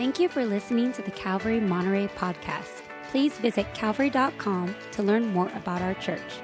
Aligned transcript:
Thank 0.00 0.18
you 0.18 0.30
for 0.30 0.46
listening 0.46 0.92
to 0.92 1.02
the 1.02 1.10
Calvary 1.10 1.60
Monterey 1.60 2.08
podcast. 2.16 2.80
Please 3.10 3.36
visit 3.36 3.66
calvary.com 3.74 4.74
to 4.92 5.02
learn 5.02 5.30
more 5.30 5.50
about 5.50 5.82
our 5.82 5.92
church. 5.92 6.40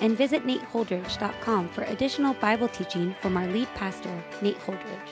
And 0.00 0.16
visit 0.16 0.46
nateholdridge.com 0.46 1.70
for 1.70 1.82
additional 1.82 2.34
Bible 2.34 2.68
teaching 2.68 3.16
from 3.20 3.36
our 3.36 3.48
lead 3.48 3.66
pastor, 3.74 4.16
Nate 4.42 4.60
Holdridge. 4.60 5.08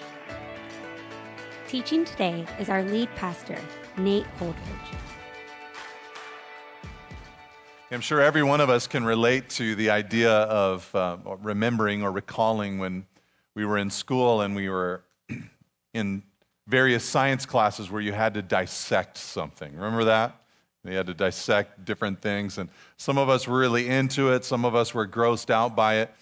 Teaching 1.66 2.05
today 2.05 2.47
is 2.61 2.69
our 2.69 2.84
lead 2.84 3.12
pastor, 3.16 3.59
Nate 3.97 4.29
Holdridge. 4.39 4.95
I'm 7.91 8.01
sure 8.01 8.21
every 8.21 8.45
one 8.45 8.61
of 8.61 8.71
us 8.71 8.87
can 8.87 9.03
relate 9.03 9.49
to 9.49 9.75
the 9.75 9.91
idea 9.91 10.33
of 10.33 10.95
uh, 10.95 11.17
remembering 11.43 12.05
or 12.05 12.12
recalling 12.12 12.79
when 12.79 13.09
we 13.57 13.65
were 13.65 13.77
in 13.77 13.91
school 13.91 14.41
and 14.41 14.55
we 14.55 14.69
were 14.69 15.02
in 15.93 16.23
various 16.69 17.03
science 17.03 17.47
classes 17.47 17.91
where 17.91 18.03
you 18.03 18.13
had 18.13 18.35
to 18.35 18.43
dissect 18.43 19.17
something. 19.17 19.75
Remember 19.75 20.05
that? 20.05 20.41
You 20.85 20.97
had 20.97 21.07
to 21.07 21.15
dissect 21.15 21.85
different 21.85 22.23
things, 22.23 22.59
and 22.59 22.71
some 22.97 23.19
of 23.19 23.29
us 23.29 23.49
were 23.49 23.59
really 23.59 23.89
into 23.89 24.33
it, 24.33 24.45
some 24.45 24.65
of 24.65 24.75
us 24.75 24.95
were 24.95 25.07
grossed 25.07 25.51
out 25.51 25.75
by 25.75 25.97
it. 25.97 26.15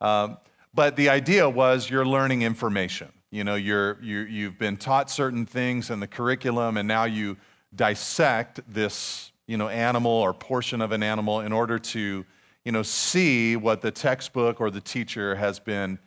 Um, 0.00 0.38
but 0.72 0.96
the 0.96 1.08
idea 1.08 1.48
was 1.48 1.90
you're 1.90 2.06
learning 2.06 2.42
information. 2.42 3.12
You 3.30 3.44
know, 3.44 3.56
you're, 3.56 4.00
you, 4.00 4.20
you've 4.20 4.58
been 4.58 4.76
taught 4.76 5.10
certain 5.10 5.46
things 5.46 5.90
in 5.90 6.00
the 6.00 6.06
curriculum, 6.06 6.76
and 6.76 6.86
now 6.86 7.04
you 7.04 7.36
dissect 7.74 8.60
this 8.68 9.32
you 9.46 9.56
know, 9.56 9.68
animal 9.68 10.12
or 10.12 10.32
portion 10.32 10.80
of 10.80 10.92
an 10.92 11.02
animal 11.02 11.40
in 11.40 11.52
order 11.52 11.78
to, 11.78 12.24
you 12.64 12.72
know, 12.72 12.82
see 12.82 13.56
what 13.56 13.82
the 13.82 13.90
textbook 13.90 14.60
or 14.60 14.70
the 14.70 14.80
teacher 14.80 15.34
has 15.34 15.58
been 15.58 15.98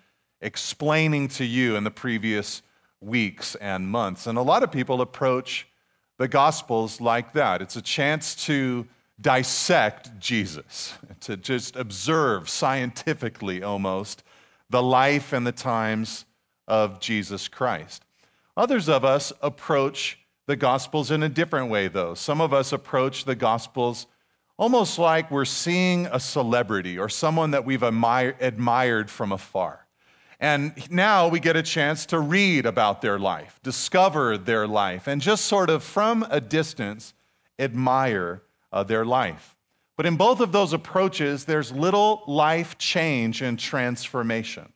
explaining 0.41 1.27
to 1.27 1.45
you 1.45 1.75
in 1.75 1.83
the 1.83 1.91
previous 1.91 2.61
weeks 3.01 3.55
and 3.55 3.87
months. 3.87 4.27
And 4.27 4.37
a 4.37 4.41
lot 4.41 4.63
of 4.63 4.71
people 4.71 5.01
approach 5.01 5.67
the 6.17 6.27
Gospels 6.27 6.99
like 6.99 7.33
that. 7.33 7.61
It's 7.61 7.75
a 7.75 7.81
chance 7.81 8.35
to 8.45 8.87
dissect 9.19 10.19
Jesus, 10.19 10.93
to 11.21 11.37
just 11.37 11.75
observe 11.75 12.49
scientifically 12.49 13.63
almost 13.63 14.23
the 14.69 14.83
life 14.83 15.33
and 15.33 15.45
the 15.45 15.51
times 15.51 16.25
of 16.67 16.99
Jesus 16.99 17.47
Christ. 17.47 18.03
Others 18.55 18.89
of 18.89 19.05
us 19.05 19.31
approach 19.41 20.19
the 20.47 20.55
Gospels 20.55 21.11
in 21.11 21.23
a 21.23 21.29
different 21.29 21.69
way, 21.69 21.87
though. 21.87 22.13
Some 22.13 22.41
of 22.41 22.53
us 22.53 22.73
approach 22.73 23.25
the 23.25 23.35
Gospels 23.35 24.07
almost 24.57 24.97
like 24.97 25.29
we're 25.29 25.45
seeing 25.45 26.07
a 26.07 26.19
celebrity 26.19 26.97
or 26.97 27.09
someone 27.09 27.51
that 27.51 27.65
we've 27.65 27.83
admired 27.83 29.09
from 29.09 29.31
afar. 29.31 29.86
And 30.39 30.73
now 30.91 31.27
we 31.27 31.39
get 31.39 31.55
a 31.55 31.63
chance 31.63 32.05
to 32.07 32.19
read 32.19 32.65
about 32.65 33.01
their 33.01 33.17
life, 33.17 33.59
discover 33.63 34.37
their 34.37 34.67
life, 34.67 35.07
and 35.07 35.19
just 35.19 35.45
sort 35.45 35.69
of 35.69 35.83
from 35.83 36.25
a 36.29 36.39
distance 36.39 37.13
admire 37.57 38.43
uh, 38.71 38.83
their 38.83 39.03
life. 39.03 39.55
But 39.95 40.05
in 40.05 40.15
both 40.15 40.39
of 40.39 40.51
those 40.51 40.73
approaches, 40.73 41.45
there's 41.45 41.71
little 41.71 42.23
life 42.27 42.77
change 42.77 43.41
and 43.41 43.57
transformation. 43.57 44.71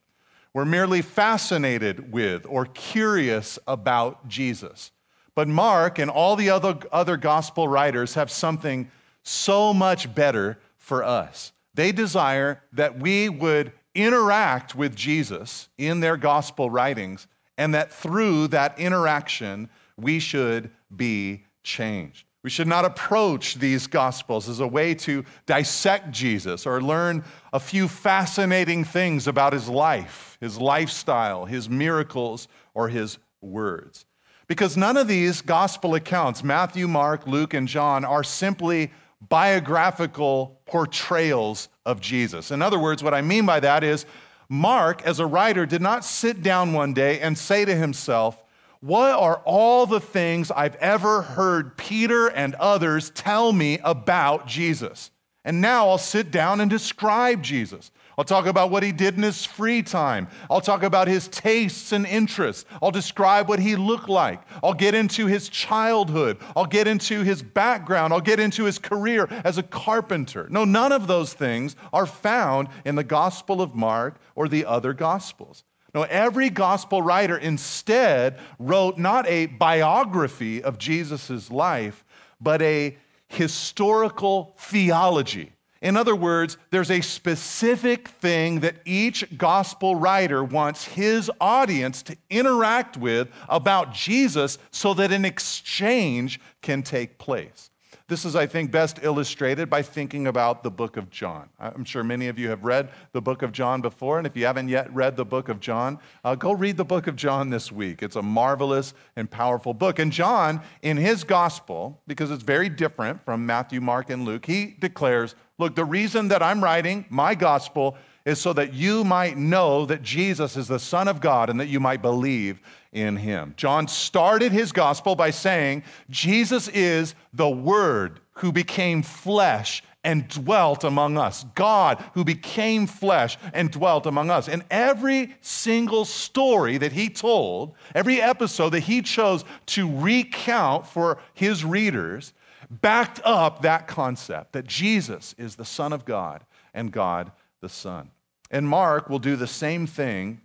We're 0.53 0.65
merely 0.65 1.03
fascinated 1.03 2.11
with 2.11 2.45
or 2.49 2.65
curious 2.65 3.59
about 3.67 4.27
Jesus. 4.27 4.91
But 5.35 5.47
Mark 5.47 5.99
and 5.99 6.09
all 6.09 6.35
the 6.35 6.49
other, 6.49 6.77
other 6.91 7.17
gospel 7.17 7.67
writers 7.67 8.15
have 8.15 8.31
something 8.31 8.89
so 9.23 9.73
much 9.73 10.13
better 10.13 10.57
for 10.77 11.03
us. 11.03 11.53
They 11.73 11.91
desire 11.91 12.61
that 12.73 12.99
we 12.99 13.29
would 13.29 13.71
interact 13.95 14.75
with 14.75 14.95
Jesus 14.95 15.70
in 15.78 16.00
their 16.00 16.17
gospel 16.17 16.70
writings, 16.70 17.28
and 17.58 17.73
that 17.73 17.92
through 17.92 18.47
that 18.47 18.80
interaction, 18.80 19.70
we 19.97 20.20
should 20.20 20.72
be 20.95 21.44
changed. 21.64 22.25
We 22.44 22.50
should 22.50 22.67
not 22.67 22.86
approach 22.86 23.56
these 23.56 23.85
gospels 23.85 24.50
as 24.50 24.59
a 24.59 24.68
way 24.68 24.96
to 24.96 25.24
dissect 25.46 26.12
Jesus 26.12 26.66
or 26.66 26.81
learn 26.81 27.24
a 27.53 27.59
few 27.59 27.88
fascinating 27.88 28.84
things 28.84 29.28
about 29.28 29.53
his 29.53 29.69
life, 29.69 30.38
his 30.41 30.59
lifestyle, 30.59 31.46
his 31.46 31.69
miracles, 31.69 32.47
or 32.74 32.90
his 32.90 33.19
words. 33.41 34.06
Because 34.47 34.75
none 34.75 34.97
of 34.97 35.07
these 35.07 35.41
gospel 35.41 35.94
accounts, 35.94 36.44
Matthew, 36.44 36.88
Mark, 36.88 37.28
Luke, 37.28 37.53
and 37.53 37.68
John, 37.68 38.03
are 38.03 38.24
simply 38.24 38.91
biographical 39.29 40.59
portrayals 40.65 41.69
of 41.85 42.01
Jesus. 42.01 42.51
In 42.51 42.61
other 42.61 42.79
words, 42.79 43.03
what 43.03 43.13
I 43.13 43.21
mean 43.21 43.45
by 43.45 43.59
that 43.59 43.83
is 43.83 44.05
Mark, 44.49 45.01
as 45.03 45.19
a 45.19 45.25
writer, 45.25 45.65
did 45.65 45.81
not 45.81 46.03
sit 46.03 46.43
down 46.43 46.73
one 46.73 46.93
day 46.93 47.21
and 47.21 47.37
say 47.37 47.63
to 47.63 47.73
himself, 47.73 48.43
What 48.81 49.11
are 49.11 49.41
all 49.45 49.85
the 49.85 50.01
things 50.01 50.51
I've 50.51 50.75
ever 50.75 51.21
heard 51.21 51.77
Peter 51.77 52.27
and 52.27 52.55
others 52.55 53.11
tell 53.11 53.53
me 53.53 53.79
about 53.81 54.47
Jesus? 54.47 55.11
And 55.45 55.61
now 55.61 55.88
I'll 55.88 55.97
sit 55.97 56.31
down 56.31 56.59
and 56.59 56.69
describe 56.69 57.41
Jesus. 57.41 57.91
I'll 58.17 58.25
talk 58.25 58.45
about 58.45 58.72
what 58.72 58.83
he 58.83 58.91
did 58.91 59.16
in 59.16 59.23
his 59.23 59.45
free 59.45 59.81
time. 59.81 60.27
I'll 60.49 60.61
talk 60.61 60.83
about 60.83 61.07
his 61.07 61.27
tastes 61.27 61.91
and 61.91 62.05
interests. 62.05 62.66
I'll 62.81 62.91
describe 62.91 63.47
what 63.47 63.59
he 63.59 63.75
looked 63.75 64.09
like. 64.09 64.41
I'll 64.63 64.73
get 64.73 64.94
into 64.94 65.27
his 65.27 65.49
childhood. 65.49 66.38
I'll 66.55 66.66
get 66.66 66.88
into 66.88 67.23
his 67.23 67.41
background. 67.41 68.13
I'll 68.13 68.21
get 68.21 68.39
into 68.39 68.66
his 68.66 68.79
career 68.79 69.27
as 69.44 69.57
a 69.57 69.63
carpenter. 69.63 70.47
No, 70.50 70.66
none 70.66 70.91
of 70.91 71.07
those 71.07 71.33
things 71.33 71.75
are 71.94 72.05
found 72.05 72.67
in 72.85 72.95
the 72.95 73.03
Gospel 73.03 73.61
of 73.61 73.75
Mark 73.75 74.19
or 74.35 74.47
the 74.47 74.66
other 74.66 74.94
Gospels. 74.94 75.63
No, 75.94 76.03
every 76.03 76.50
gospel 76.50 77.01
writer 77.01 77.38
instead 77.38 78.39
wrote 78.59 78.97
not 78.97 79.27
a 79.27 79.47
biography 79.47 80.63
of 80.63 80.77
Jesus' 80.77 81.51
life, 81.51 82.05
but 82.39 82.61
a 82.61 82.97
historical 83.27 84.55
theology 84.57 85.51
in 85.81 85.97
other 85.97 86.16
words, 86.16 86.58
there's 86.69 86.92
a 86.92 87.02
specific 87.02 88.08
thing 88.08 88.59
that 88.59 88.75
each 88.86 89.36
gospel 89.36 89.96
writer 89.96 90.44
wants 90.44 90.86
his 90.86 91.31
audience 91.42 92.03
to 92.03 92.16
interact 92.30 92.97
with 92.97 93.30
about 93.50 93.92
Jesus 93.92 94.59
so 94.69 94.94
that 94.94 95.12
an 95.12 95.25
exchange 95.25 96.40
can 96.62 96.84
take 96.84 97.18
place. 97.18 97.70
This 98.11 98.25
is, 98.25 98.35
I 98.35 98.45
think, 98.45 98.72
best 98.72 98.99
illustrated 99.03 99.69
by 99.69 99.81
thinking 99.81 100.27
about 100.27 100.63
the 100.63 100.69
book 100.69 100.97
of 100.97 101.09
John. 101.09 101.47
I'm 101.57 101.85
sure 101.85 102.03
many 102.03 102.27
of 102.27 102.38
you 102.38 102.49
have 102.49 102.66
read 102.66 102.89
the 103.13 103.22
book 103.22 103.41
of 103.41 103.53
John 103.53 103.79
before, 103.79 104.17
and 104.17 104.27
if 104.27 104.35
you 104.35 104.45
haven't 104.45 104.67
yet 104.67 104.94
read 104.94 105.16
the 105.16 105.23
book 105.23 105.47
of 105.47 105.61
John, 105.61 105.97
uh, 106.25 106.35
go 106.35 106.51
read 106.51 106.75
the 106.75 106.83
book 106.83 107.07
of 107.07 107.16
John 107.16 107.50
this 107.50 107.71
week. 107.71 108.03
It's 108.03 108.17
a 108.17 108.21
marvelous 108.21 108.94
and 109.16 109.31
powerful 109.31 109.73
book. 109.73 109.97
And 109.97 110.11
John, 110.11 110.59
in 110.81 110.97
his 110.97 111.23
gospel, 111.23 112.01
because 112.05 112.31
it's 112.31 112.44
very 112.44 112.67
different 112.67 113.23
from 113.23 113.45
Matthew, 113.45 113.79
Mark, 113.79 114.09
and 114.09 114.25
Luke, 114.25 114.45
he 114.45 114.75
declares 114.77 115.33
Look, 115.57 115.75
the 115.75 115.85
reason 115.85 116.27
that 116.29 116.44
I'm 116.44 116.61
writing 116.61 117.05
my 117.09 117.33
gospel 117.33 117.95
is 118.25 118.39
so 118.39 118.53
that 118.53 118.73
you 118.73 119.03
might 119.03 119.37
know 119.37 119.85
that 119.85 120.01
Jesus 120.01 120.55
is 120.57 120.67
the 120.67 120.79
Son 120.79 121.07
of 121.07 121.21
God 121.21 121.49
and 121.49 121.59
that 121.59 121.67
you 121.67 121.79
might 121.79 122.01
believe 122.01 122.61
in 122.91 123.17
him. 123.17 123.53
John 123.57 123.87
started 123.87 124.51
his 124.51 124.71
gospel 124.71 125.15
by 125.15 125.31
saying, 125.31 125.83
Jesus 126.09 126.67
is 126.67 127.15
the 127.33 127.49
Word 127.49 128.19
who 128.33 128.51
became 128.51 129.01
flesh 129.01 129.83
and 130.03 130.27
dwelt 130.27 130.83
among 130.83 131.17
us. 131.17 131.45
God 131.55 132.03
who 132.13 132.23
became 132.23 132.87
flesh 132.87 133.37
and 133.53 133.71
dwelt 133.71 134.05
among 134.05 134.29
us. 134.29 134.49
And 134.49 134.63
every 134.71 135.35
single 135.41 136.05
story 136.05 136.77
that 136.77 136.91
he 136.91 137.09
told, 137.09 137.75
every 137.93 138.19
episode 138.21 138.71
that 138.71 138.81
he 138.81 139.01
chose 139.01 139.45
to 139.67 139.99
recount 139.99 140.88
for 140.88 141.19
his 141.33 141.63
readers, 141.63 142.33
backed 142.69 143.21
up 143.23 143.61
that 143.61 143.88
concept 143.88 144.53
that 144.53 144.65
Jesus 144.65 145.35
is 145.38 145.55
the 145.55 145.65
Son 145.65 145.93
of 145.93 146.05
God 146.05 146.43
and 146.73 146.91
God 146.91 147.31
the 147.61 147.69
Son. 147.69 148.11
And 148.49 148.67
Mark 148.67 149.09
will 149.09 149.19
do 149.19 149.35
the 149.35 149.47
same 149.47 149.88
thing 149.88 150.41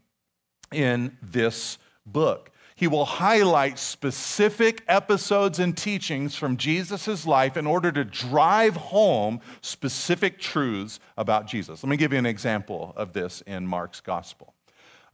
in 0.72 1.16
this 1.22 1.78
book. 2.04 2.52
He 2.76 2.88
will 2.88 3.06
highlight 3.06 3.78
specific 3.78 4.84
episodes 4.86 5.58
and 5.58 5.74
teachings 5.74 6.36
from 6.36 6.58
Jesus' 6.58 7.26
life 7.26 7.56
in 7.56 7.66
order 7.66 7.90
to 7.90 8.04
drive 8.04 8.76
home 8.76 9.40
specific 9.62 10.38
truths 10.38 11.00
about 11.16 11.46
Jesus. 11.46 11.82
Let 11.82 11.88
me 11.88 11.96
give 11.96 12.12
you 12.12 12.18
an 12.18 12.26
example 12.26 12.92
of 12.94 13.14
this 13.14 13.42
in 13.46 13.66
Mark's 13.66 14.00
gospel. 14.00 14.52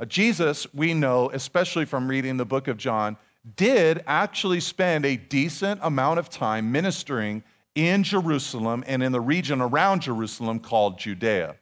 Uh, 0.01 0.05
Jesus, 0.07 0.67
we 0.75 0.93
know, 0.93 1.31
especially 1.33 1.85
from 1.85 2.09
reading 2.09 2.37
the 2.37 2.45
book 2.45 2.67
of 2.67 2.79
John, 2.79 3.17
did 3.57 4.03
actually 4.09 4.59
spend 4.59 5.07
a 5.07 5.17
decent 5.17 5.79
amount 5.85 6.19
of 6.19 6.29
time 6.29 6.73
ministering 6.73 7.45
in 7.77 8.03
Jerusalem 8.03 8.83
and 8.89 9.05
in 9.05 9.13
the 9.13 9.21
region 9.21 9.61
around 9.61 10.03
Jerusalem 10.03 10.59
called 10.59 10.99
Judea. 10.99 11.55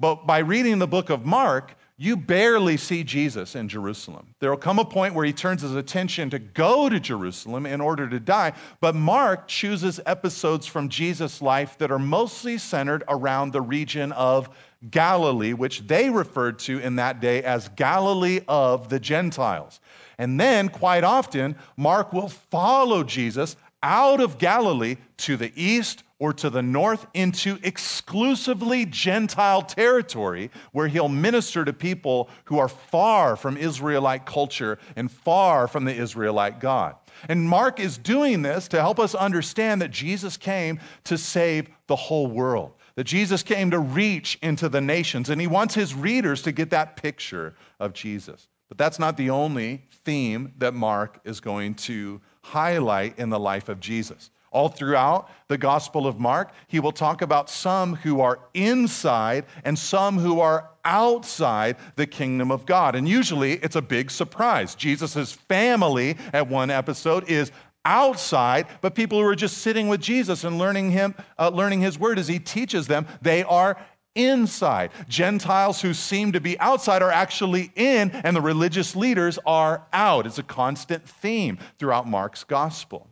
But 0.00 0.26
by 0.26 0.38
reading 0.38 0.78
the 0.78 0.88
book 0.88 1.10
of 1.10 1.26
Mark, 1.26 1.76
you 1.98 2.16
barely 2.16 2.78
see 2.78 3.04
Jesus 3.04 3.54
in 3.54 3.68
Jerusalem. 3.68 4.34
There 4.38 4.48
will 4.48 4.56
come 4.56 4.78
a 4.78 4.84
point 4.86 5.14
where 5.14 5.26
he 5.26 5.34
turns 5.34 5.60
his 5.60 5.74
attention 5.74 6.30
to 6.30 6.38
go 6.38 6.88
to 6.88 6.98
Jerusalem 6.98 7.66
in 7.66 7.82
order 7.82 8.08
to 8.08 8.18
die, 8.18 8.54
but 8.80 8.94
Mark 8.94 9.46
chooses 9.46 10.00
episodes 10.06 10.66
from 10.66 10.88
Jesus' 10.88 11.42
life 11.42 11.76
that 11.76 11.90
are 11.90 11.98
mostly 11.98 12.56
centered 12.56 13.04
around 13.06 13.52
the 13.52 13.60
region 13.60 14.12
of 14.12 14.48
Galilee, 14.90 15.52
which 15.52 15.86
they 15.86 16.08
referred 16.08 16.58
to 16.60 16.78
in 16.78 16.96
that 16.96 17.20
day 17.20 17.42
as 17.42 17.68
Galilee 17.68 18.40
of 18.48 18.88
the 18.88 18.98
Gentiles. 18.98 19.78
And 20.16 20.40
then, 20.40 20.70
quite 20.70 21.04
often, 21.04 21.54
Mark 21.76 22.14
will 22.14 22.30
follow 22.30 23.04
Jesus 23.04 23.56
out 23.82 24.20
of 24.20 24.38
Galilee 24.38 24.96
to 25.18 25.36
the 25.36 25.52
east 25.54 26.02
or 26.20 26.34
to 26.34 26.50
the 26.50 26.62
north 26.62 27.06
into 27.14 27.58
exclusively 27.62 28.86
Gentile 28.86 29.62
territory 29.62 30.50
where 30.70 30.86
he'll 30.86 31.08
minister 31.08 31.64
to 31.64 31.72
people 31.72 32.28
who 32.44 32.58
are 32.58 32.68
far 32.68 33.34
from 33.34 33.56
Israelite 33.56 34.26
culture 34.26 34.78
and 34.94 35.10
far 35.10 35.66
from 35.66 35.86
the 35.86 35.94
Israelite 35.94 36.60
God. 36.60 36.94
And 37.28 37.48
Mark 37.48 37.80
is 37.80 37.98
doing 37.98 38.42
this 38.42 38.68
to 38.68 38.80
help 38.80 39.00
us 39.00 39.14
understand 39.14 39.82
that 39.82 39.90
Jesus 39.90 40.36
came 40.36 40.78
to 41.04 41.18
save 41.18 41.68
the 41.86 41.96
whole 41.96 42.28
world, 42.28 42.74
that 42.94 43.04
Jesus 43.04 43.42
came 43.42 43.70
to 43.70 43.78
reach 43.78 44.38
into 44.42 44.68
the 44.68 44.80
nations, 44.80 45.30
and 45.30 45.40
he 45.40 45.46
wants 45.46 45.74
his 45.74 45.94
readers 45.94 46.42
to 46.42 46.52
get 46.52 46.70
that 46.70 46.96
picture 46.96 47.54
of 47.80 47.94
Jesus. 47.94 48.46
But 48.68 48.78
that's 48.78 48.98
not 48.98 49.16
the 49.16 49.30
only 49.30 49.86
theme 50.04 50.52
that 50.58 50.74
Mark 50.74 51.20
is 51.24 51.40
going 51.40 51.74
to 51.74 52.20
highlight 52.42 53.18
in 53.18 53.30
the 53.30 53.40
life 53.40 53.68
of 53.68 53.80
Jesus. 53.80 54.30
All 54.50 54.68
throughout 54.68 55.30
the 55.46 55.58
Gospel 55.58 56.06
of 56.06 56.18
Mark, 56.18 56.52
he 56.66 56.80
will 56.80 56.92
talk 56.92 57.22
about 57.22 57.48
some 57.48 57.94
who 57.94 58.20
are 58.20 58.40
inside 58.52 59.44
and 59.64 59.78
some 59.78 60.18
who 60.18 60.40
are 60.40 60.70
outside 60.84 61.76
the 61.96 62.06
kingdom 62.06 62.50
of 62.50 62.66
God. 62.66 62.96
And 62.96 63.08
usually 63.08 63.54
it's 63.54 63.76
a 63.76 63.82
big 63.82 64.10
surprise. 64.10 64.74
Jesus' 64.74 65.32
family 65.32 66.16
at 66.32 66.48
one 66.48 66.70
episode 66.70 67.28
is 67.30 67.52
outside, 67.84 68.66
but 68.80 68.94
people 68.94 69.18
who 69.20 69.26
are 69.26 69.36
just 69.36 69.58
sitting 69.58 69.88
with 69.88 70.00
Jesus 70.00 70.44
and 70.44 70.58
learning 70.58 70.90
him, 70.90 71.14
uh, 71.38 71.50
learning 71.50 71.80
his 71.80 71.98
word 71.98 72.18
as 72.18 72.28
he 72.28 72.38
teaches 72.38 72.86
them, 72.86 73.06
they 73.22 73.42
are 73.44 73.76
inside. 74.14 74.90
Gentiles 75.08 75.80
who 75.80 75.94
seem 75.94 76.32
to 76.32 76.40
be 76.40 76.58
outside 76.58 77.02
are 77.02 77.12
actually 77.12 77.70
in, 77.76 78.10
and 78.10 78.34
the 78.34 78.40
religious 78.40 78.96
leaders 78.96 79.38
are 79.46 79.86
out. 79.92 80.26
It's 80.26 80.38
a 80.38 80.42
constant 80.42 81.08
theme 81.08 81.58
throughout 81.78 82.08
Mark's 82.08 82.44
gospel. 82.44 83.09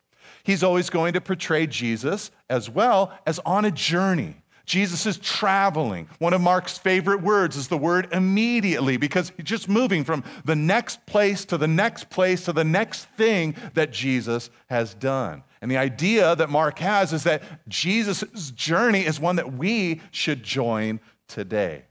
He's 0.49 0.62
always 0.62 0.89
going 0.89 1.12
to 1.12 1.21
portray 1.21 1.67
Jesus 1.67 2.31
as 2.49 2.71
well 2.71 3.12
as 3.27 3.39
on 3.41 3.67
a 3.67 3.71
journey. 3.71 4.35
Jesus 4.65 5.05
is 5.05 5.19
traveling. 5.19 6.09
One 6.21 6.33
of 6.33 6.41
Mark's 6.41 6.79
favorite 6.79 7.21
words 7.21 7.55
is 7.55 7.69
the 7.69 7.77
word 7.77 8.09
immediately 8.12 8.97
because 8.97 9.31
he's 9.37 9.45
just 9.45 9.69
moving 9.69 10.05
from 10.05 10.25
the 10.47 10.56
next 10.56 11.05
place 11.05 11.45
to 11.45 11.59
the 11.59 11.69
next 11.69 12.09
place 12.09 12.47
to 12.47 12.55
the 12.55 12.65
next 12.65 13.11
thing 13.19 13.56
that 13.75 13.93
Jesus 13.93 14.49
has 14.71 14.95
done. 14.95 15.43
And 15.61 15.71
the 15.71 15.77
idea 15.77 16.35
that 16.37 16.49
Mark 16.49 16.79
has 16.79 17.12
is 17.12 17.25
that 17.25 17.43
Jesus' 17.69 18.51
journey 18.53 19.05
is 19.05 19.21
one 19.21 19.37
that 19.37 19.53
we 19.53 20.01
should 20.12 20.43
join 20.43 20.99
today. 21.27 21.85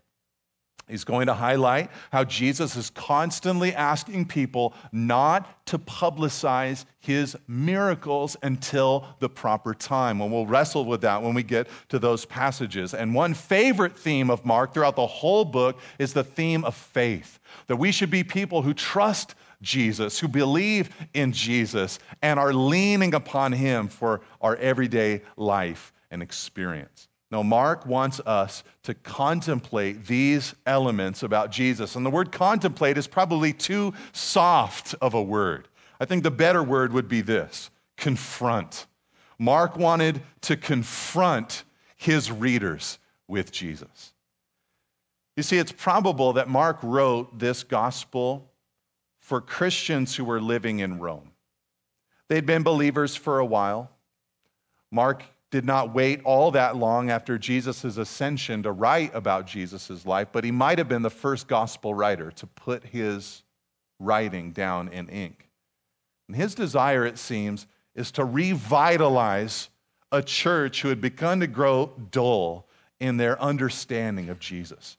He's 0.90 1.04
going 1.04 1.28
to 1.28 1.34
highlight 1.34 1.92
how 2.12 2.24
Jesus 2.24 2.78
is 2.78 2.90
constantly 2.90 3.76
asking 3.76 4.26
people 4.26 4.74
not 4.94 5.66
to 5.68 5.78
publicize 5.78 6.86
his 7.00 7.36
miracles 7.48 8.38
until 8.42 9.06
the 9.20 9.28
proper 9.28 9.74
time. 9.74 10.22
And 10.22 10.32
we'll 10.32 10.46
wrestle 10.46 10.86
with 10.86 11.02
that 11.02 11.22
when 11.22 11.34
we 11.34 11.44
get 11.44 11.68
to 11.90 12.00
those 12.00 12.24
passages. 12.24 12.94
And 12.94 13.14
one 13.14 13.34
favorite 13.34 13.98
theme 13.98 14.30
of 14.30 14.46
Mark 14.46 14.74
throughout 14.74 14.96
the 14.96 15.08
whole 15.08 15.44
book 15.44 15.78
is 16.00 16.14
the 16.14 16.24
theme 16.24 16.64
of 16.64 16.74
faith 16.74 17.40
that 17.68 17.76
we 17.76 17.92
should 17.92 18.12
be 18.12 18.24
people 18.24 18.62
who 18.62 18.74
trust 18.74 19.36
Jesus, 19.62 20.20
who 20.20 20.28
believe 20.28 20.90
in 21.14 21.32
Jesus, 21.34 22.00
and 22.22 22.40
are 22.40 22.54
leaning 22.54 23.14
upon 23.14 23.52
him 23.52 23.88
for 23.88 24.22
our 24.42 24.56
everyday 24.58 25.22
life 25.36 25.92
and 26.12 26.22
experience. 26.22 27.07
No, 27.30 27.44
Mark 27.44 27.86
wants 27.86 28.22
us 28.22 28.64
to 28.84 28.94
contemplate 28.94 30.06
these 30.06 30.56
elements 30.66 31.24
about 31.24 31.52
Jesus. 31.52 31.96
And 31.96 32.06
the 32.06 32.10
word 32.10 32.32
contemplate 32.32 32.98
is 32.98 33.06
probably 33.08 33.52
too 33.52 33.94
soft 34.14 34.96
of 35.02 35.14
a 35.14 35.22
word. 35.22 35.68
I 36.00 36.06
think 36.06 36.24
the 36.24 36.32
better 36.32 36.64
word 36.64 36.94
would 36.94 37.10
be 37.10 37.22
this 37.22 37.70
confront. 37.98 38.86
Mark 39.40 39.76
wanted 39.76 40.22
to 40.42 40.56
confront 40.56 41.64
his 41.96 42.32
readers 42.32 43.00
with 43.28 43.52
Jesus. 43.52 44.14
You 45.36 45.44
see, 45.44 45.58
it's 45.58 45.72
probable 45.72 46.34
that 46.34 46.48
Mark 46.48 46.80
wrote 46.82 47.38
this 47.38 47.64
gospel 47.64 48.52
for 49.20 49.42
Christians 49.42 50.16
who 50.16 50.24
were 50.24 50.42
living 50.42 50.80
in 50.80 51.00
Rome. 51.00 51.32
They'd 52.30 52.46
been 52.46 52.64
believers 52.64 53.16
for 53.16 53.40
a 53.40 53.46
while. 53.46 53.92
Mark 54.92 55.24
did 55.50 55.66
not 55.66 55.94
wait 55.94 56.22
all 56.24 56.52
that 56.52 56.76
long 56.76 57.10
after 57.10 57.38
Jesus' 57.38 57.98
ascension 57.98 58.64
to 58.64 58.72
write 58.72 59.16
about 59.16 59.48
Jesus' 59.48 60.06
life, 60.06 60.28
but 60.32 60.44
he 60.44 60.52
might 60.52 60.78
have 60.78 60.90
been 60.90 61.04
the 61.04 61.10
first 61.10 61.48
gospel 61.48 61.94
writer 61.94 62.32
to 62.32 62.48
put 62.48 62.84
his 62.84 63.44
writing 64.00 64.52
down 64.52 64.90
in 64.90 65.08
ink. 65.08 65.50
And 66.28 66.36
his 66.36 66.54
desire, 66.54 67.06
it 67.06 67.18
seems, 67.18 67.66
is 67.96 68.12
to 68.12 68.26
revitalize 68.26 69.70
a 70.12 70.22
church 70.22 70.82
who 70.82 70.90
had 70.90 71.02
begun 71.02 71.40
to 71.40 71.48
grow 71.48 71.92
dull 72.12 72.68
in 73.00 73.18
their 73.18 73.42
understanding 73.42 74.30
of 74.30 74.40
Jesus. 74.40 74.98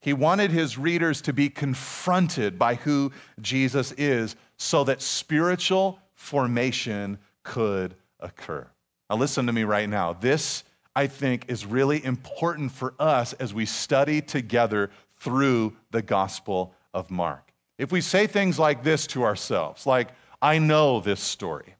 He 0.00 0.12
wanted 0.14 0.50
his 0.50 0.78
readers 0.78 1.20
to 1.22 1.32
be 1.32 1.50
confronted 1.50 2.58
by 2.58 2.76
who 2.76 3.12
Jesus 3.40 3.92
is 3.92 4.34
so 4.56 4.84
that 4.84 5.02
spiritual 5.02 5.98
formation 6.14 7.18
could 7.42 7.94
occur. 8.18 8.66
Now, 9.10 9.16
listen 9.16 9.46
to 9.48 9.52
me 9.52 9.64
right 9.64 9.88
now. 9.88 10.12
This, 10.12 10.62
I 10.94 11.08
think, 11.08 11.46
is 11.48 11.66
really 11.66 12.04
important 12.04 12.70
for 12.70 12.94
us 13.00 13.32
as 13.34 13.52
we 13.52 13.66
study 13.66 14.22
together 14.22 14.92
through 15.18 15.76
the 15.90 16.00
Gospel 16.00 16.72
of 16.94 17.10
Mark. 17.10 17.52
If 17.76 17.90
we 17.90 18.02
say 18.02 18.28
things 18.28 18.56
like 18.56 18.84
this 18.84 19.08
to 19.08 19.24
ourselves, 19.24 19.84
like, 19.84 20.10
I 20.40 20.58
know 20.58 21.00
this 21.00 21.20
story, 21.20 21.74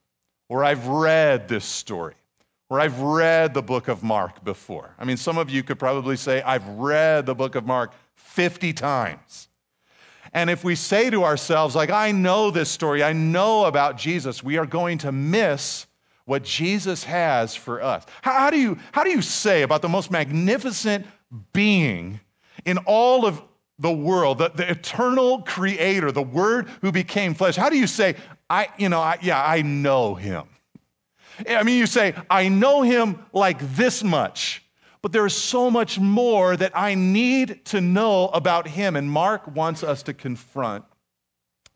or 0.49 0.65
I've 0.65 0.87
read 0.87 1.47
this 1.47 1.63
story, 1.63 2.15
or 2.69 2.81
I've 2.81 2.99
read 2.99 3.53
the 3.53 3.61
book 3.61 3.87
of 3.87 4.03
Mark 4.03 4.43
before. 4.43 4.93
I 4.99 5.05
mean, 5.05 5.15
some 5.15 5.37
of 5.37 5.49
you 5.49 5.63
could 5.63 5.79
probably 5.79 6.17
say, 6.17 6.41
I've 6.41 6.67
read 6.67 7.25
the 7.25 7.35
book 7.35 7.55
of 7.55 7.65
Mark 7.65 7.93
50 8.15 8.73
times. 8.73 9.47
And 10.33 10.49
if 10.49 10.65
we 10.65 10.75
say 10.75 11.09
to 11.09 11.23
ourselves, 11.23 11.75
like, 11.75 11.91
I 11.91 12.11
know 12.11 12.51
this 12.51 12.69
story, 12.69 13.03
I 13.03 13.13
know 13.13 13.65
about 13.65 13.97
Jesus, 13.97 14.43
we 14.43 14.57
are 14.57 14.65
going 14.65 14.97
to 14.99 15.13
miss 15.13 15.87
what 16.25 16.43
Jesus 16.43 17.03
has 17.03 17.55
for 17.55 17.81
us. 17.81 18.05
How, 18.21 18.33
how, 18.33 18.49
do 18.49 18.57
you, 18.57 18.77
how 18.91 19.03
do 19.03 19.09
you 19.09 19.21
say 19.21 19.63
about 19.63 19.81
the 19.81 19.89
most 19.89 20.11
magnificent 20.11 21.05
being 21.53 22.19
in 22.65 22.77
all 22.79 23.25
of 23.25 23.41
the 23.79 23.91
world, 23.91 24.37
the, 24.37 24.49
the 24.49 24.69
eternal 24.69 25.41
creator, 25.41 26.11
the 26.11 26.21
word 26.21 26.69
who 26.81 26.91
became 26.91 27.33
flesh? 27.33 27.55
How 27.55 27.69
do 27.69 27.77
you 27.77 27.87
say, 27.87 28.15
I, 28.49 28.67
you 28.77 28.89
know, 28.89 28.99
I, 28.99 29.17
yeah, 29.21 29.43
I 29.43 29.61
know 29.61 30.15
him? 30.15 30.43
I 31.49 31.63
mean, 31.63 31.79
you 31.79 31.87
say, 31.87 32.13
I 32.29 32.49
know 32.49 32.81
him 32.81 33.25
like 33.33 33.59
this 33.75 34.03
much, 34.03 34.63
but 35.01 35.11
there 35.11 35.25
is 35.25 35.35
so 35.35 35.71
much 35.71 35.99
more 35.99 36.55
that 36.55 36.71
I 36.75 36.93
need 36.93 37.65
to 37.65 37.81
know 37.81 38.27
about 38.27 38.67
him. 38.67 38.95
And 38.95 39.09
Mark 39.09 39.47
wants 39.55 39.83
us 39.83 40.03
to 40.03 40.13
confront 40.13 40.85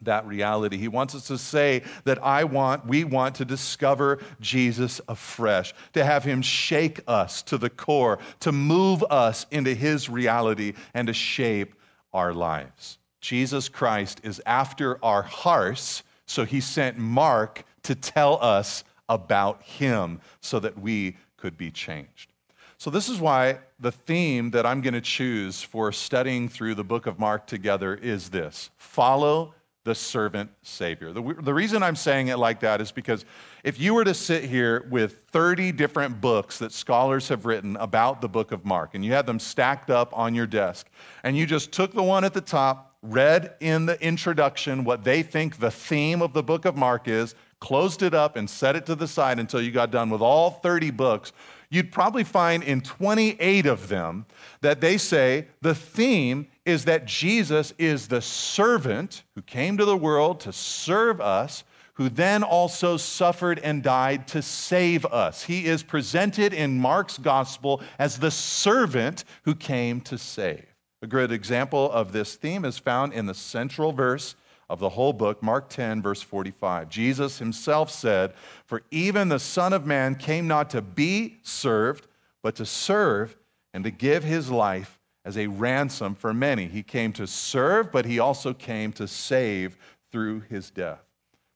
that 0.05 0.25
reality. 0.25 0.77
He 0.77 0.87
wants 0.87 1.15
us 1.15 1.27
to 1.27 1.37
say 1.37 1.83
that 2.03 2.23
I 2.23 2.43
want, 2.43 2.85
we 2.85 3.03
want 3.03 3.35
to 3.35 3.45
discover 3.45 4.19
Jesus 4.39 5.01
afresh, 5.07 5.73
to 5.93 6.03
have 6.03 6.23
him 6.23 6.41
shake 6.41 7.01
us 7.07 7.41
to 7.43 7.57
the 7.57 7.69
core, 7.69 8.19
to 8.41 8.51
move 8.51 9.03
us 9.03 9.45
into 9.51 9.73
his 9.73 10.09
reality 10.09 10.73
and 10.93 11.07
to 11.07 11.13
shape 11.13 11.75
our 12.13 12.33
lives. 12.33 12.97
Jesus 13.21 13.69
Christ 13.69 14.21
is 14.23 14.41
after 14.45 15.03
our 15.03 15.23
hearts, 15.23 16.03
so 16.25 16.45
he 16.45 16.61
sent 16.61 16.97
Mark 16.97 17.63
to 17.83 17.95
tell 17.95 18.43
us 18.43 18.83
about 19.09 19.63
him 19.63 20.21
so 20.41 20.59
that 20.59 20.79
we 20.79 21.17
could 21.37 21.57
be 21.57 21.71
changed. 21.71 22.31
So, 22.77 22.89
this 22.89 23.09
is 23.09 23.19
why 23.19 23.59
the 23.79 23.91
theme 23.91 24.51
that 24.51 24.65
I'm 24.65 24.81
going 24.81 24.93
to 24.93 25.01
choose 25.01 25.61
for 25.61 25.91
studying 25.91 26.49
through 26.49 26.75
the 26.75 26.83
book 26.83 27.07
of 27.07 27.19
Mark 27.19 27.47
together 27.47 27.95
is 27.95 28.29
this 28.29 28.69
follow 28.77 29.53
the 29.85 29.95
servant 29.95 30.49
Savior. 30.63 31.13
The, 31.13 31.21
the 31.41 31.53
reason 31.53 31.83
I'm 31.83 31.95
saying 31.95 32.27
it 32.27 32.37
like 32.37 32.59
that 32.61 32.81
is 32.81 32.91
because 32.91 33.23
if 33.63 33.79
you 33.79 33.93
were 33.93 34.03
to 34.03 34.15
sit 34.15 34.43
here 34.43 34.87
with 34.89 35.21
30 35.31 35.71
different 35.71 36.19
books 36.19 36.57
that 36.57 36.71
scholars 36.71 37.29
have 37.29 37.45
written 37.45 37.77
about 37.77 38.19
the 38.19 38.27
book 38.27 38.51
of 38.51 38.65
Mark, 38.65 38.95
and 38.95 39.05
you 39.05 39.13
had 39.13 39.27
them 39.27 39.39
stacked 39.39 39.91
up 39.91 40.11
on 40.17 40.33
your 40.33 40.47
desk, 40.47 40.89
and 41.23 41.37
you 41.37 41.45
just 41.45 41.71
took 41.71 41.93
the 41.93 42.03
one 42.03 42.23
at 42.23 42.33
the 42.33 42.41
top, 42.41 42.97
read 43.03 43.53
in 43.59 43.85
the 43.85 44.03
introduction 44.03 44.83
what 44.83 45.03
they 45.03 45.21
think 45.21 45.59
the 45.59 45.69
theme 45.69 46.23
of 46.23 46.33
the 46.33 46.43
book 46.43 46.65
of 46.65 46.75
Mark 46.75 47.07
is, 47.07 47.35
closed 47.59 48.01
it 48.01 48.15
up, 48.15 48.35
and 48.35 48.49
set 48.49 48.75
it 48.75 48.87
to 48.87 48.95
the 48.95 49.07
side 49.07 49.37
until 49.37 49.61
you 49.61 49.69
got 49.69 49.91
done 49.91 50.09
with 50.09 50.21
all 50.21 50.49
30 50.49 50.89
books, 50.89 51.31
you'd 51.69 51.91
probably 51.91 52.23
find 52.23 52.63
in 52.63 52.81
28 52.81 53.67
of 53.67 53.87
them 53.87 54.25
that 54.61 54.81
they 54.81 54.97
say 54.97 55.45
the 55.61 55.75
theme 55.75 56.47
is 56.65 56.85
that 56.85 57.05
Jesus 57.05 57.73
is 57.77 58.07
the 58.07 58.21
servant 58.21 59.23
who 59.35 59.41
came 59.43 59.77
to 59.77 59.85
the 59.85 59.97
world 59.97 60.39
to 60.41 60.51
serve 60.51 61.21
us, 61.21 61.63
who 61.93 62.09
then 62.09 62.43
also 62.43 62.97
suffered 62.97 63.59
and 63.59 63.83
died 63.83 64.27
to 64.27 64.41
save 64.41 65.05
us. 65.05 65.43
He 65.43 65.65
is 65.65 65.83
presented 65.83 66.53
in 66.53 66.79
Mark's 66.79 67.17
gospel 67.17 67.81
as 67.99 68.17
the 68.17 68.31
servant 68.31 69.23
who 69.43 69.55
came 69.55 70.01
to 70.01 70.17
save. 70.17 70.65
A 71.01 71.07
good 71.07 71.31
example 71.31 71.91
of 71.91 72.11
this 72.11 72.35
theme 72.35 72.65
is 72.65 72.79
found 72.79 73.13
in 73.13 73.27
the 73.27 73.33
central 73.33 73.93
verse 73.93 74.35
of 74.69 74.79
the 74.79 74.89
whole 74.89 75.13
book, 75.13 75.43
Mark 75.43 75.69
10, 75.69 76.01
verse 76.01 76.21
45. 76.21 76.89
Jesus 76.89 77.37
himself 77.37 77.91
said, 77.91 78.33
For 78.65 78.81
even 78.89 79.29
the 79.29 79.39
Son 79.39 79.71
of 79.71 79.85
Man 79.85 80.15
came 80.15 80.47
not 80.47 80.71
to 80.71 80.81
be 80.81 81.37
served, 81.43 82.07
but 82.41 82.55
to 82.55 82.65
serve 82.65 83.37
and 83.73 83.83
to 83.83 83.91
give 83.91 84.23
his 84.23 84.49
life 84.49 84.99
as 85.25 85.37
a 85.37 85.47
ransom 85.47 86.15
for 86.15 86.33
many. 86.33 86.67
He 86.67 86.83
came 86.83 87.11
to 87.13 87.27
serve, 87.27 87.91
but 87.91 88.05
he 88.05 88.19
also 88.19 88.53
came 88.53 88.93
to 88.93 89.07
save 89.07 89.75
through 90.11 90.41
his 90.41 90.69
death. 90.69 91.01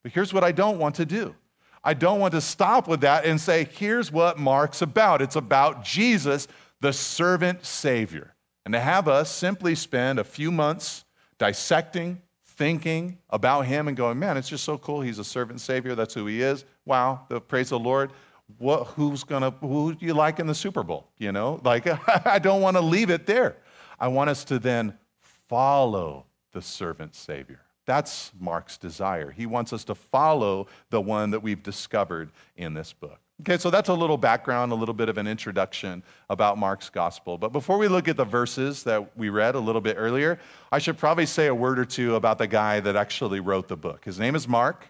But 0.03 0.11
here's 0.11 0.33
what 0.33 0.43
I 0.43 0.51
don't 0.51 0.79
want 0.79 0.95
to 0.95 1.05
do. 1.05 1.35
I 1.83 1.93
don't 1.93 2.19
want 2.19 2.33
to 2.33 2.41
stop 2.41 2.87
with 2.87 3.01
that 3.01 3.25
and 3.25 3.39
say, 3.39 3.63
here's 3.71 4.11
what 4.11 4.37
Mark's 4.37 4.81
about. 4.81 5.21
It's 5.21 5.37
about 5.37 5.85
Jesus, 5.85 6.47
the 6.81 6.91
servant 6.91 7.65
Savior. 7.65 8.35
And 8.65 8.73
to 8.73 8.79
have 8.79 9.07
us 9.07 9.31
simply 9.31 9.75
spend 9.75 10.19
a 10.19 10.23
few 10.23 10.51
months 10.51 11.05
dissecting, 11.37 12.21
thinking 12.45 13.17
about 13.29 13.61
him 13.61 13.87
and 13.87 13.95
going, 13.95 14.19
man, 14.19 14.35
it's 14.35 14.49
just 14.49 14.65
so 14.65 14.77
cool. 14.77 14.99
He's 14.99 15.19
a 15.19 15.23
servant 15.23 15.61
savior. 15.61 15.95
That's 15.95 16.13
who 16.13 16.25
he 16.25 16.41
is. 16.41 16.65
Wow, 16.85 17.25
the, 17.29 17.39
praise 17.39 17.69
the 17.69 17.79
Lord. 17.79 18.11
What, 18.57 18.87
who's 18.87 19.23
gonna, 19.23 19.51
who 19.51 19.93
do 19.93 20.05
you 20.05 20.13
like 20.13 20.39
in 20.39 20.47
the 20.47 20.55
Super 20.55 20.83
Bowl? 20.83 21.07
You 21.17 21.31
know, 21.31 21.61
like 21.63 21.87
I 22.25 22.39
don't 22.39 22.61
want 22.61 22.77
to 22.77 22.81
leave 22.81 23.09
it 23.09 23.25
there. 23.25 23.57
I 23.99 24.07
want 24.07 24.29
us 24.29 24.43
to 24.45 24.59
then 24.59 24.97
follow 25.21 26.25
the 26.51 26.61
servant 26.61 27.15
savior. 27.15 27.61
That's 27.85 28.31
Mark's 28.39 28.77
desire. 28.77 29.31
He 29.31 29.45
wants 29.45 29.73
us 29.73 29.83
to 29.85 29.95
follow 29.95 30.67
the 30.89 31.01
one 31.01 31.31
that 31.31 31.41
we've 31.41 31.61
discovered 31.61 32.31
in 32.55 32.73
this 32.73 32.93
book. 32.93 33.19
Okay, 33.41 33.57
so 33.57 33.69
that's 33.69 33.87
a 33.87 33.93
little 33.93 34.17
background, 34.17 34.73
a 34.73 34.75
little 34.75 34.93
bit 34.93 35.07
of 35.07 35.17
an 35.17 35.25
introduction 35.25 36.03
about 36.29 36.57
Mark's 36.57 36.89
gospel. 36.89 37.37
But 37.37 37.53
before 37.53 37.77
we 37.77 37.87
look 37.87 38.09
at 38.09 38.17
the 38.17 38.25
verses 38.25 38.83
that 38.83 39.17
we 39.17 39.29
read 39.29 39.55
a 39.55 39.59
little 39.59 39.79
bit 39.79 39.95
earlier, 39.97 40.39
I 40.73 40.79
should 40.79 40.97
probably 40.97 41.25
say 41.25 41.47
a 41.47 41.55
word 41.55 41.79
or 41.79 41.85
two 41.85 42.15
about 42.15 42.37
the 42.37 42.47
guy 42.47 42.81
that 42.81 42.97
actually 42.97 43.39
wrote 43.39 43.69
the 43.69 43.77
book. 43.77 44.03
His 44.03 44.19
name 44.19 44.35
is 44.35 44.45
Mark. 44.45 44.85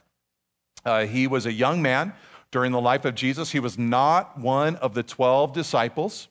Uh, 0.83 1.05
he 1.05 1.27
was 1.27 1.45
a 1.45 1.53
young 1.53 1.81
man 1.81 2.11
during 2.51 2.72
the 2.72 2.82
life 2.82 3.06
of 3.06 3.15
Jesus. 3.15 3.51
He 3.51 3.60
was 3.60 3.77
not 3.77 4.38
one 4.38 4.75
of 4.77 4.94
the 4.94 5.03
12 5.03 5.53
disciples. 5.53 6.27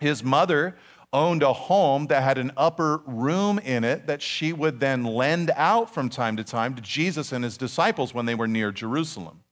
His 0.00 0.22
mother 0.22 0.76
owned 1.12 1.42
a 1.42 1.52
home 1.52 2.06
that 2.08 2.22
had 2.22 2.38
an 2.38 2.52
upper 2.56 2.98
room 3.06 3.58
in 3.60 3.84
it 3.84 4.06
that 4.06 4.20
she 4.20 4.52
would 4.52 4.80
then 4.80 5.04
lend 5.04 5.50
out 5.54 5.92
from 5.92 6.08
time 6.08 6.36
to 6.36 6.44
time 6.44 6.74
to 6.74 6.82
Jesus 6.82 7.32
and 7.32 7.44
his 7.44 7.56
disciples 7.56 8.12
when 8.12 8.26
they 8.26 8.34
were 8.34 8.48
near 8.48 8.72
Jerusalem. 8.72 9.42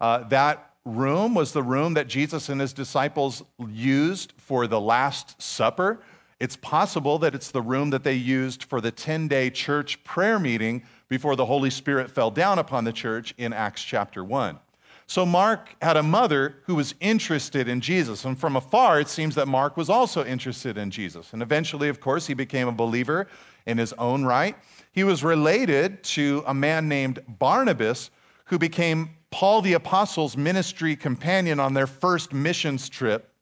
Uh, 0.00 0.24
that 0.28 0.74
room 0.84 1.34
was 1.34 1.52
the 1.52 1.62
room 1.62 1.94
that 1.94 2.08
Jesus 2.08 2.48
and 2.48 2.60
his 2.60 2.72
disciples 2.72 3.42
used 3.68 4.32
for 4.36 4.66
the 4.66 4.80
Last 4.80 5.40
Supper. 5.40 6.00
It's 6.38 6.56
possible 6.56 7.18
that 7.18 7.34
it's 7.34 7.50
the 7.50 7.62
room 7.62 7.90
that 7.90 8.02
they 8.02 8.14
used 8.14 8.64
for 8.64 8.80
the 8.80 8.90
10 8.90 9.28
day 9.28 9.50
church 9.50 10.02
prayer 10.04 10.38
meeting 10.38 10.82
before 11.08 11.36
the 11.36 11.46
Holy 11.46 11.70
Spirit 11.70 12.10
fell 12.10 12.30
down 12.30 12.58
upon 12.58 12.84
the 12.84 12.92
church 12.92 13.34
in 13.36 13.52
Acts 13.52 13.82
chapter 13.82 14.24
1. 14.24 14.58
So, 15.10 15.26
Mark 15.26 15.74
had 15.82 15.96
a 15.96 16.04
mother 16.04 16.54
who 16.66 16.76
was 16.76 16.94
interested 17.00 17.66
in 17.66 17.80
Jesus. 17.80 18.24
And 18.24 18.38
from 18.38 18.54
afar, 18.54 19.00
it 19.00 19.08
seems 19.08 19.34
that 19.34 19.48
Mark 19.48 19.76
was 19.76 19.90
also 19.90 20.24
interested 20.24 20.78
in 20.78 20.92
Jesus. 20.92 21.32
And 21.32 21.42
eventually, 21.42 21.88
of 21.88 21.98
course, 21.98 22.28
he 22.28 22.34
became 22.34 22.68
a 22.68 22.72
believer 22.72 23.26
in 23.66 23.76
his 23.76 23.92
own 23.94 24.24
right. 24.24 24.54
He 24.92 25.02
was 25.02 25.24
related 25.24 26.04
to 26.04 26.44
a 26.46 26.54
man 26.54 26.86
named 26.86 27.18
Barnabas 27.26 28.12
who 28.44 28.56
became 28.56 29.10
Paul 29.32 29.62
the 29.62 29.72
Apostle's 29.72 30.36
ministry 30.36 30.94
companion 30.94 31.58
on 31.58 31.74
their 31.74 31.88
first 31.88 32.32
missions 32.32 32.88
trip. 32.88 33.32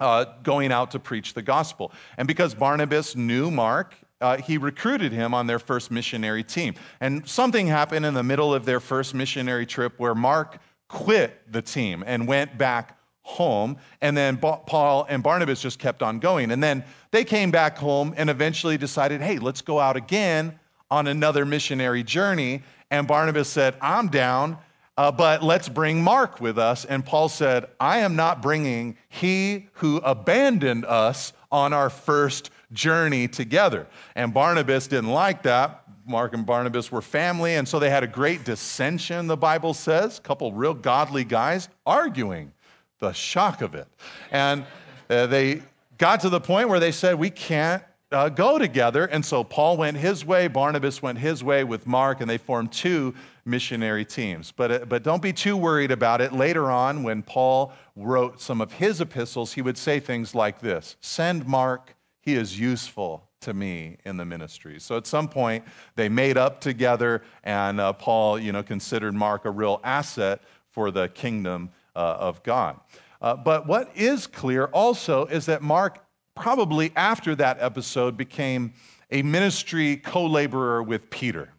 Uh, 0.00 0.24
going 0.42 0.72
out 0.72 0.92
to 0.92 0.98
preach 0.98 1.34
the 1.34 1.42
gospel. 1.42 1.92
And 2.16 2.26
because 2.26 2.54
Barnabas 2.54 3.16
knew 3.16 3.50
Mark, 3.50 3.96
uh, 4.20 4.38
he 4.38 4.56
recruited 4.56 5.12
him 5.12 5.34
on 5.34 5.46
their 5.46 5.58
first 5.58 5.90
missionary 5.90 6.44
team. 6.44 6.74
And 7.00 7.28
something 7.28 7.66
happened 7.66 8.06
in 8.06 8.14
the 8.14 8.22
middle 8.22 8.54
of 8.54 8.64
their 8.64 8.80
first 8.80 9.12
missionary 9.12 9.66
trip 9.66 9.94
where 9.98 10.14
Mark 10.14 10.60
quit 10.88 11.40
the 11.52 11.62
team 11.62 12.02
and 12.06 12.26
went 12.26 12.58
back 12.58 12.98
home. 13.22 13.76
And 14.00 14.16
then 14.16 14.38
Paul 14.38 15.06
and 15.08 15.22
Barnabas 15.22 15.60
just 15.60 15.78
kept 15.78 16.02
on 16.02 16.18
going. 16.18 16.50
And 16.50 16.62
then 16.62 16.84
they 17.10 17.24
came 17.24 17.50
back 17.50 17.78
home 17.78 18.14
and 18.16 18.30
eventually 18.30 18.78
decided, 18.78 19.20
hey, 19.20 19.38
let's 19.38 19.60
go 19.60 19.78
out 19.78 19.96
again 19.96 20.58
on 20.90 21.06
another 21.06 21.44
missionary 21.44 22.02
journey. 22.02 22.62
And 22.90 23.06
Barnabas 23.06 23.48
said, 23.48 23.76
I'm 23.80 24.08
down 24.08 24.58
uh, 24.98 25.12
but 25.12 25.44
let's 25.44 25.68
bring 25.68 26.02
Mark 26.02 26.40
with 26.40 26.58
us. 26.58 26.84
And 26.84 27.06
Paul 27.06 27.28
said, 27.28 27.66
I 27.78 27.98
am 27.98 28.16
not 28.16 28.42
bringing 28.42 28.98
he 29.08 29.68
who 29.74 29.98
abandoned 29.98 30.84
us 30.84 31.32
on 31.52 31.72
our 31.72 31.88
first 31.88 32.50
journey 32.72 33.28
together. 33.28 33.86
And 34.16 34.34
Barnabas 34.34 34.88
didn't 34.88 35.10
like 35.10 35.44
that. 35.44 35.84
Mark 36.08 36.32
and 36.32 36.46
Barnabas 36.46 36.90
were 36.90 37.02
family, 37.02 37.56
and 37.56 37.68
so 37.68 37.78
they 37.78 37.90
had 37.90 38.02
a 38.02 38.08
great 38.08 38.44
dissension, 38.44 39.26
the 39.26 39.36
Bible 39.36 39.74
says. 39.74 40.18
A 40.18 40.20
couple 40.22 40.52
real 40.52 40.74
godly 40.74 41.24
guys 41.24 41.68
arguing, 41.84 42.52
the 42.98 43.12
shock 43.12 43.60
of 43.60 43.74
it. 43.74 43.86
And 44.30 44.64
uh, 45.10 45.26
they 45.26 45.62
got 45.98 46.20
to 46.20 46.30
the 46.30 46.40
point 46.40 46.68
where 46.68 46.80
they 46.80 46.92
said, 46.92 47.16
We 47.16 47.30
can't 47.30 47.82
uh, 48.10 48.30
go 48.30 48.58
together. 48.58 49.04
And 49.04 49.24
so 49.24 49.44
Paul 49.44 49.76
went 49.76 49.96
his 49.96 50.24
way, 50.24 50.48
Barnabas 50.48 51.02
went 51.02 51.18
his 51.18 51.44
way 51.44 51.64
with 51.64 51.86
Mark, 51.86 52.20
and 52.20 52.30
they 52.30 52.38
formed 52.38 52.72
two 52.72 53.14
missionary 53.44 54.04
teams. 54.04 54.52
But, 54.52 54.72
uh, 54.72 54.78
but 54.86 55.02
don't 55.02 55.22
be 55.22 55.32
too 55.32 55.56
worried 55.56 55.90
about 55.90 56.20
it. 56.20 56.32
Later 56.32 56.70
on, 56.70 57.02
when 57.02 57.22
Paul 57.22 57.72
wrote 57.96 58.40
some 58.40 58.60
of 58.60 58.72
his 58.72 59.00
epistles, 59.00 59.52
he 59.52 59.62
would 59.62 59.76
say 59.76 60.00
things 60.00 60.34
like 60.34 60.60
this 60.60 60.96
Send 61.00 61.46
Mark, 61.46 61.94
he 62.20 62.34
is 62.34 62.58
useful 62.58 63.27
to 63.40 63.54
me 63.54 63.96
in 64.04 64.16
the 64.16 64.24
ministry. 64.24 64.80
So 64.80 64.96
at 64.96 65.06
some 65.06 65.28
point, 65.28 65.64
they 65.96 66.08
made 66.08 66.36
up 66.36 66.60
together, 66.60 67.22
and 67.44 67.80
uh, 67.80 67.92
Paul 67.92 68.38
you 68.38 68.52
know, 68.52 68.62
considered 68.62 69.14
Mark 69.14 69.44
a 69.44 69.50
real 69.50 69.80
asset 69.84 70.40
for 70.70 70.90
the 70.90 71.08
kingdom 71.08 71.70
uh, 71.94 72.16
of 72.18 72.42
God. 72.42 72.78
Uh, 73.20 73.34
but 73.34 73.66
what 73.66 73.90
is 73.96 74.26
clear 74.26 74.66
also 74.66 75.26
is 75.26 75.46
that 75.46 75.62
Mark 75.62 76.04
probably 76.34 76.92
after 76.94 77.34
that 77.34 77.58
episode 77.60 78.16
became 78.16 78.72
a 79.10 79.22
ministry 79.22 79.96
co 79.96 80.26
laborer 80.26 80.82
with 80.82 81.10
Peter. 81.10 81.50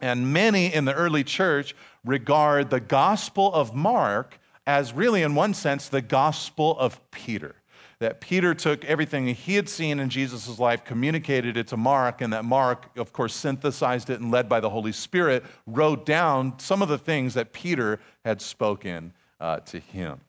And 0.00 0.32
many 0.32 0.74
in 0.74 0.84
the 0.84 0.92
early 0.92 1.24
church 1.24 1.74
regard 2.04 2.68
the 2.68 2.80
gospel 2.80 3.52
of 3.52 3.74
Mark 3.74 4.38
as 4.66 4.92
really, 4.92 5.22
in 5.22 5.34
one 5.34 5.54
sense, 5.54 5.88
the 5.88 6.02
gospel 6.02 6.76
of 6.78 7.00
Peter. 7.10 7.54
That 7.98 8.20
Peter 8.20 8.54
took 8.54 8.84
everything 8.84 9.26
he 9.28 9.54
had 9.54 9.70
seen 9.70 10.00
in 10.00 10.10
Jesus' 10.10 10.58
life, 10.58 10.84
communicated 10.84 11.56
it 11.56 11.68
to 11.68 11.78
Mark, 11.78 12.20
and 12.20 12.32
that 12.34 12.44
Mark, 12.44 12.90
of 12.98 13.12
course, 13.12 13.34
synthesized 13.34 14.10
it 14.10 14.20
and, 14.20 14.30
led 14.30 14.48
by 14.48 14.60
the 14.60 14.68
Holy 14.68 14.92
Spirit, 14.92 15.44
wrote 15.66 16.04
down 16.04 16.58
some 16.58 16.82
of 16.82 16.88
the 16.88 16.98
things 16.98 17.32
that 17.34 17.54
Peter 17.54 17.98
had 18.22 18.42
spoken 18.42 19.14
uh, 19.40 19.60
to 19.60 19.78
him. 19.78 20.20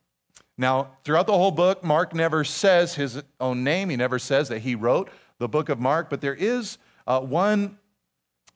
Now, 0.58 0.92
throughout 1.04 1.28
the 1.28 1.34
whole 1.34 1.52
book, 1.52 1.84
Mark 1.84 2.16
never 2.16 2.44
says 2.44 2.96
his 2.96 3.22
own 3.40 3.64
name. 3.64 3.90
He 3.90 3.96
never 3.96 4.18
says 4.18 4.48
that 4.50 4.60
he 4.60 4.74
wrote 4.74 5.10
the 5.38 5.48
book 5.48 5.70
of 5.70 5.80
Mark, 5.80 6.10
but 6.10 6.22
there 6.22 6.34
is 6.34 6.78
uh, 7.06 7.20
one 7.20 7.78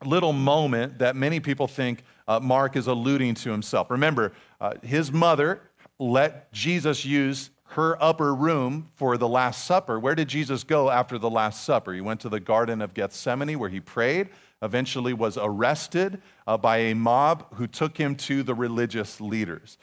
little 0.03 0.33
moment 0.33 0.99
that 0.99 1.15
many 1.15 1.39
people 1.39 1.67
think 1.67 2.03
uh, 2.27 2.39
Mark 2.39 2.75
is 2.75 2.87
alluding 2.87 3.35
to 3.35 3.51
himself. 3.51 3.91
Remember, 3.91 4.31
uh, 4.59 4.73
his 4.81 5.11
mother 5.11 5.61
let 5.99 6.51
Jesus 6.51 7.05
use 7.05 7.51
her 7.71 8.01
upper 8.03 8.35
room 8.35 8.89
for 8.95 9.17
the 9.17 9.27
Last 9.27 9.65
Supper. 9.65 9.97
Where 9.99 10.15
did 10.15 10.27
Jesus 10.27 10.63
go 10.63 10.89
after 10.89 11.17
the 11.17 11.29
Last 11.29 11.63
Supper? 11.63 11.93
He 11.93 12.01
went 12.01 12.19
to 12.21 12.29
the 12.29 12.39
Garden 12.39 12.81
of 12.81 12.93
Gethsemane 12.93 13.57
where 13.57 13.69
he 13.69 13.79
prayed, 13.79 14.29
eventually 14.61 15.13
was 15.13 15.37
arrested 15.37 16.21
uh, 16.47 16.57
by 16.57 16.77
a 16.77 16.95
mob 16.95 17.45
who 17.55 17.67
took 17.67 17.97
him 17.97 18.15
to 18.15 18.43
the 18.43 18.53
religious 18.53 19.21
leaders. 19.21 19.77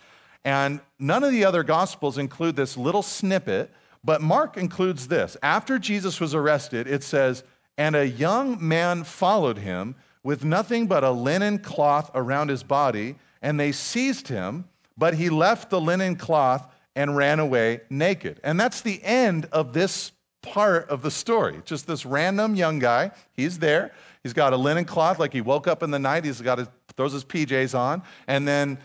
And 0.44 0.80
none 0.98 1.24
of 1.24 1.32
the 1.32 1.44
other 1.44 1.62
gospels 1.62 2.18
include 2.18 2.56
this 2.56 2.76
little 2.76 3.02
snippet, 3.02 3.70
but 4.04 4.20
Mark 4.20 4.56
includes 4.58 5.08
this. 5.08 5.36
After 5.42 5.78
Jesus 5.78 6.20
was 6.20 6.34
arrested, 6.34 6.86
it 6.86 7.02
says, 7.02 7.42
And 7.78 7.96
a 7.96 8.06
young 8.06 8.66
man 8.66 9.02
followed 9.04 9.58
him 9.58 9.96
with 10.22 10.44
nothing 10.44 10.86
but 10.86 11.04
a 11.04 11.10
linen 11.10 11.58
cloth 11.58 12.10
around 12.14 12.48
his 12.48 12.62
body, 12.62 13.16
and 13.40 13.58
they 13.58 13.72
seized 13.72 14.28
him, 14.28 14.66
but 14.96 15.14
he 15.14 15.30
left 15.30 15.70
the 15.70 15.80
linen 15.80 16.16
cloth 16.16 16.70
and 16.98 17.16
ran 17.16 17.38
away 17.38 17.80
naked. 17.90 18.40
And 18.42 18.58
that's 18.58 18.80
the 18.80 19.00
end 19.04 19.46
of 19.52 19.72
this 19.72 20.10
part 20.42 20.88
of 20.88 21.00
the 21.00 21.12
story. 21.12 21.62
Just 21.64 21.86
this 21.86 22.04
random 22.04 22.56
young 22.56 22.80
guy, 22.80 23.12
he's 23.34 23.60
there. 23.60 23.92
He's 24.24 24.32
got 24.32 24.52
a 24.52 24.56
linen 24.56 24.84
cloth, 24.84 25.20
like 25.20 25.32
he 25.32 25.40
woke 25.40 25.68
up 25.68 25.84
in 25.84 25.92
the 25.92 25.98
night, 26.00 26.24
he's 26.24 26.40
got 26.40 26.58
his, 26.58 26.66
throws 26.96 27.12
his 27.12 27.24
PJs 27.24 27.78
on, 27.78 28.02
and 28.26 28.48
then 28.48 28.78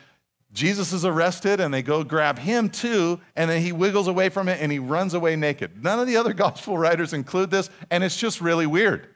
Jesus 0.51 0.93
is 0.93 1.05
arrested 1.05 1.59
and 1.59 1.73
they 1.73 1.81
go 1.81 2.03
grab 2.03 2.37
him 2.37 2.69
too, 2.69 3.19
and 3.35 3.49
then 3.49 3.63
he 3.63 3.71
wiggles 3.71 4.07
away 4.07 4.29
from 4.29 4.47
it 4.47 4.61
and 4.61 4.71
he 4.71 4.77
runs 4.77 5.15
away 5.15 5.35
naked. 5.35 5.83
None 5.83 5.99
of 5.99 6.05
the 6.05 6.17
other 6.17 6.33
gospel 6.35 6.77
writers 6.77 7.13
include 7.13 7.49
this, 7.49 7.71
and 7.89 8.03
it's 8.03 8.15
just 8.15 8.41
really 8.41 8.67
weird. 8.67 9.07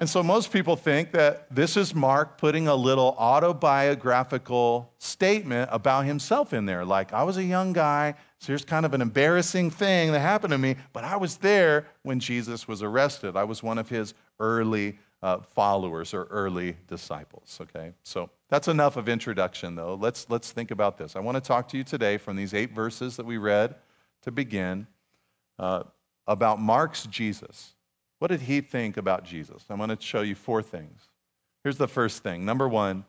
And 0.00 0.08
so 0.08 0.22
most 0.22 0.50
people 0.50 0.76
think 0.76 1.12
that 1.12 1.54
this 1.54 1.76
is 1.76 1.94
Mark 1.94 2.38
putting 2.38 2.68
a 2.68 2.74
little 2.74 3.14
autobiographical 3.18 4.90
statement 4.96 5.68
about 5.70 6.06
himself 6.06 6.54
in 6.54 6.64
there. 6.64 6.86
Like, 6.86 7.12
I 7.12 7.22
was 7.22 7.36
a 7.36 7.44
young 7.44 7.74
guy, 7.74 8.14
so 8.38 8.46
here's 8.46 8.64
kind 8.64 8.86
of 8.86 8.94
an 8.94 9.02
embarrassing 9.02 9.70
thing 9.70 10.10
that 10.12 10.20
happened 10.20 10.52
to 10.52 10.58
me, 10.58 10.76
but 10.94 11.04
I 11.04 11.18
was 11.18 11.36
there 11.36 11.86
when 12.02 12.18
Jesus 12.18 12.66
was 12.66 12.82
arrested. 12.82 13.36
I 13.36 13.44
was 13.44 13.62
one 13.62 13.76
of 13.76 13.90
his 13.90 14.14
early 14.38 14.98
uh, 15.22 15.40
followers 15.54 16.14
or 16.14 16.24
early 16.30 16.78
disciples, 16.88 17.58
okay? 17.60 17.92
So 18.02 18.30
that's 18.48 18.68
enough 18.68 18.96
of 18.96 19.06
introduction, 19.06 19.74
though. 19.74 19.96
Let's, 20.00 20.30
let's 20.30 20.50
think 20.50 20.70
about 20.70 20.96
this. 20.96 21.14
I 21.14 21.20
want 21.20 21.34
to 21.34 21.42
talk 21.42 21.68
to 21.68 21.76
you 21.76 21.84
today 21.84 22.16
from 22.16 22.36
these 22.36 22.54
eight 22.54 22.72
verses 22.72 23.18
that 23.18 23.26
we 23.26 23.36
read 23.36 23.74
to 24.22 24.30
begin 24.30 24.86
uh, 25.58 25.82
about 26.26 26.58
Mark's 26.58 27.04
Jesus. 27.04 27.74
What 28.20 28.28
did 28.28 28.42
he 28.42 28.60
think 28.60 28.98
about 28.98 29.24
Jesus? 29.24 29.64
I'm 29.70 29.78
going 29.78 29.88
to 29.88 29.96
show 29.98 30.20
you 30.20 30.34
four 30.34 30.62
things. 30.62 31.08
Here's 31.64 31.78
the 31.78 31.88
first 31.88 32.22
thing. 32.22 32.44
Number 32.44 32.68
one, 32.68 33.04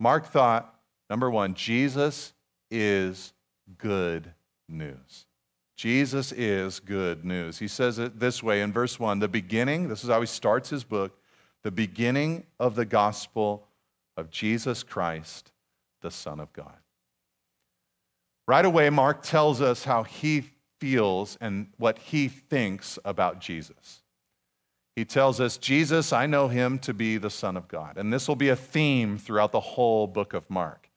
Mark 0.00 0.26
thought, 0.26 0.74
number 1.10 1.30
one, 1.30 1.54
Jesus 1.54 2.32
is 2.70 3.34
good 3.76 4.32
news. 4.66 5.26
Jesus 5.76 6.32
is 6.32 6.80
good 6.80 7.22
news. 7.22 7.58
He 7.58 7.68
says 7.68 7.98
it 7.98 8.18
this 8.18 8.42
way 8.42 8.62
in 8.62 8.72
verse 8.72 8.98
1 8.98 9.18
the 9.18 9.28
beginning, 9.28 9.88
this 9.88 10.02
is 10.02 10.10
how 10.10 10.20
he 10.20 10.26
starts 10.26 10.70
his 10.70 10.84
book, 10.84 11.18
the 11.62 11.70
beginning 11.70 12.44
of 12.58 12.74
the 12.74 12.86
gospel 12.86 13.66
of 14.16 14.30
Jesus 14.30 14.82
Christ, 14.82 15.52
the 16.00 16.10
Son 16.10 16.40
of 16.40 16.50
God. 16.54 16.78
Right 18.48 18.64
away, 18.64 18.88
Mark 18.88 19.22
tells 19.22 19.60
us 19.60 19.84
how 19.84 20.02
he 20.02 20.50
feels 20.78 21.36
and 21.42 21.66
what 21.76 21.98
he 21.98 22.28
thinks 22.28 22.98
about 23.04 23.38
Jesus 23.40 23.99
he 24.96 25.04
tells 25.04 25.40
us, 25.40 25.56
Jesus, 25.56 26.12
I 26.12 26.26
know 26.26 26.48
him 26.48 26.78
to 26.80 26.92
be 26.92 27.16
the 27.16 27.30
Son 27.30 27.56
of 27.56 27.68
God. 27.68 27.96
And 27.96 28.12
this 28.12 28.26
will 28.26 28.36
be 28.36 28.48
a 28.48 28.56
theme 28.56 29.18
throughout 29.18 29.52
the 29.52 29.60
whole 29.60 30.06
book 30.06 30.32
of 30.32 30.48
Mark. 30.50 30.90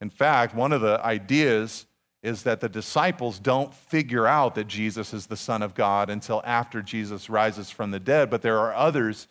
In 0.00 0.10
fact, 0.10 0.54
one 0.54 0.72
of 0.72 0.80
the 0.80 1.00
ideas 1.04 1.86
is 2.22 2.42
that 2.44 2.60
the 2.60 2.68
disciples 2.68 3.38
don't 3.38 3.74
figure 3.74 4.26
out 4.26 4.54
that 4.54 4.66
Jesus 4.66 5.12
is 5.12 5.26
the 5.26 5.36
Son 5.36 5.60
of 5.60 5.74
God 5.74 6.08
until 6.08 6.40
after 6.44 6.80
Jesus 6.80 7.28
rises 7.28 7.70
from 7.70 7.90
the 7.90 8.00
dead, 8.00 8.30
but 8.30 8.40
there 8.40 8.58
are 8.58 8.72
others 8.74 9.28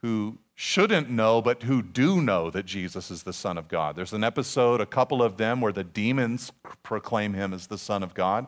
who 0.00 0.38
shouldn't 0.54 1.10
know, 1.10 1.42
but 1.42 1.64
who 1.64 1.82
do 1.82 2.22
know 2.22 2.48
that 2.50 2.64
Jesus 2.64 3.10
is 3.10 3.24
the 3.24 3.32
Son 3.32 3.58
of 3.58 3.68
God. 3.68 3.94
There's 3.94 4.12
an 4.14 4.24
episode, 4.24 4.80
a 4.80 4.86
couple 4.86 5.22
of 5.22 5.36
them, 5.36 5.60
where 5.60 5.72
the 5.72 5.84
demons 5.84 6.50
proclaim 6.82 7.34
him 7.34 7.52
as 7.52 7.66
the 7.66 7.78
Son 7.78 8.02
of 8.02 8.14
God. 8.14 8.46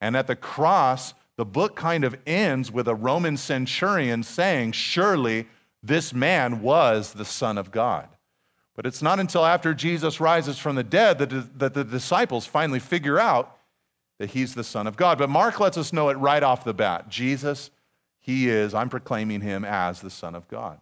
And 0.00 0.16
at 0.16 0.26
the 0.26 0.36
cross, 0.36 1.14
the 1.36 1.44
book 1.44 1.76
kind 1.76 2.04
of 2.04 2.16
ends 2.26 2.72
with 2.72 2.88
a 2.88 2.94
Roman 2.94 3.36
centurion 3.36 4.22
saying, 4.22 4.72
Surely 4.72 5.46
this 5.82 6.12
man 6.12 6.62
was 6.62 7.12
the 7.12 7.24
Son 7.24 7.58
of 7.58 7.70
God. 7.70 8.08
But 8.74 8.86
it's 8.86 9.02
not 9.02 9.20
until 9.20 9.44
after 9.44 9.72
Jesus 9.72 10.20
rises 10.20 10.58
from 10.58 10.76
the 10.76 10.82
dead 10.82 11.18
that, 11.18 11.58
that 11.58 11.74
the 11.74 11.84
disciples 11.84 12.46
finally 12.46 12.80
figure 12.80 13.18
out 13.18 13.56
that 14.18 14.30
he's 14.30 14.54
the 14.54 14.64
Son 14.64 14.86
of 14.86 14.96
God. 14.96 15.18
But 15.18 15.30
Mark 15.30 15.60
lets 15.60 15.78
us 15.78 15.92
know 15.92 16.08
it 16.08 16.14
right 16.14 16.42
off 16.42 16.64
the 16.64 16.74
bat 16.74 17.08
Jesus, 17.08 17.70
he 18.20 18.48
is, 18.48 18.74
I'm 18.74 18.88
proclaiming 18.88 19.40
him 19.40 19.64
as 19.64 20.00
the 20.00 20.10
Son 20.10 20.34
of 20.34 20.48
God. 20.48 20.80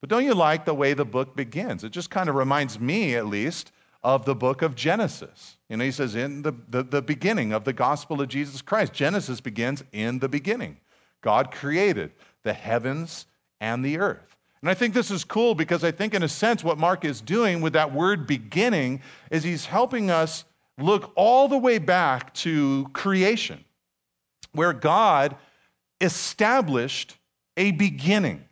But 0.00 0.10
don't 0.10 0.24
you 0.24 0.34
like 0.34 0.64
the 0.64 0.74
way 0.74 0.94
the 0.94 1.04
book 1.04 1.36
begins? 1.36 1.84
It 1.84 1.90
just 1.90 2.10
kind 2.10 2.28
of 2.28 2.34
reminds 2.34 2.78
me, 2.78 3.14
at 3.16 3.26
least, 3.26 3.72
of 4.06 4.24
the 4.24 4.36
book 4.36 4.62
of 4.62 4.76
Genesis. 4.76 5.56
You 5.68 5.76
know, 5.76 5.84
he 5.84 5.90
says, 5.90 6.14
in 6.14 6.42
the, 6.42 6.52
the, 6.68 6.84
the, 6.84 7.02
beginning 7.02 7.52
of 7.52 7.64
the 7.64 7.72
gospel 7.72 8.22
of 8.22 8.28
Jesus 8.28 8.62
Christ, 8.62 8.92
Genesis 8.92 9.40
begins 9.40 9.82
in 9.90 10.20
the 10.20 10.28
beginning. 10.28 10.76
God 11.22 11.50
created 11.50 12.12
the 12.44 12.52
heavens 12.52 13.26
and 13.60 13.84
the 13.84 13.98
earth. 13.98 14.36
And 14.60 14.70
I 14.70 14.74
think 14.74 14.94
this 14.94 15.10
is 15.10 15.24
cool 15.24 15.56
because 15.56 15.82
I 15.82 15.90
think, 15.90 16.14
in 16.14 16.22
a 16.22 16.28
sense, 16.28 16.62
what 16.62 16.78
Mark 16.78 17.04
is 17.04 17.20
doing 17.20 17.60
with 17.60 17.72
that 17.72 17.92
word 17.92 18.28
beginning 18.28 19.02
is 19.32 19.42
he's 19.42 19.66
helping 19.66 20.08
us 20.08 20.44
look 20.78 21.10
all 21.16 21.48
the 21.48 21.58
way 21.58 21.78
back 21.78 22.32
to 22.34 22.86
creation, 22.92 23.64
where 24.52 24.72
God 24.72 25.34
established 26.00 27.16
a 27.56 27.72
beginning. 27.72 28.44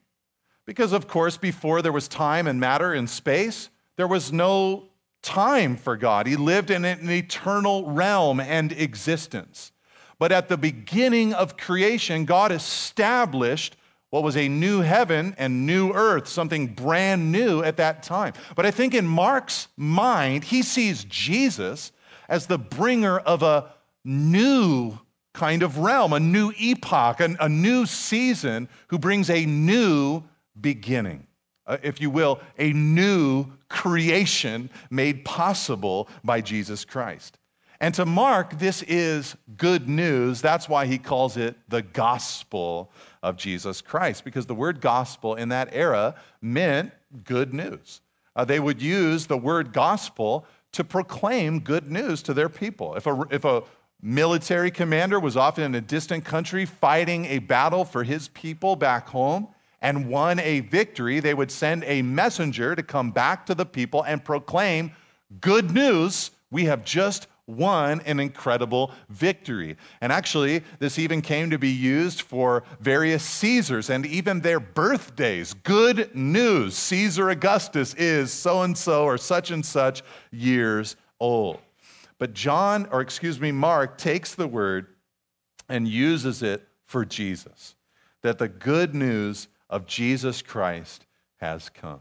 Because, 0.66 0.92
of 0.92 1.06
course, 1.06 1.36
before 1.36 1.80
there 1.80 1.92
was 1.92 2.08
time 2.08 2.48
and 2.48 2.58
matter 2.58 2.92
and 2.92 3.08
space, 3.08 3.68
there 3.96 4.08
was 4.08 4.32
no 4.32 4.88
time 5.24 5.76
for 5.76 5.96
God. 5.96 6.26
He 6.26 6.36
lived 6.36 6.70
in 6.70 6.84
an 6.84 7.10
eternal 7.10 7.90
realm 7.90 8.38
and 8.38 8.70
existence. 8.70 9.72
But 10.18 10.30
at 10.30 10.48
the 10.48 10.56
beginning 10.56 11.32
of 11.32 11.56
creation, 11.56 12.24
God 12.24 12.52
established 12.52 13.76
what 14.10 14.22
was 14.22 14.36
a 14.36 14.48
new 14.48 14.80
heaven 14.80 15.34
and 15.38 15.66
new 15.66 15.92
earth, 15.92 16.28
something 16.28 16.68
brand 16.68 17.32
new 17.32 17.64
at 17.64 17.78
that 17.78 18.04
time. 18.04 18.34
But 18.54 18.64
I 18.64 18.70
think 18.70 18.94
in 18.94 19.06
Mark's 19.08 19.66
mind, 19.76 20.44
he 20.44 20.62
sees 20.62 21.02
Jesus 21.04 21.90
as 22.28 22.46
the 22.46 22.58
bringer 22.58 23.18
of 23.18 23.42
a 23.42 23.72
new 24.04 25.00
kind 25.32 25.64
of 25.64 25.78
realm, 25.78 26.12
a 26.12 26.20
new 26.20 26.52
epoch, 26.56 27.18
a, 27.18 27.48
new 27.48 27.86
season 27.86 28.68
who 28.86 29.00
brings 29.00 29.28
a 29.30 29.44
new 29.46 30.22
beginning 30.60 31.26
uh, 31.66 31.78
if 31.82 32.00
you 32.00 32.10
will, 32.10 32.40
a 32.58 32.72
new 32.72 33.46
creation 33.68 34.70
made 34.90 35.24
possible 35.24 36.08
by 36.22 36.40
Jesus 36.40 36.84
Christ. 36.84 37.38
And 37.80 37.94
to 37.94 38.06
Mark, 38.06 38.58
this 38.58 38.82
is 38.82 39.36
good 39.56 39.88
news. 39.88 40.40
That's 40.40 40.68
why 40.68 40.86
he 40.86 40.96
calls 40.96 41.36
it 41.36 41.56
the 41.68 41.82
gospel 41.82 42.90
of 43.22 43.36
Jesus 43.36 43.80
Christ, 43.80 44.24
because 44.24 44.46
the 44.46 44.54
word 44.54 44.80
gospel 44.80 45.34
in 45.34 45.48
that 45.48 45.70
era 45.72 46.14
meant 46.40 46.92
good 47.24 47.52
news. 47.52 48.00
Uh, 48.36 48.44
they 48.44 48.60
would 48.60 48.80
use 48.80 49.26
the 49.26 49.36
word 49.36 49.72
gospel 49.72 50.46
to 50.72 50.84
proclaim 50.84 51.60
good 51.60 51.90
news 51.90 52.22
to 52.22 52.34
their 52.34 52.48
people. 52.48 52.94
If 52.94 53.06
a, 53.06 53.26
if 53.30 53.44
a 53.44 53.62
military 54.02 54.70
commander 54.70 55.20
was 55.20 55.36
often 55.36 55.64
in 55.64 55.74
a 55.74 55.80
distant 55.80 56.24
country 56.24 56.66
fighting 56.66 57.26
a 57.26 57.38
battle 57.38 57.84
for 57.84 58.02
his 58.02 58.28
people 58.28 58.76
back 58.76 59.08
home, 59.08 59.48
and 59.84 60.08
won 60.08 60.38
a 60.38 60.60
victory, 60.60 61.20
they 61.20 61.34
would 61.34 61.50
send 61.50 61.84
a 61.84 62.00
messenger 62.00 62.74
to 62.74 62.82
come 62.82 63.10
back 63.10 63.44
to 63.44 63.54
the 63.54 63.66
people 63.66 64.02
and 64.02 64.24
proclaim 64.24 64.90
good 65.42 65.70
news. 65.72 66.30
We 66.50 66.64
have 66.64 66.86
just 66.86 67.26
won 67.46 68.00
an 68.06 68.18
incredible 68.18 68.92
victory. 69.10 69.76
And 70.00 70.10
actually, 70.10 70.62
this 70.78 70.98
even 70.98 71.20
came 71.20 71.50
to 71.50 71.58
be 71.58 71.68
used 71.68 72.22
for 72.22 72.64
various 72.80 73.22
Caesars 73.22 73.90
and 73.90 74.06
even 74.06 74.40
their 74.40 74.58
birthdays. 74.58 75.52
Good 75.52 76.16
news 76.16 76.74
Caesar 76.76 77.28
Augustus 77.28 77.92
is 77.92 78.32
so 78.32 78.62
and 78.62 78.78
so 78.78 79.04
or 79.04 79.18
such 79.18 79.50
and 79.50 79.64
such 79.64 80.02
years 80.32 80.96
old. 81.20 81.60
But 82.16 82.32
John, 82.32 82.88
or 82.90 83.02
excuse 83.02 83.38
me, 83.38 83.52
Mark 83.52 83.98
takes 83.98 84.34
the 84.34 84.48
word 84.48 84.86
and 85.68 85.86
uses 85.86 86.42
it 86.42 86.66
for 86.86 87.04
Jesus. 87.04 87.74
That 88.22 88.38
the 88.38 88.48
good 88.48 88.94
news 88.94 89.48
of 89.74 89.86
Jesus 89.86 90.40
Christ 90.40 91.04
has 91.38 91.68
come. 91.68 91.98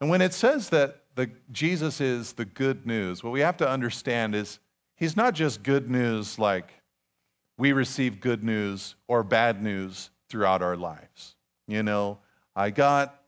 And 0.00 0.08
when 0.08 0.22
it 0.22 0.32
says 0.32 0.68
that 0.68 1.02
the, 1.16 1.28
Jesus 1.50 2.00
is 2.00 2.34
the 2.34 2.44
good 2.44 2.86
news, 2.86 3.24
what 3.24 3.32
we 3.32 3.40
have 3.40 3.56
to 3.56 3.68
understand 3.68 4.36
is 4.36 4.60
he's 4.94 5.16
not 5.16 5.34
just 5.34 5.64
good 5.64 5.90
news 5.90 6.38
like 6.38 6.70
we 7.58 7.72
receive 7.72 8.20
good 8.20 8.44
news 8.44 8.94
or 9.08 9.24
bad 9.24 9.60
news 9.60 10.10
throughout 10.28 10.62
our 10.62 10.76
lives. 10.76 11.34
You 11.66 11.82
know, 11.82 12.18
I 12.54 12.70
got 12.70 13.22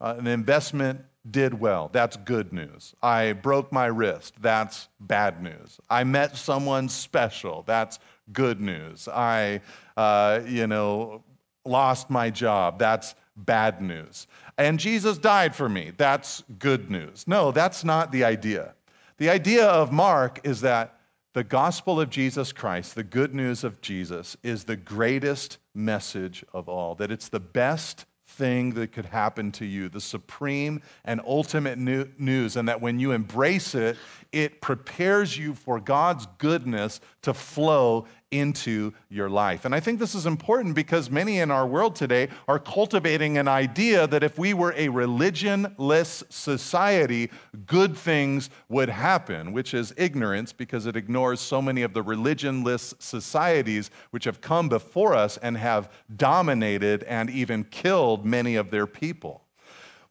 uh, 0.00 0.14
an 0.16 0.28
investment 0.28 1.00
did 1.28 1.58
well. 1.58 1.90
That's 1.92 2.16
good 2.16 2.52
news. 2.52 2.94
I 3.02 3.32
broke 3.32 3.72
my 3.72 3.86
wrist. 3.86 4.34
That's 4.40 4.88
bad 5.00 5.42
news. 5.42 5.80
I 5.90 6.04
met 6.04 6.36
someone 6.36 6.88
special. 6.88 7.64
That's 7.66 7.98
good 8.32 8.60
news. 8.60 9.08
I, 9.08 9.62
uh, 9.96 10.42
you 10.46 10.68
know, 10.68 11.24
lost 11.64 12.10
my 12.10 12.30
job. 12.30 12.78
That's 12.78 13.14
bad 13.36 13.80
news. 13.80 14.26
And 14.58 14.78
Jesus 14.78 15.18
died 15.18 15.54
for 15.54 15.68
me. 15.68 15.92
That's 15.96 16.42
good 16.58 16.90
news. 16.90 17.26
No, 17.26 17.50
that's 17.52 17.84
not 17.84 18.12
the 18.12 18.24
idea. 18.24 18.74
The 19.18 19.30
idea 19.30 19.66
of 19.66 19.92
Mark 19.92 20.40
is 20.44 20.60
that 20.62 20.98
the 21.34 21.44
gospel 21.44 22.00
of 22.00 22.10
Jesus 22.10 22.52
Christ, 22.52 22.94
the 22.94 23.02
good 23.02 23.34
news 23.34 23.64
of 23.64 23.80
Jesus, 23.80 24.36
is 24.42 24.64
the 24.64 24.76
greatest 24.76 25.58
message 25.74 26.44
of 26.52 26.68
all, 26.68 26.94
that 26.96 27.10
it's 27.10 27.28
the 27.28 27.40
best 27.40 28.04
thing 28.26 28.74
that 28.74 28.92
could 28.92 29.06
happen 29.06 29.52
to 29.52 29.64
you, 29.64 29.88
the 29.88 30.00
supreme 30.00 30.82
and 31.04 31.20
ultimate 31.26 31.78
news, 31.78 32.56
and 32.56 32.68
that 32.68 32.80
when 32.80 32.98
you 32.98 33.12
embrace 33.12 33.74
it, 33.74 33.96
it 34.32 34.60
prepares 34.60 35.36
you 35.36 35.54
for 35.54 35.78
God's 35.78 36.26
goodness 36.38 37.00
to 37.22 37.34
flow 37.34 38.06
into 38.30 38.94
your 39.10 39.28
life. 39.28 39.66
And 39.66 39.74
I 39.74 39.80
think 39.80 39.98
this 39.98 40.14
is 40.14 40.24
important 40.24 40.74
because 40.74 41.10
many 41.10 41.38
in 41.38 41.50
our 41.50 41.66
world 41.66 41.94
today 41.94 42.28
are 42.48 42.58
cultivating 42.58 43.36
an 43.36 43.46
idea 43.46 44.06
that 44.06 44.22
if 44.22 44.38
we 44.38 44.54
were 44.54 44.72
a 44.72 44.88
religionless 44.88 46.24
society, 46.32 47.30
good 47.66 47.94
things 47.96 48.48
would 48.70 48.88
happen, 48.88 49.52
which 49.52 49.74
is 49.74 49.92
ignorance 49.98 50.52
because 50.52 50.86
it 50.86 50.96
ignores 50.96 51.40
so 51.40 51.60
many 51.60 51.82
of 51.82 51.92
the 51.92 52.02
religionless 52.02 52.94
societies 53.00 53.90
which 54.10 54.24
have 54.24 54.40
come 54.40 54.68
before 54.68 55.14
us 55.14 55.36
and 55.36 55.58
have 55.58 55.92
dominated 56.16 57.04
and 57.04 57.28
even 57.28 57.64
killed 57.64 58.24
many 58.24 58.56
of 58.56 58.70
their 58.70 58.86
people. 58.86 59.44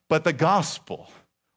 But 0.08 0.22
the 0.22 0.32
gospel, 0.32 1.10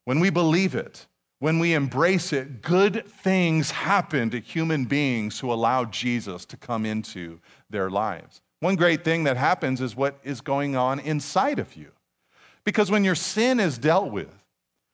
when 0.06 0.20
we 0.20 0.32
believe 0.32 0.74
it, 0.74 1.06
when 1.40 1.60
we 1.60 1.74
embrace 1.74 2.32
it, 2.34 2.62
good 2.62 3.06
things 3.08 3.72
happen 3.72 4.30
to 4.30 4.40
human 4.40 4.86
beings 4.86 5.40
who 5.40 5.52
allow 5.52 5.86
Jesus 5.86 6.46
to 6.46 6.58
come 6.58 6.86
into 6.86 7.40
their 7.70 7.90
lives. 7.90 8.42
One 8.62 8.76
great 8.76 9.04
thing 9.04 9.26
that 9.26 9.38
happens 9.38 9.82
is 9.82 9.96
what 9.96 10.18
is 10.24 10.42
going 10.42 10.76
on 10.76 11.00
inside 11.00 11.60
of 11.60 11.76
you. 11.76 11.92
Because 12.64 12.90
when 12.90 13.04
your 13.04 13.16
sin 13.16 13.60
is 13.60 13.78
dealt 13.78 14.12
with, 14.12 14.34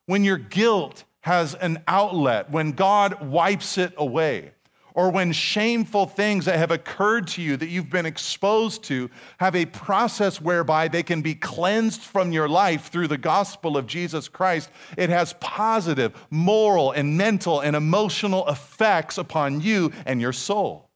when 0.07 0.23
your 0.23 0.37
guilt 0.37 1.05
has 1.21 1.53
an 1.55 1.83
outlet, 1.87 2.49
when 2.49 2.71
God 2.71 3.21
wipes 3.21 3.77
it 3.77 3.93
away, 3.95 4.51
or 4.93 5.11
when 5.11 5.31
shameful 5.31 6.05
things 6.05 6.45
that 6.45 6.57
have 6.57 6.71
occurred 6.71 7.27
to 7.27 7.41
you 7.41 7.57
that 7.57 7.67
you've 7.67 7.89
been 7.89 8.05
exposed 8.05 8.83
to 8.83 9.09
have 9.37 9.55
a 9.55 9.65
process 9.65 10.41
whereby 10.41 10.87
they 10.87 11.03
can 11.03 11.21
be 11.21 11.35
cleansed 11.35 12.01
from 12.01 12.31
your 12.31 12.49
life 12.49 12.89
through 12.89 13.07
the 13.07 13.17
gospel 13.17 13.77
of 13.77 13.87
Jesus 13.87 14.27
Christ, 14.27 14.69
it 14.97 15.09
has 15.09 15.33
positive 15.39 16.13
moral 16.29 16.91
and 16.91 17.17
mental 17.17 17.59
and 17.61 17.75
emotional 17.75 18.47
effects 18.47 19.17
upon 19.17 19.61
you 19.61 19.91
and 20.05 20.19
your 20.19 20.33
soul. 20.33 20.89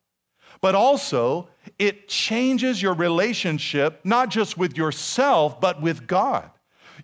But 0.61 0.75
also, 0.75 1.49
it 1.77 2.07
changes 2.07 2.81
your 2.81 2.93
relationship, 2.93 4.01
not 4.03 4.29
just 4.29 4.57
with 4.57 4.77
yourself, 4.77 5.59
but 5.59 5.81
with 5.81 6.07
God. 6.07 6.49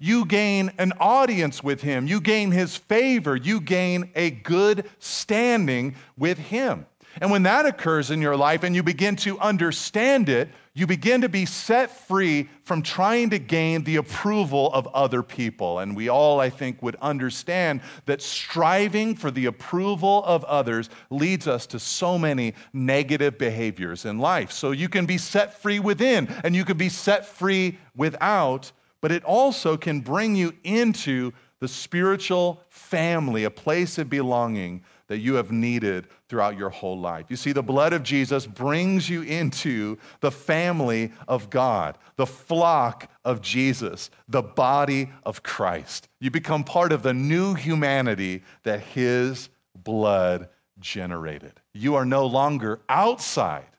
You 0.03 0.25
gain 0.25 0.71
an 0.79 0.93
audience 0.99 1.63
with 1.63 1.81
him. 1.81 2.07
You 2.07 2.21
gain 2.21 2.49
his 2.49 2.75
favor. 2.75 3.35
You 3.35 3.61
gain 3.61 4.09
a 4.15 4.31
good 4.31 4.89
standing 4.97 5.95
with 6.17 6.39
him. 6.39 6.87
And 7.21 7.29
when 7.29 7.43
that 7.43 7.67
occurs 7.67 8.09
in 8.09 8.19
your 8.19 8.35
life 8.35 8.63
and 8.63 8.75
you 8.75 8.81
begin 8.81 9.15
to 9.17 9.37
understand 9.37 10.27
it, 10.27 10.49
you 10.73 10.87
begin 10.87 11.21
to 11.21 11.29
be 11.29 11.45
set 11.45 12.07
free 12.07 12.49
from 12.63 12.81
trying 12.81 13.29
to 13.29 13.37
gain 13.37 13.83
the 13.83 13.97
approval 13.97 14.73
of 14.73 14.87
other 14.87 15.21
people. 15.21 15.77
And 15.77 15.95
we 15.95 16.09
all, 16.09 16.39
I 16.39 16.49
think, 16.49 16.81
would 16.81 16.95
understand 16.95 17.81
that 18.07 18.23
striving 18.23 19.15
for 19.15 19.29
the 19.29 19.45
approval 19.45 20.23
of 20.25 20.43
others 20.45 20.89
leads 21.11 21.47
us 21.47 21.67
to 21.67 21.79
so 21.79 22.17
many 22.17 22.55
negative 22.73 23.37
behaviors 23.37 24.05
in 24.05 24.17
life. 24.17 24.51
So 24.51 24.71
you 24.71 24.89
can 24.89 25.05
be 25.05 25.19
set 25.19 25.61
free 25.61 25.79
within 25.79 26.27
and 26.43 26.55
you 26.55 26.65
can 26.65 26.77
be 26.77 26.89
set 26.89 27.27
free 27.27 27.77
without 27.95 28.71
but 29.01 29.11
it 29.11 29.23
also 29.23 29.75
can 29.75 29.99
bring 29.99 30.35
you 30.35 30.53
into 30.63 31.33
the 31.59 31.67
spiritual 31.67 32.63
family, 32.69 33.43
a 33.43 33.51
place 33.51 33.97
of 33.97 34.09
belonging 34.09 34.83
that 35.07 35.19
you 35.19 35.35
have 35.35 35.51
needed 35.51 36.07
throughout 36.29 36.57
your 36.57 36.69
whole 36.69 36.99
life. 36.99 37.25
You 37.29 37.35
see, 37.35 37.51
the 37.51 37.61
blood 37.61 37.93
of 37.93 38.01
Jesus 38.01 38.47
brings 38.47 39.09
you 39.09 39.21
into 39.23 39.97
the 40.21 40.31
family 40.31 41.11
of 41.27 41.49
God, 41.49 41.97
the 42.15 42.25
flock 42.25 43.11
of 43.25 43.41
Jesus, 43.41 44.09
the 44.27 44.41
body 44.41 45.11
of 45.23 45.43
Christ. 45.43 46.07
You 46.19 46.31
become 46.31 46.63
part 46.63 46.91
of 46.91 47.03
the 47.03 47.13
new 47.13 47.53
humanity 47.53 48.41
that 48.63 48.79
his 48.79 49.49
blood 49.75 50.49
generated. 50.79 51.59
You 51.73 51.95
are 51.95 52.05
no 52.05 52.25
longer 52.25 52.79
outside, 52.89 53.69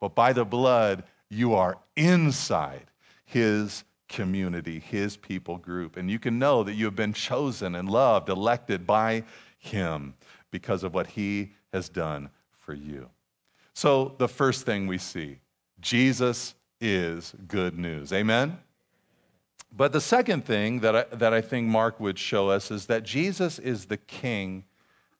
but 0.00 0.14
by 0.14 0.32
the 0.32 0.44
blood, 0.44 1.04
you 1.28 1.54
are 1.54 1.78
inside 1.96 2.86
his 3.24 3.84
community, 4.08 4.78
his 4.78 5.16
people 5.16 5.58
group. 5.58 5.96
And 5.96 6.10
you 6.10 6.18
can 6.18 6.38
know 6.38 6.62
that 6.62 6.74
you 6.74 6.84
have 6.86 6.96
been 6.96 7.12
chosen 7.12 7.74
and 7.74 7.88
loved, 7.88 8.28
elected 8.28 8.86
by 8.86 9.24
him 9.58 10.14
because 10.50 10.82
of 10.82 10.94
what 10.94 11.08
he 11.08 11.52
has 11.72 11.88
done 11.88 12.30
for 12.58 12.74
you. 12.74 13.10
So, 13.74 14.14
the 14.18 14.28
first 14.28 14.66
thing 14.66 14.86
we 14.86 14.98
see 14.98 15.38
Jesus 15.80 16.54
is 16.80 17.34
good 17.46 17.78
news. 17.78 18.12
Amen? 18.12 18.58
But 19.70 19.92
the 19.92 20.00
second 20.00 20.44
thing 20.44 20.80
that 20.80 20.96
I, 20.96 21.16
that 21.16 21.34
I 21.34 21.40
think 21.40 21.68
Mark 21.68 22.00
would 22.00 22.18
show 22.18 22.48
us 22.48 22.70
is 22.70 22.86
that 22.86 23.02
Jesus 23.02 23.58
is 23.58 23.86
the 23.86 23.96
king 23.96 24.64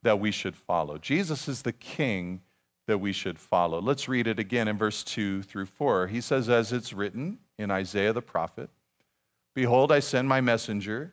that 0.03 0.19
we 0.19 0.31
should 0.31 0.57
follow. 0.57 0.99
Jesus 0.99 1.49
is 1.49 1.63
the 1.63 1.73
king 1.73 2.41
that 2.87 2.99
we 2.99 3.13
should 3.13 3.39
follow. 3.39 3.81
Let's 3.81 4.09
read 4.09 4.27
it 4.27 4.39
again 4.39 4.67
in 4.67 4.79
verse 4.79 5.05
2 5.05 5.43
through 5.43 5.67
4. 5.67 6.07
He 6.07 6.21
says, 6.21 6.49
As 6.49 6.73
it's 6.73 6.93
written 6.93 7.39
in 7.59 7.71
Isaiah 7.71 8.13
the 8.13 8.23
prophet, 8.23 8.71
Behold, 9.59 9.91
I 9.91 9.99
send 9.99 10.29
my 10.29 10.41
messenger 10.41 11.13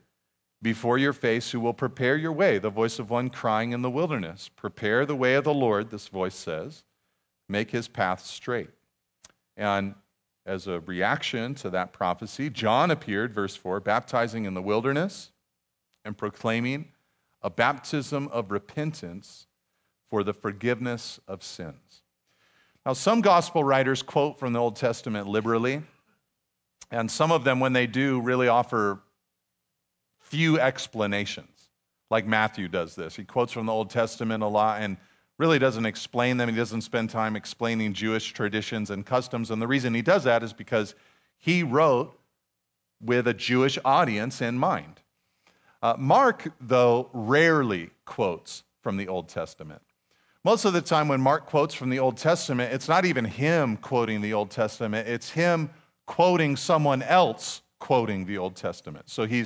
before 0.61 0.99
your 0.99 1.13
face 1.13 1.49
who 1.49 1.59
will 1.59 1.73
prepare 1.73 2.15
your 2.15 2.31
way, 2.31 2.59
the 2.59 2.69
voice 2.69 2.99
of 2.99 3.09
one 3.09 3.31
crying 3.31 3.71
in 3.71 3.81
the 3.81 3.89
wilderness. 3.89 4.51
Prepare 4.55 5.07
the 5.07 5.15
way 5.15 5.33
of 5.33 5.45
the 5.45 5.51
Lord, 5.51 5.89
this 5.89 6.09
voice 6.09 6.35
says, 6.35 6.83
make 7.49 7.71
his 7.71 7.87
path 7.87 8.23
straight. 8.23 8.69
And 9.57 9.95
as 10.45 10.67
a 10.67 10.79
reaction 10.81 11.55
to 11.55 11.71
that 11.71 11.91
prophecy, 11.91 12.51
John 12.51 12.91
appeared, 12.91 13.33
verse 13.33 13.55
4, 13.55 13.79
baptizing 13.79 14.45
in 14.45 14.53
the 14.53 14.61
wilderness 14.61 15.31
and 16.03 16.15
proclaiming 16.15 16.89
a 17.41 17.49
baptism 17.49 18.27
of 18.27 18.51
repentance 18.51 19.47
for 20.07 20.23
the 20.23 20.35
forgiveness 20.35 21.19
of 21.27 21.41
sins. 21.41 22.03
Now, 22.85 22.93
some 22.93 23.21
gospel 23.21 23.63
writers 23.63 24.03
quote 24.03 24.37
from 24.37 24.53
the 24.53 24.59
Old 24.59 24.75
Testament 24.75 25.25
liberally 25.27 25.81
and 26.91 27.09
some 27.09 27.31
of 27.31 27.43
them, 27.43 27.59
when 27.59 27.73
they 27.73 27.87
do, 27.87 28.21
really 28.21 28.47
offer 28.47 28.99
few 30.19 30.59
explanations, 30.59 31.69
like 32.09 32.25
Matthew 32.25 32.67
does 32.67 32.95
this. 32.95 33.15
He 33.15 33.23
quotes 33.23 33.51
from 33.51 33.65
the 33.65 33.73
Old 33.73 33.89
Testament 33.89 34.43
a 34.43 34.47
lot 34.47 34.81
and 34.81 34.97
really 35.37 35.59
doesn't 35.59 35.85
explain 35.85 36.37
them. 36.37 36.49
He 36.49 36.55
doesn't 36.55 36.81
spend 36.81 37.09
time 37.09 37.35
explaining 37.35 37.93
Jewish 37.93 38.33
traditions 38.33 38.89
and 38.89 39.05
customs. 39.05 39.51
And 39.51 39.61
the 39.61 39.67
reason 39.67 39.93
he 39.93 40.01
does 40.01 40.23
that 40.23 40.43
is 40.43 40.53
because 40.53 40.95
he 41.37 41.63
wrote 41.63 42.17
with 43.01 43.27
a 43.27 43.33
Jewish 43.33 43.77
audience 43.83 44.41
in 44.41 44.57
mind. 44.57 45.01
Uh, 45.81 45.95
Mark, 45.97 46.51
though, 46.61 47.09
rarely 47.13 47.91
quotes 48.05 48.63
from 48.81 48.97
the 48.97 49.07
Old 49.07 49.27
Testament. 49.27 49.81
Most 50.43 50.65
of 50.65 50.73
the 50.73 50.81
time, 50.81 51.07
when 51.07 51.21
Mark 51.21 51.45
quotes 51.47 51.73
from 51.73 51.89
the 51.89 51.99
Old 51.99 52.17
Testament, 52.17 52.73
it's 52.73 52.87
not 52.87 53.05
even 53.05 53.25
him 53.25 53.77
quoting 53.77 54.21
the 54.21 54.33
Old 54.33 54.51
Testament, 54.51 55.07
it's 55.07 55.29
him 55.29 55.69
quoting 56.05 56.55
someone 56.55 57.01
else 57.01 57.61
quoting 57.79 58.25
the 58.25 58.37
Old 58.37 58.55
Testament. 58.55 59.09
So 59.09 59.25
he 59.25 59.45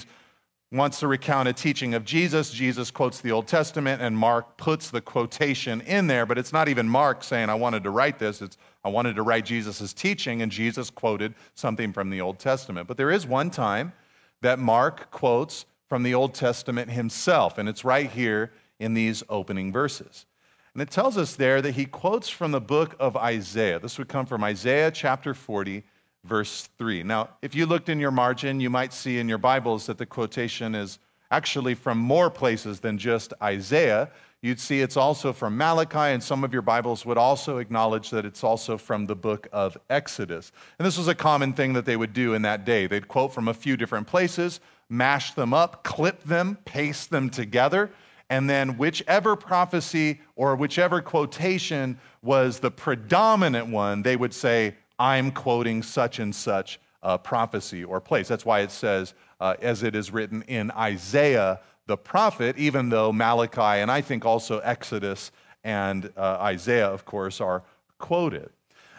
wants 0.72 1.00
to 1.00 1.08
recount 1.08 1.50
a 1.50 1.54
teaching 1.54 1.94
of 1.96 2.06
Jesus. 2.06 2.52
Jesus 2.52 2.92
quotes 2.92 3.22
the 3.22 3.32
Old 3.32 3.48
Testament, 3.48 4.02
and 4.02 4.16
Mark 4.16 4.56
puts 4.58 4.92
the 4.92 5.02
quotation 5.02 5.82
in 5.82 6.08
there, 6.08 6.26
but 6.26 6.38
it's 6.38 6.54
not 6.54 6.70
even 6.70 6.88
Mark 6.88 7.24
saying, 7.24 7.50
I 7.50 7.56
wanted 7.56 7.84
to 7.84 7.90
write 7.90 8.20
this. 8.20 8.42
It's, 8.42 8.58
I 8.84 8.90
wanted 8.90 9.16
to 9.16 9.24
write 9.24 9.46
Jesus' 9.46 9.94
teaching, 9.94 10.42
and 10.42 10.52
Jesus 10.52 10.90
quoted 10.90 11.34
something 11.56 11.92
from 11.92 12.10
the 12.10 12.22
Old 12.22 12.40
Testament. 12.40 12.88
But 12.88 12.98
there 12.98 13.12
is 13.12 13.26
one 13.26 13.50
time 13.50 13.94
that 14.42 14.60
Mark 14.60 15.10
quotes 15.12 15.66
from 15.88 16.04
the 16.04 16.14
Old 16.14 16.36
Testament 16.36 16.92
himself, 16.92 17.58
and 17.58 17.68
it's 17.68 17.84
right 17.84 18.10
here 18.10 18.52
in 18.80 18.94
these 18.94 19.24
opening 19.28 19.74
verses. 19.74 20.28
And 20.74 20.84
it 20.84 20.92
tells 20.92 21.18
us 21.18 21.36
there 21.36 21.64
that 21.64 21.74
he 21.74 21.86
quotes 21.86 22.30
from 22.30 22.52
the 22.52 22.62
book 22.62 22.96
of 23.00 23.18
Isaiah. 23.18 23.80
This 23.80 23.98
would 23.98 24.08
come 24.08 24.28
from 24.28 24.44
Isaiah 24.44 24.92
chapter 24.92 25.34
40 25.34 25.84
verse 26.24 26.70
3. 26.78 27.04
Now, 27.04 27.30
if 27.42 27.56
you 27.56 27.66
looked 27.66 27.90
in 27.90 28.00
your 28.00 28.12
margin, 28.12 28.60
you 28.60 28.70
might 28.70 28.94
see 28.94 29.20
in 29.20 29.30
your 29.30 29.38
Bibles 29.38 29.86
that 29.88 29.98
the 29.98 30.06
quotation 30.06 30.76
is 30.76 31.00
actually 31.32 31.76
from 31.76 31.98
more 31.98 32.30
places 32.30 32.80
than 32.80 32.98
just 32.98 33.34
Isaiah. 33.42 34.10
You'd 34.42 34.60
see 34.60 34.82
it's 34.82 34.98
also 34.98 35.34
from 35.34 35.58
Malachi, 35.58 36.14
and 36.14 36.24
some 36.24 36.44
of 36.44 36.54
your 36.54 36.62
Bibles 36.62 37.06
would 37.06 37.18
also 37.18 37.58
acknowledge 37.58 38.10
that 38.10 38.26
it's 38.26 38.44
also 38.44 38.78
from 38.78 39.06
the 39.06 39.16
book 39.16 39.48
of 39.52 39.78
Exodus. 39.90 40.52
And 40.78 40.86
this 40.86 40.98
was 40.98 41.08
a 41.08 41.16
common 41.16 41.54
thing 41.54 41.74
that 41.74 41.86
they 41.86 41.98
would 41.98 42.14
do 42.14 42.34
in 42.34 42.42
that 42.44 42.66
day. 42.66 42.88
They'd 42.88 43.08
quote 43.08 43.34
from 43.34 43.48
a 43.48 43.54
few 43.54 43.76
different 43.76 44.08
places, 44.08 44.60
mash 44.90 45.34
them 45.34 45.54
up, 45.54 45.84
clip 45.84 46.24
them, 46.24 46.58
paste 46.66 47.10
them 47.10 47.30
together, 47.30 47.92
and 48.30 48.50
then 48.50 48.78
whichever 48.78 49.36
prophecy 49.36 50.22
or 50.36 50.56
whichever 50.56 51.02
quotation 51.02 52.00
was 52.22 52.60
the 52.60 52.72
predominant 52.72 53.68
one, 53.68 54.04
they 54.04 54.16
would 54.16 54.34
say, 54.34 54.76
I'm 55.00 55.32
quoting 55.32 55.82
such 55.82 56.20
and 56.20 56.36
such 56.36 56.80
a 57.02 57.18
prophecy 57.18 57.84
or 57.84 58.02
place. 58.02 58.28
That's 58.28 58.46
why 58.46 58.60
it 58.60 58.72
says, 58.72 59.14
uh, 59.40 59.56
as 59.62 59.84
it 59.84 59.96
is 59.96 60.12
written 60.12 60.44
in 60.44 60.70
Isaiah 60.72 61.62
the 61.88 61.98
prophet, 61.98 62.56
even 62.58 62.90
though 62.90 63.12
Malachi 63.12 63.82
and 63.82 63.90
I 63.90 64.02
think 64.02 64.24
also 64.24 64.60
Exodus 64.60 65.32
and 65.64 66.12
uh, 66.16 66.38
Isaiah, 66.42 66.88
of 66.88 67.04
course, 67.04 67.42
are 67.42 67.64
quoted. 67.98 68.50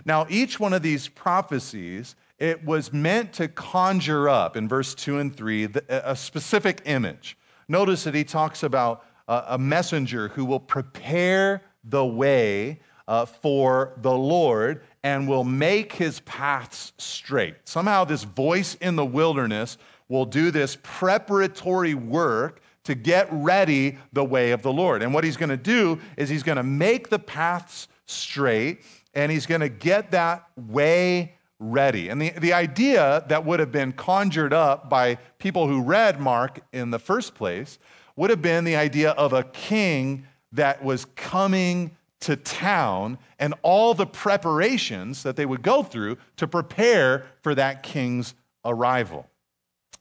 Now, 0.04 0.26
each 0.28 0.58
one 0.58 0.72
of 0.72 0.82
these 0.82 1.06
prophecies, 1.06 2.16
it 2.38 2.64
was 2.64 2.92
meant 2.92 3.32
to 3.34 3.48
conjure 3.48 4.28
up, 4.28 4.56
in 4.56 4.68
verse 4.68 4.94
2 4.94 5.18
and 5.18 5.34
3, 5.34 5.68
a 5.88 6.16
specific 6.16 6.82
image. 6.84 7.36
Notice 7.68 8.04
that 8.04 8.14
he 8.14 8.24
talks 8.24 8.62
about 8.62 9.04
uh, 9.28 9.44
a 9.48 9.58
messenger 9.58 10.28
who 10.28 10.44
will 10.44 10.60
prepare 10.60 11.62
the 11.84 12.04
way 12.04 12.80
uh, 13.06 13.26
for 13.26 13.92
the 13.98 14.12
Lord 14.12 14.82
and 15.02 15.26
will 15.26 15.44
make 15.44 15.92
his 15.92 16.20
paths 16.20 16.92
straight. 16.98 17.54
Somehow, 17.64 18.04
this 18.04 18.24
voice 18.24 18.74
in 18.76 18.96
the 18.96 19.04
wilderness 19.04 19.78
will 20.08 20.26
do 20.26 20.50
this 20.50 20.76
preparatory 20.82 21.94
work 21.94 22.60
to 22.84 22.94
get 22.94 23.28
ready 23.30 23.98
the 24.12 24.24
way 24.24 24.50
of 24.52 24.62
the 24.62 24.72
Lord. 24.72 25.02
And 25.02 25.14
what 25.14 25.24
he's 25.24 25.36
going 25.36 25.50
to 25.50 25.56
do 25.56 25.98
is 26.16 26.28
he's 26.28 26.42
going 26.42 26.56
to 26.56 26.62
make 26.62 27.08
the 27.08 27.18
paths 27.18 27.88
straight 28.06 28.82
and 29.14 29.30
he's 29.30 29.46
going 29.46 29.60
to 29.60 29.68
get 29.68 30.10
that 30.10 30.46
way 30.56 31.34
ready. 31.58 32.08
And 32.08 32.20
the, 32.20 32.30
the 32.30 32.52
idea 32.52 33.24
that 33.28 33.44
would 33.44 33.60
have 33.60 33.70
been 33.70 33.92
conjured 33.92 34.52
up 34.52 34.88
by 34.88 35.18
people 35.38 35.68
who 35.68 35.82
read 35.82 36.18
Mark 36.18 36.60
in 36.72 36.90
the 36.90 36.98
first 36.98 37.34
place 37.34 37.78
would 38.16 38.30
have 38.30 38.42
been 38.42 38.64
the 38.64 38.76
idea 38.76 39.10
of 39.12 39.32
a 39.32 39.44
king 39.44 40.26
that 40.52 40.82
was 40.82 41.04
coming 41.16 41.96
to 42.20 42.36
town 42.36 43.18
and 43.38 43.54
all 43.62 43.94
the 43.94 44.06
preparations 44.06 45.22
that 45.22 45.36
they 45.36 45.46
would 45.46 45.62
go 45.62 45.82
through 45.82 46.18
to 46.36 46.46
prepare 46.46 47.26
for 47.42 47.54
that 47.54 47.82
king's 47.82 48.34
arrival. 48.64 49.26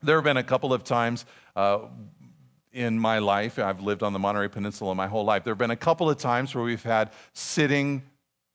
There 0.02 0.16
have 0.16 0.24
been 0.24 0.36
a 0.36 0.44
couple 0.44 0.72
of 0.72 0.84
times 0.84 1.24
uh, 1.56 1.80
in 2.72 2.98
my 2.98 3.18
life, 3.18 3.58
I've 3.58 3.80
lived 3.80 4.02
on 4.02 4.12
the 4.12 4.18
Monterey 4.18 4.48
Peninsula 4.48 4.94
my 4.94 5.08
whole 5.08 5.24
life. 5.24 5.44
There 5.44 5.50
have 5.50 5.58
been 5.58 5.72
a 5.72 5.76
couple 5.76 6.08
of 6.08 6.18
times 6.18 6.54
where 6.54 6.62
we've 6.62 6.82
had 6.82 7.10
sitting 7.32 8.02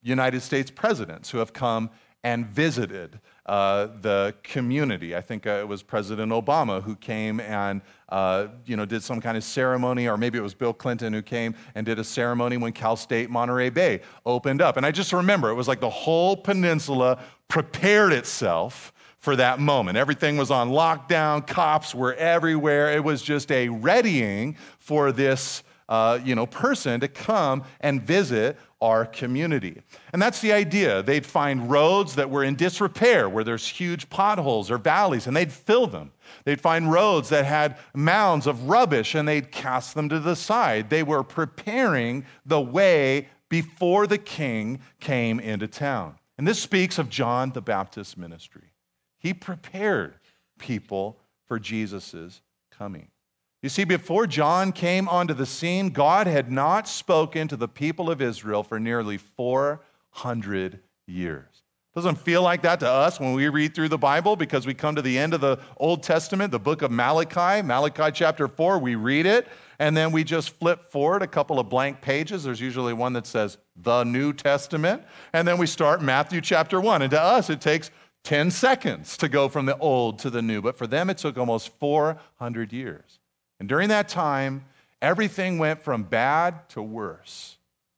United 0.02 0.42
States 0.42 0.72
presidents 0.72 1.32
who 1.32 1.40
have 1.40 1.52
come 1.52 1.90
and 2.24 2.46
visited 2.46 3.20
uh, 3.46 3.88
the 4.02 4.34
community. 4.44 5.16
I 5.16 5.22
think 5.22 5.46
uh, 5.46 5.52
it 5.52 5.68
was 5.68 5.84
President 5.84 6.32
Obama 6.32 6.82
who 6.82 6.96
came 6.96 7.40
and 7.40 7.82
uh, 8.10 8.48
you 8.66 8.76
know 8.76 8.86
did 8.86 9.04
some 9.04 9.22
kind 9.22 9.38
of 9.38 9.44
ceremony, 9.44 10.08
or 10.08 10.18
maybe 10.18 10.38
it 10.38 10.42
was 10.42 10.54
Bill 10.54 10.74
Clinton 10.74 11.14
who 11.14 11.22
came 11.22 11.56
and 11.76 11.86
did 11.86 12.00
a 12.00 12.04
ceremony 12.04 12.58
when 12.58 12.72
Cal 12.72 12.96
State 12.96 13.30
Monterey 13.30 13.70
Bay 13.70 14.02
opened 14.26 14.62
up. 14.62 14.78
And 14.78 14.86
I 14.86 14.92
just 14.92 15.14
remember 15.14 15.50
it 15.50 15.56
was 15.56 15.68
like 15.68 15.80
the 15.80 15.90
whole 15.90 16.36
peninsula 16.36 17.20
prepared 17.48 18.14
itself 18.14 18.94
for 19.20 19.36
that 19.36 19.60
moment. 19.60 19.98
Everything 19.98 20.38
was 20.38 20.52
on 20.52 20.70
lockdown, 20.70 21.46
cops 21.46 21.96
were 21.96 22.14
everywhere. 22.14 22.92
It 22.92 23.04
was 23.04 23.22
just 23.22 23.52
a 23.52 23.70
readying 23.70 24.56
for 24.80 25.12
this 25.12 25.64
uh, 25.88 26.20
you 26.24 26.36
know, 26.36 26.46
person 26.46 27.00
to 27.00 27.08
come 27.08 27.64
and 27.82 28.02
visit 28.02 28.58
our 28.82 29.06
community. 29.06 29.82
And 30.14 30.22
that's 30.22 30.42
the 30.42 30.52
idea. 30.52 31.02
They'd 31.04 31.26
find 31.26 31.70
roads 31.70 32.16
that 32.16 32.30
were 32.30 32.44
in 32.44 32.56
disrepair, 32.56 33.30
where 33.30 33.44
there's 33.44 33.68
huge 33.68 34.10
potholes 34.10 34.70
or 34.70 34.78
valleys, 34.78 35.28
and 35.28 35.36
they'd 35.36 35.52
fill 35.52 35.88
them. 35.88 36.12
They'd 36.44 36.62
find 36.62 36.92
roads 36.92 37.30
that 37.30 37.46
had 37.46 37.78
mounds 37.94 38.48
of 38.48 38.68
rubbish, 38.68 39.16
and 39.16 39.28
they'd 39.28 39.52
cast 39.52 39.96
them 39.96 40.10
to 40.10 40.20
the 40.20 40.36
side. 40.36 40.90
They 40.90 41.04
were 41.04 41.24
preparing 41.24 42.26
the 42.46 42.62
way 42.62 43.28
before 43.50 44.08
the 44.08 44.18
king 44.18 44.80
came 45.00 45.40
into 45.40 45.68
town. 45.68 46.16
And 46.38 46.48
this 46.48 46.62
speaks 46.62 47.00
of 47.00 47.10
John 47.10 47.52
the 47.52 47.62
Baptist's 47.62 48.18
ministry. 48.18 48.74
He 49.18 49.34
prepared 49.34 50.16
people 50.60 51.20
for 51.48 51.60
Jesus' 51.60 52.42
coming. 52.72 53.08
You 53.66 53.70
see, 53.70 53.84
before 53.84 54.28
John 54.28 54.72
came 54.72 55.10
onto 55.10 55.34
the 55.34 55.48
scene, 55.48 55.90
God 55.90 56.28
had 56.28 56.52
not 56.52 56.88
spoken 56.88 57.48
to 57.48 57.58
the 57.58 57.68
people 57.68 58.12
of 58.12 58.22
Israel 58.22 58.62
for 58.62 58.80
nearly 58.80 59.18
400 59.18 60.82
years. 61.08 61.64
Doesn't 61.96 62.20
feel 62.20 62.44
like 62.44 62.62
that 62.62 62.80
to 62.82 62.88
us 62.88 63.20
when 63.20 63.34
we 63.34 63.50
read 63.50 63.74
through 63.74 63.90
the 63.90 63.98
Bible 63.98 64.36
because 64.36 64.68
we 64.68 64.76
come 64.76 64.94
to 64.94 65.02
the 65.02 65.18
end 65.18 65.34
of 65.34 65.42
the 65.42 65.58
Old 65.78 66.04
Testament, 66.04 66.52
the 66.52 66.60
book 66.60 66.84
of 66.84 66.92
Malachi, 66.92 67.64
Malachi 67.64 68.12
chapter 68.14 68.48
4, 68.48 68.78
we 68.78 68.94
read 68.94 69.26
it, 69.26 69.48
and 69.80 69.98
then 69.98 70.12
we 70.12 70.24
just 70.24 70.52
flip 70.52 70.92
forward 70.92 71.24
a 71.24 71.28
couple 71.28 71.60
of 71.60 71.68
blank 71.68 72.02
pages. 72.02 72.44
There's 72.44 72.62
usually 72.62 72.94
one 72.94 73.14
that 73.14 73.26
says 73.26 73.58
the 73.76 74.04
New 74.04 74.32
Testament, 74.32 75.02
and 75.34 75.48
then 75.48 75.58
we 75.58 75.66
start 75.66 76.04
Matthew 76.04 76.40
chapter 76.40 76.80
1. 76.80 77.02
And 77.02 77.10
to 77.10 77.20
us, 77.20 77.50
it 77.50 77.62
takes 77.62 77.90
10 78.26 78.52
seconds 78.52 79.18
to 79.18 79.28
go 79.28 79.50
from 79.50 79.66
the 79.66 79.78
old 79.80 80.20
to 80.20 80.30
the 80.30 80.44
new, 80.44 80.62
but 80.62 80.78
for 80.78 80.86
them 80.86 81.10
it 81.10 81.18
took 81.18 81.36
almost 81.36 81.70
400 81.80 82.72
years. 82.72 83.22
And 83.60 83.70
during 83.70 83.90
that 83.90 84.10
time, 84.10 84.66
everything 85.02 85.58
went 85.58 85.82
from 85.82 86.04
bad 86.04 86.68
to 86.70 86.82
worse. 86.82 87.58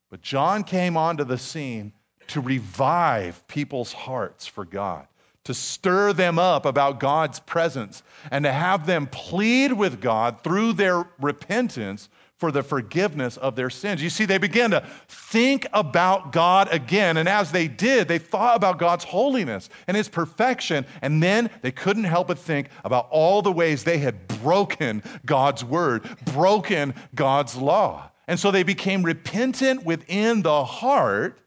But 0.09 0.21
John 0.21 0.63
came 0.63 0.95
onto 0.95 1.23
the 1.23 1.37
scene 1.37 1.93
to 2.27 2.41
revive 2.41 3.47
people's 3.47 3.93
hearts 3.93 4.47
for 4.47 4.65
God, 4.65 5.07
to 5.43 5.53
stir 5.53 6.13
them 6.13 6.37
up 6.37 6.65
about 6.65 6.99
God's 6.99 7.39
presence, 7.39 8.03
and 8.31 8.45
to 8.45 8.51
have 8.51 8.85
them 8.85 9.07
plead 9.07 9.73
with 9.73 10.01
God 10.01 10.43
through 10.43 10.73
their 10.73 11.07
repentance 11.19 12.09
for 12.37 12.51
the 12.51 12.61
forgiveness 12.61 13.35
of 13.37 13.55
their 13.55 13.69
sins. 13.69 14.01
You 14.01 14.09
see, 14.09 14.25
they 14.25 14.37
began 14.37 14.71
to 14.71 14.85
think 15.07 15.65
about 15.73 16.31
God 16.31 16.67
again. 16.71 17.17
And 17.17 17.27
as 17.27 17.51
they 17.51 17.67
did, 17.67 18.07
they 18.07 18.19
thought 18.19 18.55
about 18.55 18.77
God's 18.77 19.03
holiness 19.03 19.69
and 19.87 19.97
his 19.97 20.07
perfection. 20.07 20.85
And 21.01 21.21
then 21.21 21.49
they 21.61 21.71
couldn't 21.71 22.03
help 22.03 22.27
but 22.27 22.37
think 22.37 22.69
about 22.83 23.07
all 23.09 23.41
the 23.41 23.51
ways 23.51 23.83
they 23.83 23.97
had 23.97 24.27
broken 24.27 25.01
God's 25.25 25.63
word, 25.63 26.07
broken 26.25 26.93
God's 27.15 27.55
law. 27.55 28.11
And 28.27 28.39
so 28.39 28.51
they 28.51 28.63
became 28.63 29.03
repentant 29.03 29.83
within 29.83 30.43
the 30.43 30.63
heart. 30.63 31.39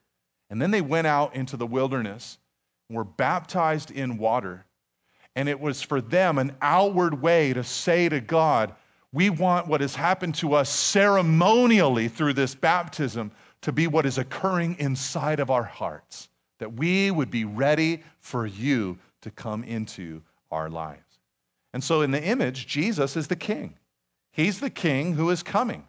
And 0.49 0.61
then 0.61 0.73
they 0.73 0.81
went 0.81 1.07
out 1.07 1.37
into 1.37 1.57
the 1.57 1.67
wilderness 1.67 2.39
and 2.89 2.97
were 2.97 3.05
baptized 3.05 3.93
in 3.93 4.19
water. 4.19 4.67
And 5.37 5.49
it 5.49 5.61
was 5.61 5.83
for 5.83 6.01
them 6.01 6.39
an 6.39 6.57
outward 6.61 7.23
way 7.23 7.53
to 7.53 7.63
say 7.63 8.09
to 8.09 8.21
God, 8.21 8.75
we 9.13 9.31
want 9.31 9.67
what 9.67 9.81
has 9.81 9.95
happened 9.95 10.35
to 10.37 10.55
us 10.55 10.71
ceremonially 10.71 12.09
through 12.09 12.35
this 12.35 12.55
baptism 12.55 13.33
to 13.63 13.73
be 13.73 13.87
what 13.87 14.07
is 14.07 14.19
occurring 14.19 14.77
inside 14.79 15.41
of 15.41 15.51
our 15.51 15.65
hearts, 15.65 16.29
that 16.59 16.75
we 16.75 17.11
would 17.11 17.31
be 17.31 17.45
ready 17.45 18.03
for 18.21 18.47
you 18.47 18.99
to 19.23 19.31
come 19.31 19.65
into 19.65 20.23
our 20.51 20.71
lives. 20.71 21.19
And 21.73 21.83
so, 21.83 22.03
in 22.03 22.11
the 22.11 22.23
image, 22.23 22.67
Jesus 22.67 23.17
is 23.17 23.29
the 23.29 23.37
king. 23.37 23.75
He's 24.33 24.61
the 24.61 24.71
king 24.71 25.15
who 25.15 25.31
is 25.31 25.43
coming. 25.43 25.85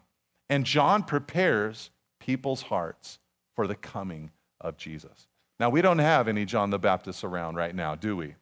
And 0.50 0.64
John 0.64 1.02
prepares 1.02 1.90
people's 2.20 2.62
hearts 2.62 3.18
for 3.54 3.66
the 3.66 3.74
coming 3.74 4.30
of 4.60 4.76
Jesus. 4.76 5.28
Now, 5.58 5.70
we 5.70 5.82
don't 5.82 5.98
have 5.98 6.28
any 6.28 6.44
John 6.44 6.70
the 6.70 6.78
Baptist 6.78 7.24
around 7.24 7.56
right 7.56 7.74
now, 7.74 7.94
do 7.94 8.16
we? 8.16 8.34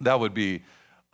That 0.00 0.20
would 0.20 0.34
be 0.34 0.62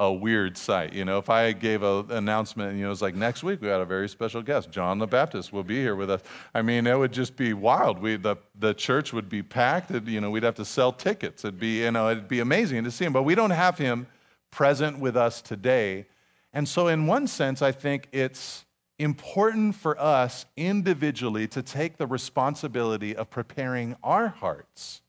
a 0.01 0.11
weird 0.11 0.57
sight. 0.57 0.95
You 0.95 1.05
know, 1.05 1.19
if 1.19 1.29
I 1.29 1.53
gave 1.53 1.83
an 1.83 2.11
announcement, 2.11 2.77
you 2.77 2.85
know, 2.85 2.91
it's 2.91 3.03
like 3.03 3.15
next 3.15 3.45
week 3.45 3.61
we 3.61 3.69
got 3.69 3.83
a 3.83 3.85
very 3.85 4.09
special 4.09 4.41
guest, 4.41 4.71
John 4.71 4.99
the 4.99 5.07
Baptist 5.07 5.53
will 5.53 5.63
be 5.63 5.77
here 5.77 5.95
with 5.95 6.11
us. 6.11 6.23
I 6.55 6.63
mean, 6.63 6.87
it 6.87 6.99
would 6.99 7.13
just 7.13 7.37
be 7.37 7.53
wild. 7.53 8.01
We 8.01 8.17
the 8.17 8.37
the 8.59 8.73
church 8.73 9.13
would 9.13 9.29
be 9.29 9.43
packed. 9.43 9.91
It, 9.91 10.07
you 10.07 10.23
know, 10.23 10.31
we'd 10.31 10.43
have 10.43 10.55
to 10.57 10.65
sell 10.65 10.91
tickets. 10.91 11.45
It'd 11.45 11.61
be 11.61 11.83
you 11.83 11.91
know, 11.93 12.09
it'd 12.09 12.29
be 12.29 12.41
amazing 12.41 12.83
to 12.85 12.91
see 12.91 13.05
him. 13.05 13.13
But 13.13 13.25
we 13.25 13.35
don't 13.35 13.51
have 13.51 13.77
him 13.77 14.07
present 14.51 14.99
with 14.99 15.19
us 15.19 15.43
today, 15.43 16.07
and 16.55 16.67
so 16.67 16.89
in 16.89 17.07
one 17.07 17.27
sense, 17.27 17.61
I 17.61 17.71
think 17.71 18.09
it's 18.11 18.65
important 18.99 19.75
for 19.75 20.01
us 20.01 20.47
individually 20.57 21.47
to 21.49 21.63
take 21.63 21.99
the 21.99 22.07
responsibility 22.07 23.15
of 23.15 23.29
preparing 23.29 23.97
our 24.03 24.29
hearts 24.29 25.03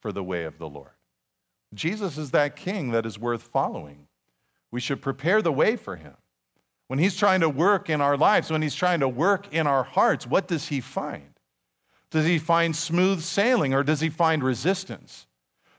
for 0.00 0.10
the 0.10 0.24
way 0.24 0.44
of 0.44 0.58
the 0.58 0.68
Lord. 0.68 0.90
Jesus 1.74 2.16
is 2.16 2.30
that 2.30 2.56
king 2.56 2.92
that 2.92 3.04
is 3.04 3.18
worth 3.18 3.42
following. 3.42 4.07
We 4.70 4.80
should 4.80 5.00
prepare 5.00 5.42
the 5.42 5.52
way 5.52 5.76
for 5.76 5.96
him. 5.96 6.14
When 6.88 6.98
he's 6.98 7.16
trying 7.16 7.40
to 7.40 7.48
work 7.48 7.90
in 7.90 8.00
our 8.00 8.16
lives, 8.16 8.50
when 8.50 8.62
he's 8.62 8.74
trying 8.74 9.00
to 9.00 9.08
work 9.08 9.52
in 9.52 9.66
our 9.66 9.84
hearts, 9.84 10.26
what 10.26 10.48
does 10.48 10.68
he 10.68 10.80
find? 10.80 11.38
Does 12.10 12.24
he 12.24 12.38
find 12.38 12.74
smooth 12.74 13.20
sailing 13.20 13.74
or 13.74 13.82
does 13.82 14.00
he 14.00 14.08
find 14.08 14.42
resistance? 14.42 15.26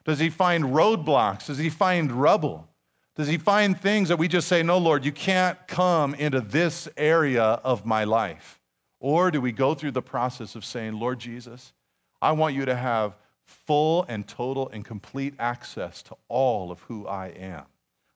Does 0.05 0.19
he 0.19 0.29
find 0.29 0.65
roadblocks? 0.65 1.47
Does 1.47 1.57
he 1.57 1.69
find 1.69 2.11
rubble? 2.11 2.67
Does 3.15 3.27
he 3.27 3.37
find 3.37 3.79
things 3.79 4.09
that 4.09 4.17
we 4.17 4.27
just 4.27 4.47
say, 4.47 4.63
No, 4.63 4.77
Lord, 4.77 5.03
you 5.03 5.11
can't 5.11 5.57
come 5.67 6.13
into 6.13 6.41
this 6.41 6.87
area 6.95 7.43
of 7.43 7.85
my 7.85 8.03
life? 8.03 8.59
Or 8.99 9.31
do 9.31 9.41
we 9.41 9.51
go 9.51 9.73
through 9.73 9.91
the 9.91 10.01
process 10.01 10.55
of 10.55 10.63
saying, 10.63 10.99
Lord 10.99 11.19
Jesus, 11.19 11.73
I 12.21 12.33
want 12.33 12.55
you 12.55 12.65
to 12.65 12.75
have 12.75 13.17
full 13.45 14.05
and 14.07 14.27
total 14.27 14.69
and 14.69 14.85
complete 14.85 15.33
access 15.39 16.03
to 16.03 16.15
all 16.27 16.71
of 16.71 16.81
who 16.81 17.07
I 17.07 17.27
am? 17.27 17.65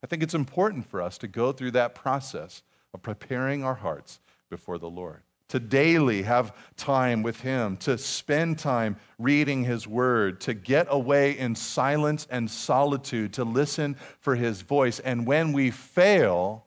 I 0.04 0.06
think 0.06 0.22
it's 0.22 0.34
important 0.34 0.86
for 0.89 1.02
us 1.02 1.18
to 1.20 1.28
go 1.30 1.54
through 1.54 1.72
that 1.72 1.96
process 1.96 2.62
of 2.94 3.02
preparing 3.02 3.63
our 3.63 3.76
hearts 3.76 4.20
before 4.50 4.78
the 4.78 4.89
Lord, 4.89 5.22
to 5.48 5.60
daily 5.60 6.24
have 6.24 6.56
time 6.76 7.24
with 7.24 7.39
Him, 7.39 7.78
to 7.78 7.98
spend 7.98 8.60
time 8.60 8.98
reading 9.18 9.63
His 9.63 9.88
Word, 9.88 10.42
to 10.42 10.54
get 10.54 10.88
away 10.89 11.38
in 11.38 11.56
silence 11.56 12.28
and 12.30 12.52
solitude, 12.52 13.34
to 13.34 13.46
listen 13.46 13.96
for 14.20 14.36
His 14.36 14.62
voice, 14.62 15.00
and 15.00 15.26
when 15.26 15.54
we 15.54 15.72
fail, 15.72 16.66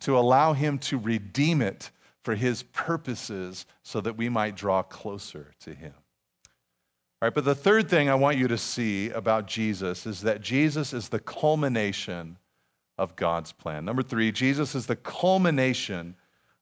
to 0.00 0.18
allow 0.18 0.52
Him 0.52 0.78
to 0.80 0.98
redeem 0.98 1.62
it 1.62 1.90
for 2.22 2.34
His 2.34 2.62
purposes 2.62 3.64
so 3.82 4.00
that 4.02 4.16
we 4.16 4.28
might 4.28 4.56
draw 4.56 4.82
closer 4.82 5.52
to 5.60 5.74
Him. 5.74 5.94
All 7.22 7.28
right, 7.28 7.34
but 7.34 7.46
the 7.46 7.54
third 7.54 7.88
thing 7.88 8.10
I 8.10 8.14
want 8.14 8.36
you 8.36 8.48
to 8.48 8.58
see 8.58 9.08
about 9.08 9.46
Jesus 9.46 10.06
is 10.06 10.20
that 10.20 10.42
Jesus 10.42 10.92
is 10.92 11.08
the 11.08 11.20
culmination 11.20 12.36
of 12.98 13.16
God's 13.16 13.52
plan. 13.52 13.84
Number 13.84 14.02
three, 14.02 14.32
Jesus 14.32 14.74
is 14.74 14.86
the 14.86 14.96
culmination 14.96 16.14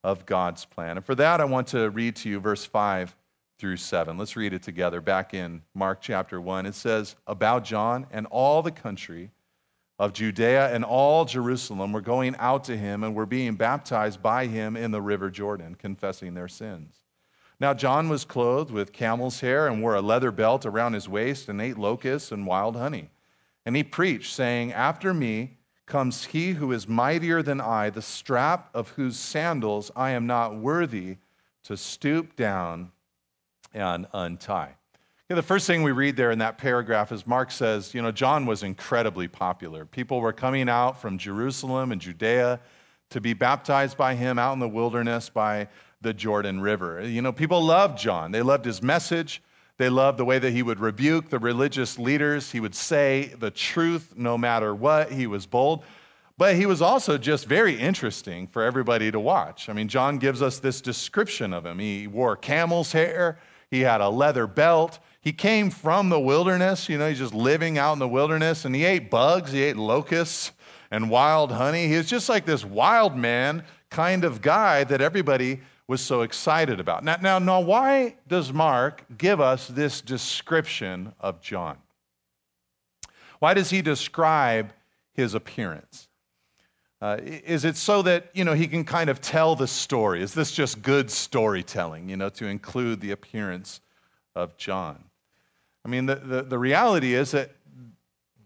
of 0.04 0.26
God's 0.26 0.64
plan. 0.64 0.96
And 0.96 1.06
for 1.06 1.14
that, 1.14 1.40
I 1.40 1.44
want 1.44 1.68
to 1.68 1.90
read 1.90 2.16
to 2.16 2.28
you 2.28 2.40
verse 2.40 2.64
5 2.64 3.14
through 3.58 3.76
7. 3.76 4.18
Let's 4.18 4.36
read 4.36 4.52
it 4.52 4.62
together 4.62 5.00
back 5.00 5.34
in 5.34 5.62
Mark 5.74 6.00
chapter 6.00 6.40
1. 6.40 6.66
It 6.66 6.74
says, 6.74 7.14
About 7.26 7.64
John 7.64 8.06
and 8.10 8.26
all 8.26 8.62
the 8.62 8.72
country 8.72 9.30
of 9.98 10.12
Judea 10.12 10.74
and 10.74 10.84
all 10.84 11.24
Jerusalem 11.24 11.92
were 11.92 12.00
going 12.00 12.34
out 12.38 12.64
to 12.64 12.76
him 12.76 13.04
and 13.04 13.14
were 13.14 13.26
being 13.26 13.54
baptized 13.54 14.20
by 14.20 14.46
him 14.46 14.76
in 14.76 14.90
the 14.90 15.00
river 15.00 15.30
Jordan, 15.30 15.76
confessing 15.76 16.34
their 16.34 16.48
sins. 16.48 16.96
Now, 17.60 17.72
John 17.72 18.08
was 18.08 18.24
clothed 18.24 18.72
with 18.72 18.92
camel's 18.92 19.38
hair 19.38 19.68
and 19.68 19.80
wore 19.80 19.94
a 19.94 20.00
leather 20.00 20.32
belt 20.32 20.66
around 20.66 20.94
his 20.94 21.08
waist 21.08 21.48
and 21.48 21.60
ate 21.60 21.78
locusts 21.78 22.32
and 22.32 22.44
wild 22.44 22.74
honey. 22.74 23.10
And 23.64 23.76
he 23.76 23.84
preached, 23.84 24.34
saying, 24.34 24.72
After 24.72 25.14
me 25.14 25.58
comes 25.92 26.24
he 26.24 26.52
who 26.52 26.72
is 26.72 26.88
mightier 26.88 27.42
than 27.42 27.60
I, 27.60 27.90
the 27.90 28.00
strap 28.00 28.70
of 28.72 28.88
whose 28.88 29.18
sandals 29.18 29.90
I 29.94 30.12
am 30.12 30.26
not 30.26 30.56
worthy 30.56 31.18
to 31.64 31.76
stoop 31.76 32.34
down 32.34 32.92
and 33.74 34.06
untie. 34.14 34.76
The 35.28 35.42
first 35.42 35.66
thing 35.66 35.82
we 35.82 35.92
read 35.92 36.16
there 36.16 36.30
in 36.30 36.38
that 36.38 36.56
paragraph 36.56 37.12
is 37.12 37.26
Mark 37.26 37.50
says, 37.50 37.92
you 37.92 38.00
know, 38.00 38.10
John 38.10 38.46
was 38.46 38.62
incredibly 38.62 39.28
popular. 39.28 39.84
People 39.84 40.22
were 40.22 40.32
coming 40.32 40.66
out 40.66 40.98
from 40.98 41.18
Jerusalem 41.18 41.92
and 41.92 42.00
Judea 42.00 42.58
to 43.10 43.20
be 43.20 43.34
baptized 43.34 43.98
by 43.98 44.14
him 44.14 44.38
out 44.38 44.54
in 44.54 44.60
the 44.60 44.68
wilderness 44.68 45.28
by 45.28 45.68
the 46.00 46.14
Jordan 46.14 46.62
River. 46.62 47.06
You 47.06 47.20
know, 47.20 47.32
people 47.32 47.62
loved 47.62 47.98
John. 47.98 48.32
They 48.32 48.40
loved 48.40 48.64
his 48.64 48.80
message. 48.82 49.42
They 49.82 49.88
loved 49.88 50.16
the 50.16 50.24
way 50.24 50.38
that 50.38 50.52
he 50.52 50.62
would 50.62 50.78
rebuke 50.78 51.28
the 51.28 51.40
religious 51.40 51.98
leaders. 51.98 52.52
He 52.52 52.60
would 52.60 52.76
say 52.76 53.34
the 53.40 53.50
truth 53.50 54.14
no 54.16 54.38
matter 54.38 54.72
what. 54.72 55.10
He 55.10 55.26
was 55.26 55.44
bold. 55.44 55.82
But 56.38 56.54
he 56.54 56.66
was 56.66 56.80
also 56.80 57.18
just 57.18 57.46
very 57.46 57.74
interesting 57.74 58.46
for 58.46 58.62
everybody 58.62 59.10
to 59.10 59.18
watch. 59.18 59.68
I 59.68 59.72
mean, 59.72 59.88
John 59.88 60.18
gives 60.18 60.40
us 60.40 60.60
this 60.60 60.80
description 60.80 61.52
of 61.52 61.66
him. 61.66 61.80
He 61.80 62.06
wore 62.06 62.36
camel's 62.36 62.92
hair, 62.92 63.40
he 63.72 63.80
had 63.80 64.00
a 64.00 64.08
leather 64.08 64.46
belt. 64.46 65.00
He 65.20 65.32
came 65.32 65.68
from 65.68 66.10
the 66.10 66.20
wilderness, 66.20 66.88
you 66.88 66.96
know, 66.96 67.08
he's 67.08 67.18
just 67.18 67.34
living 67.34 67.76
out 67.76 67.94
in 67.94 67.98
the 67.98 68.06
wilderness, 68.06 68.64
and 68.64 68.76
he 68.76 68.84
ate 68.84 69.10
bugs, 69.10 69.50
he 69.50 69.64
ate 69.64 69.76
locusts 69.76 70.52
and 70.92 71.10
wild 71.10 71.50
honey. 71.50 71.88
He 71.88 71.96
was 71.96 72.08
just 72.08 72.28
like 72.28 72.46
this 72.46 72.64
wild 72.64 73.16
man 73.16 73.64
kind 73.90 74.22
of 74.22 74.42
guy 74.42 74.84
that 74.84 75.00
everybody 75.00 75.60
was 75.88 76.00
so 76.00 76.22
excited 76.22 76.80
about. 76.80 77.04
Now, 77.04 77.16
now, 77.20 77.38
now, 77.38 77.60
why 77.60 78.16
does 78.28 78.52
Mark 78.52 79.04
give 79.18 79.40
us 79.40 79.68
this 79.68 80.00
description 80.00 81.12
of 81.20 81.40
John? 81.40 81.78
Why 83.40 83.54
does 83.54 83.70
he 83.70 83.82
describe 83.82 84.72
his 85.12 85.34
appearance? 85.34 86.08
Uh, 87.00 87.18
is 87.20 87.64
it 87.64 87.76
so 87.76 88.00
that 88.02 88.30
you 88.32 88.44
know 88.44 88.54
he 88.54 88.68
can 88.68 88.84
kind 88.84 89.10
of 89.10 89.20
tell 89.20 89.56
the 89.56 89.66
story? 89.66 90.22
Is 90.22 90.34
this 90.34 90.52
just 90.52 90.82
good 90.82 91.10
storytelling? 91.10 92.08
You 92.08 92.16
know, 92.16 92.28
to 92.28 92.46
include 92.46 93.00
the 93.00 93.10
appearance 93.10 93.80
of 94.36 94.56
John. 94.56 95.02
I 95.84 95.88
mean, 95.88 96.06
the, 96.06 96.14
the, 96.14 96.42
the 96.42 96.58
reality 96.58 97.14
is 97.14 97.32
that 97.32 97.50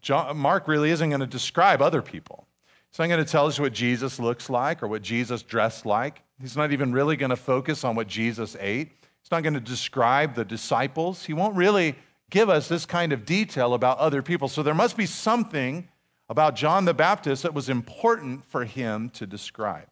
John, 0.01 0.37
Mark 0.39 0.69
really 0.69 0.91
isn't 0.91 1.09
going 1.09 1.21
to 1.21 1.27
describe 1.27 1.83
other 1.83 2.01
people. 2.01 2.47
He's 2.91 2.99
not 2.99 3.09
going 3.09 3.25
to 3.25 3.31
tell 3.31 3.47
us 3.47 3.61
what 3.61 3.75
Jesus 3.75 4.19
looks 4.19 4.49
like 4.49 4.83
or 4.83 4.89
what 4.89 5.03
Jesus 5.03 5.43
dressed 5.43 5.85
like. 5.85 6.23
He's 6.41 6.57
not 6.57 6.73
even 6.73 6.93
really 6.93 7.17
going 7.17 7.31
to 7.31 7.37
focus 7.37 7.85
on 7.85 7.97
what 7.97 8.09
Jesus 8.09 8.57
ate. 8.61 8.91
He's 9.23 9.31
not 9.31 9.43
going 9.43 9.55
to 9.55 9.61
describe 9.61 10.35
the 10.35 10.45
disciples. 10.45 11.25
He 11.25 11.33
won't 11.33 11.57
really 11.57 11.97
give 12.31 12.49
us 12.49 12.69
this 12.69 12.87
kind 12.87 13.13
of 13.13 13.25
detail 13.25 13.75
about 13.75 13.99
other 13.99 14.23
people. 14.23 14.49
So 14.49 14.63
there 14.63 14.75
must 14.75 14.97
be 14.97 15.07
something 15.07 15.89
about 16.29 16.57
John 16.57 16.85
the 16.85 16.95
Baptist 16.95 17.43
that 17.45 17.55
was 17.55 17.69
important 17.69 18.45
for 18.45 18.65
him 18.65 19.11
to 19.11 19.27
describe. 19.27 19.87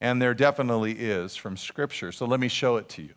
And 0.00 0.20
there 0.20 0.34
definitely 0.34 0.92
is 0.92 1.36
from 1.36 1.56
Scripture. 1.56 2.12
So 2.12 2.26
let 2.26 2.40
me 2.40 2.48
show 2.48 2.76
it 2.76 2.88
to 2.90 3.02
you. 3.02 3.14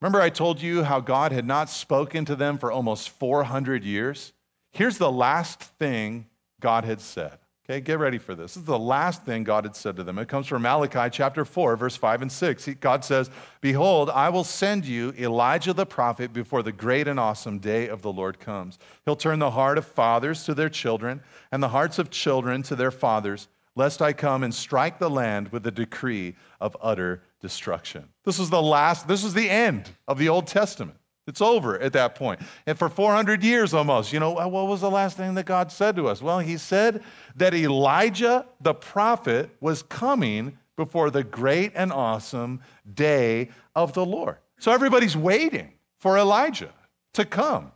Remember, 0.00 0.20
I 0.20 0.30
told 0.30 0.60
you 0.60 0.82
how 0.82 1.00
God 1.00 1.32
had 1.32 1.46
not 1.46 1.70
spoken 1.70 2.24
to 2.26 2.36
them 2.36 2.58
for 2.58 2.70
almost 2.70 3.08
400 3.10 3.82
years? 3.82 4.32
Here's 4.72 4.98
the 4.98 5.10
last 5.10 5.60
thing 5.60 6.26
God 6.60 6.84
had 6.84 7.00
said. 7.00 7.38
Okay, 7.68 7.80
get 7.80 7.98
ready 7.98 8.18
for 8.18 8.36
this. 8.36 8.54
This 8.54 8.60
is 8.60 8.66
the 8.66 8.78
last 8.78 9.24
thing 9.24 9.42
God 9.42 9.64
had 9.64 9.74
said 9.74 9.96
to 9.96 10.04
them. 10.04 10.18
It 10.18 10.28
comes 10.28 10.46
from 10.46 10.62
Malachi 10.62 11.10
chapter 11.10 11.44
4, 11.44 11.76
verse 11.76 11.96
5 11.96 12.22
and 12.22 12.30
6. 12.30 12.68
God 12.78 13.04
says, 13.04 13.28
Behold, 13.60 14.08
I 14.08 14.28
will 14.28 14.44
send 14.44 14.84
you 14.86 15.12
Elijah 15.18 15.72
the 15.72 15.84
prophet 15.84 16.32
before 16.32 16.62
the 16.62 16.70
great 16.70 17.08
and 17.08 17.18
awesome 17.18 17.58
day 17.58 17.88
of 17.88 18.02
the 18.02 18.12
Lord 18.12 18.38
comes. 18.38 18.78
He'll 19.04 19.16
turn 19.16 19.40
the 19.40 19.50
heart 19.50 19.78
of 19.78 19.84
fathers 19.84 20.44
to 20.44 20.54
their 20.54 20.68
children 20.68 21.22
and 21.50 21.60
the 21.60 21.70
hearts 21.70 21.98
of 21.98 22.08
children 22.08 22.62
to 22.64 22.76
their 22.76 22.92
fathers, 22.92 23.48
lest 23.74 24.00
I 24.00 24.12
come 24.12 24.44
and 24.44 24.54
strike 24.54 25.00
the 25.00 25.10
land 25.10 25.48
with 25.48 25.66
a 25.66 25.72
decree 25.72 26.36
of 26.60 26.76
utter 26.80 27.24
destruction. 27.40 28.10
This 28.24 28.38
is 28.38 28.48
the 28.48 28.62
last, 28.62 29.08
this 29.08 29.24
is 29.24 29.34
the 29.34 29.50
end 29.50 29.90
of 30.06 30.18
the 30.18 30.28
Old 30.28 30.46
Testament. 30.46 30.98
It's 31.26 31.40
over 31.40 31.80
at 31.80 31.92
that 31.94 32.14
point. 32.14 32.40
And 32.66 32.78
for 32.78 32.88
400 32.88 33.42
years 33.42 33.74
almost, 33.74 34.12
you 34.12 34.20
know, 34.20 34.38
uh, 34.38 34.46
what 34.46 34.68
was 34.68 34.80
the 34.80 34.90
last 34.90 35.16
thing 35.16 35.34
that 35.34 35.46
God 35.46 35.72
said 35.72 35.96
to 35.96 36.08
us? 36.08 36.22
Well, 36.22 36.38
He 36.38 36.56
said 36.56 37.02
that 37.34 37.54
Elijah 37.54 38.46
the 38.60 38.74
prophet 38.74 39.50
was 39.60 39.82
coming 39.82 40.58
before 40.76 41.10
the 41.10 41.24
great 41.24 41.72
and 41.74 41.92
awesome 41.92 42.60
day 42.94 43.50
of 43.74 43.92
the 43.94 44.04
Lord. 44.04 44.36
So 44.58 44.70
everybody's 44.72 45.16
waiting 45.16 45.72
for 45.98 46.16
Elijah 46.16 46.72
to 47.14 47.24
come. 47.24 47.72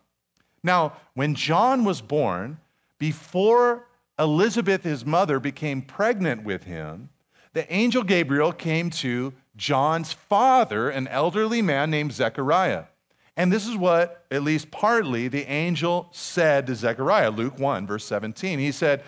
Now, 0.62 0.92
when 1.14 1.34
John 1.34 1.84
was 1.84 2.00
born, 2.00 2.58
before 2.98 3.86
Elizabeth, 4.18 4.84
his 4.84 5.06
mother, 5.06 5.40
became 5.40 5.82
pregnant 5.82 6.44
with 6.44 6.64
him, 6.64 7.08
the 7.54 7.70
angel 7.72 8.02
Gabriel 8.02 8.52
came 8.52 8.90
to 8.90 9.32
John's 9.56 10.12
father, 10.12 10.90
an 10.90 11.08
elderly 11.08 11.62
man 11.62 11.90
named 11.90 12.12
Zechariah. 12.12 12.84
And 13.40 13.50
this 13.50 13.66
is 13.66 13.74
what, 13.74 14.26
at 14.30 14.42
least 14.42 14.70
partly, 14.70 15.26
the 15.26 15.50
angel 15.50 16.10
said 16.12 16.66
to 16.66 16.74
Zechariah, 16.74 17.30
Luke 17.30 17.58
1, 17.58 17.86
verse 17.86 18.04
17. 18.04 18.58
He 18.58 18.70
said, 18.70 19.02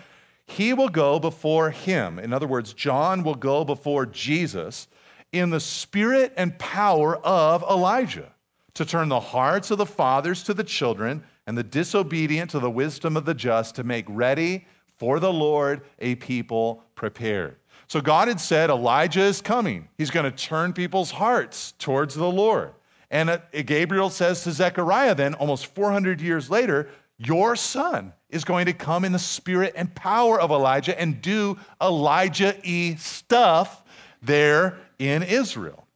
He 0.47 0.73
will 0.73 0.89
go 0.89 1.19
before 1.19 1.69
him. 1.69 2.19
In 2.19 2.33
other 2.33 2.47
words, 2.47 2.73
John 2.73 3.25
will 3.25 3.35
go 3.35 3.63
before 3.63 4.07
Jesus 4.07 4.89
in 5.33 5.51
the 5.51 5.61
spirit 5.61 6.33
and 6.35 6.59
power 6.59 7.17
of 7.19 7.63
Elijah 7.65 8.33
to 8.73 8.87
turn 8.87 9.11
the 9.11 9.21
hearts 9.21 9.71
of 9.71 9.77
the 9.77 9.85
fathers 9.85 10.43
to 10.45 10.55
the 10.55 10.65
children 10.65 11.25
and 11.47 11.59
the 11.59 11.63
disobedient 11.63 12.53
to 12.53 12.59
the 12.59 12.71
wisdom 12.71 13.19
of 13.19 13.27
the 13.27 13.35
just 13.35 13.75
to 13.75 13.85
make 13.85 14.07
ready 14.09 14.67
for 14.97 15.21
the 15.21 15.31
Lord 15.31 15.83
a 15.99 16.15
people 16.15 16.83
prepared. 16.95 17.57
So 17.87 18.01
God 18.01 18.29
had 18.29 18.41
said, 18.41 18.71
Elijah 18.71 19.25
is 19.25 19.43
coming. 19.43 19.89
He's 19.99 20.11
going 20.11 20.25
to 20.25 20.35
turn 20.35 20.73
people's 20.73 21.11
hearts 21.11 21.73
towards 21.73 22.15
the 22.15 22.31
Lord. 22.31 22.73
And 23.13 23.43
Gabriel 23.67 24.09
says 24.09 24.43
to 24.45 24.53
Zechariah, 24.53 25.15
then, 25.15 25.35
almost 25.35 25.67
400 25.67 26.23
years 26.23 26.49
later, 26.49 26.89
your 27.19 27.55
son 27.57 28.15
is 28.31 28.43
going 28.43 28.65
to 28.67 28.73
come 28.73 29.05
in 29.05 29.13
the 29.13 29.19
spirit 29.19 29.75
and 29.77 29.95
power 29.95 30.41
of 30.41 30.51
Elijah 30.51 30.99
and 30.99 31.21
do 31.21 31.59
Elijah 31.81 32.57
y 32.65 32.97
stuff 32.99 33.85
there 34.23 34.79
in 34.99 35.23
Israel. 35.23 35.87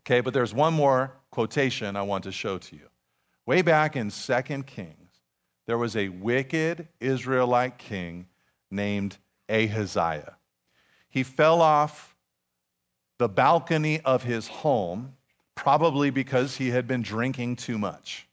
Okay, 0.00 0.20
but 0.20 0.34
there's 0.34 0.52
one 0.52 0.74
more 0.74 1.12
quotation 1.30 1.94
I 1.94 2.02
want 2.02 2.24
to 2.24 2.32
show 2.32 2.58
to 2.58 2.76
you. 2.76 2.88
Way 3.46 3.62
back 3.62 3.94
in 3.94 4.10
2 4.10 4.42
Kings, 4.64 5.20
there 5.68 5.78
was 5.78 5.94
a 5.94 6.08
wicked 6.08 6.88
Israelite 6.98 7.78
king 7.78 8.26
named 8.72 9.18
Ahaziah. 9.48 10.36
He 11.08 11.22
fell 11.22 11.62
off 11.62 12.16
the 13.18 13.28
balcony 13.28 14.00
of 14.00 14.24
his 14.24 14.48
home 14.48 15.14
probably 15.54 16.10
because 16.10 16.56
he 16.56 16.70
had 16.70 16.86
been 16.86 17.02
drinking 17.02 17.56
too 17.56 17.78
much. 17.78 18.26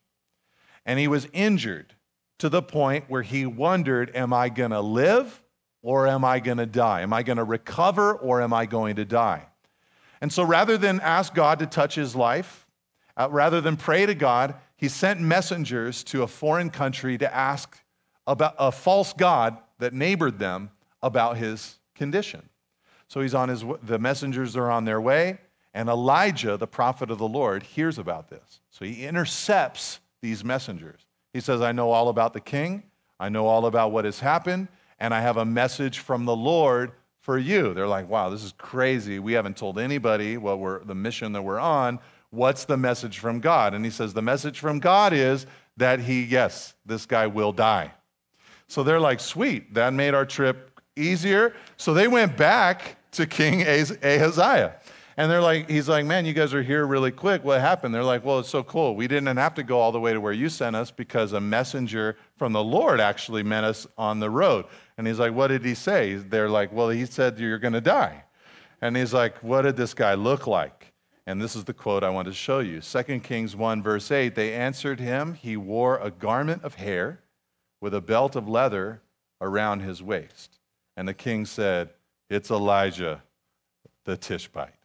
And 0.85 0.99
he 0.99 1.07
was 1.07 1.27
injured 1.33 1.93
to 2.39 2.49
the 2.49 2.61
point 2.61 3.05
where 3.07 3.21
he 3.21 3.45
wondered 3.45 4.15
Am 4.15 4.33
I 4.33 4.49
going 4.49 4.71
to 4.71 4.81
live 4.81 5.41
or 5.81 6.07
am 6.07 6.25
I 6.25 6.39
going 6.39 6.57
to 6.57 6.65
die? 6.65 7.01
Am 7.01 7.13
I 7.13 7.23
going 7.23 7.37
to 7.37 7.43
recover 7.43 8.13
or 8.13 8.41
am 8.41 8.53
I 8.53 8.65
going 8.65 8.95
to 8.95 9.05
die? 9.05 9.45
And 10.21 10.31
so 10.31 10.43
rather 10.43 10.77
than 10.77 10.99
ask 10.99 11.33
God 11.33 11.59
to 11.59 11.65
touch 11.65 11.95
his 11.95 12.15
life, 12.15 12.67
uh, 13.17 13.27
rather 13.29 13.59
than 13.61 13.75
pray 13.75 14.05
to 14.05 14.15
God, 14.15 14.55
he 14.75 14.87
sent 14.87 15.19
messengers 15.19 16.03
to 16.05 16.23
a 16.23 16.27
foreign 16.27 16.69
country 16.69 17.17
to 17.17 17.33
ask 17.33 17.83
about 18.25 18.55
a 18.57 18.71
false 18.71 19.13
God 19.13 19.57
that 19.79 19.93
neighbored 19.93 20.39
them 20.39 20.71
about 21.01 21.37
his 21.37 21.79
condition. 21.95 22.47
So 23.07 23.21
he's 23.21 23.33
on 23.33 23.49
his 23.49 23.65
the 23.83 23.99
messengers 23.99 24.55
are 24.55 24.71
on 24.71 24.85
their 24.85 25.01
way. 25.01 25.39
And 25.73 25.87
Elijah, 25.89 26.57
the 26.57 26.67
prophet 26.67 27.09
of 27.11 27.17
the 27.17 27.27
Lord, 27.27 27.63
hears 27.63 27.97
about 27.97 28.29
this. 28.29 28.61
So 28.69 28.85
he 28.85 29.05
intercepts 29.05 29.99
these 30.21 30.43
messengers. 30.43 31.05
He 31.33 31.39
says, 31.39 31.61
I 31.61 31.71
know 31.71 31.91
all 31.91 32.09
about 32.09 32.33
the 32.33 32.41
king, 32.41 32.83
I 33.19 33.29
know 33.29 33.47
all 33.47 33.65
about 33.65 33.91
what 33.91 34.05
has 34.05 34.19
happened, 34.19 34.67
and 34.99 35.13
I 35.13 35.21
have 35.21 35.37
a 35.37 35.45
message 35.45 35.99
from 35.99 36.25
the 36.25 36.35
Lord 36.35 36.91
for 37.21 37.37
you. 37.37 37.73
They're 37.73 37.87
like, 37.87 38.09
wow, 38.09 38.29
this 38.29 38.43
is 38.43 38.53
crazy. 38.57 39.19
We 39.19 39.33
haven't 39.33 39.55
told 39.55 39.79
anybody 39.79 40.37
what 40.37 40.59
we're, 40.59 40.83
the 40.83 40.95
mission 40.95 41.31
that 41.33 41.41
we're 41.41 41.59
on. 41.59 41.99
What's 42.31 42.65
the 42.65 42.77
message 42.77 43.19
from 43.19 43.39
God? 43.39 43.73
And 43.73 43.85
he 43.85 43.91
says, 43.91 44.13
the 44.13 44.21
message 44.21 44.59
from 44.59 44.79
God 44.79 45.13
is 45.13 45.45
that 45.77 45.99
he, 45.99 46.23
yes, 46.23 46.73
this 46.85 47.05
guy 47.05 47.27
will 47.27 47.51
die. 47.51 47.91
So 48.67 48.83
they're 48.83 48.99
like, 48.99 49.19
sweet, 49.19 49.73
that 49.73 49.93
made 49.93 50.13
our 50.13 50.25
trip 50.25 50.79
easier. 50.95 51.53
So 51.77 51.93
they 51.93 52.07
went 52.07 52.37
back 52.37 52.97
to 53.11 53.25
King 53.25 53.61
Ahaziah. 53.61 54.75
And 55.21 55.29
they're 55.29 55.39
like, 55.39 55.69
he's 55.69 55.87
like, 55.87 56.03
man, 56.03 56.25
you 56.25 56.33
guys 56.33 56.51
are 56.51 56.63
here 56.63 56.83
really 56.83 57.11
quick. 57.11 57.43
What 57.43 57.61
happened? 57.61 57.93
They're 57.93 58.03
like, 58.03 58.25
well, 58.25 58.39
it's 58.39 58.49
so 58.49 58.63
cool. 58.63 58.95
We 58.95 59.07
didn't 59.07 59.37
have 59.37 59.53
to 59.53 59.61
go 59.61 59.79
all 59.79 59.91
the 59.91 59.99
way 59.99 60.13
to 60.13 60.19
where 60.19 60.33
you 60.33 60.49
sent 60.49 60.75
us 60.75 60.89
because 60.89 61.33
a 61.33 61.39
messenger 61.39 62.17
from 62.37 62.53
the 62.53 62.63
Lord 62.63 62.99
actually 62.99 63.43
met 63.43 63.63
us 63.63 63.85
on 63.99 64.19
the 64.19 64.31
road. 64.31 64.65
And 64.97 65.05
he's 65.05 65.19
like, 65.19 65.35
what 65.35 65.49
did 65.49 65.63
he 65.63 65.75
say? 65.75 66.15
They're 66.15 66.49
like, 66.49 66.73
well, 66.73 66.89
he 66.89 67.05
said 67.05 67.37
you're 67.37 67.59
going 67.59 67.75
to 67.75 67.81
die. 67.81 68.23
And 68.81 68.97
he's 68.97 69.13
like, 69.13 69.37
what 69.43 69.61
did 69.61 69.77
this 69.77 69.93
guy 69.93 70.15
look 70.15 70.47
like? 70.47 70.91
And 71.27 71.39
this 71.39 71.55
is 71.55 71.65
the 71.65 71.73
quote 71.75 72.03
I 72.03 72.09
want 72.09 72.27
to 72.27 72.33
show 72.33 72.57
you. 72.57 72.81
2 72.81 73.19
Kings 73.19 73.55
1, 73.55 73.83
verse 73.83 74.09
8. 74.09 74.33
They 74.33 74.55
answered 74.55 74.99
him, 74.99 75.35
he 75.35 75.55
wore 75.55 75.99
a 75.99 76.09
garment 76.09 76.63
of 76.63 76.73
hair 76.73 77.19
with 77.79 77.93
a 77.93 78.01
belt 78.01 78.35
of 78.35 78.49
leather 78.49 79.03
around 79.39 79.81
his 79.81 80.01
waist. 80.01 80.57
And 80.97 81.07
the 81.07 81.13
king 81.13 81.45
said, 81.45 81.91
It's 82.27 82.49
Elijah 82.49 83.21
the 84.05 84.17
Tishbite. 84.17 84.80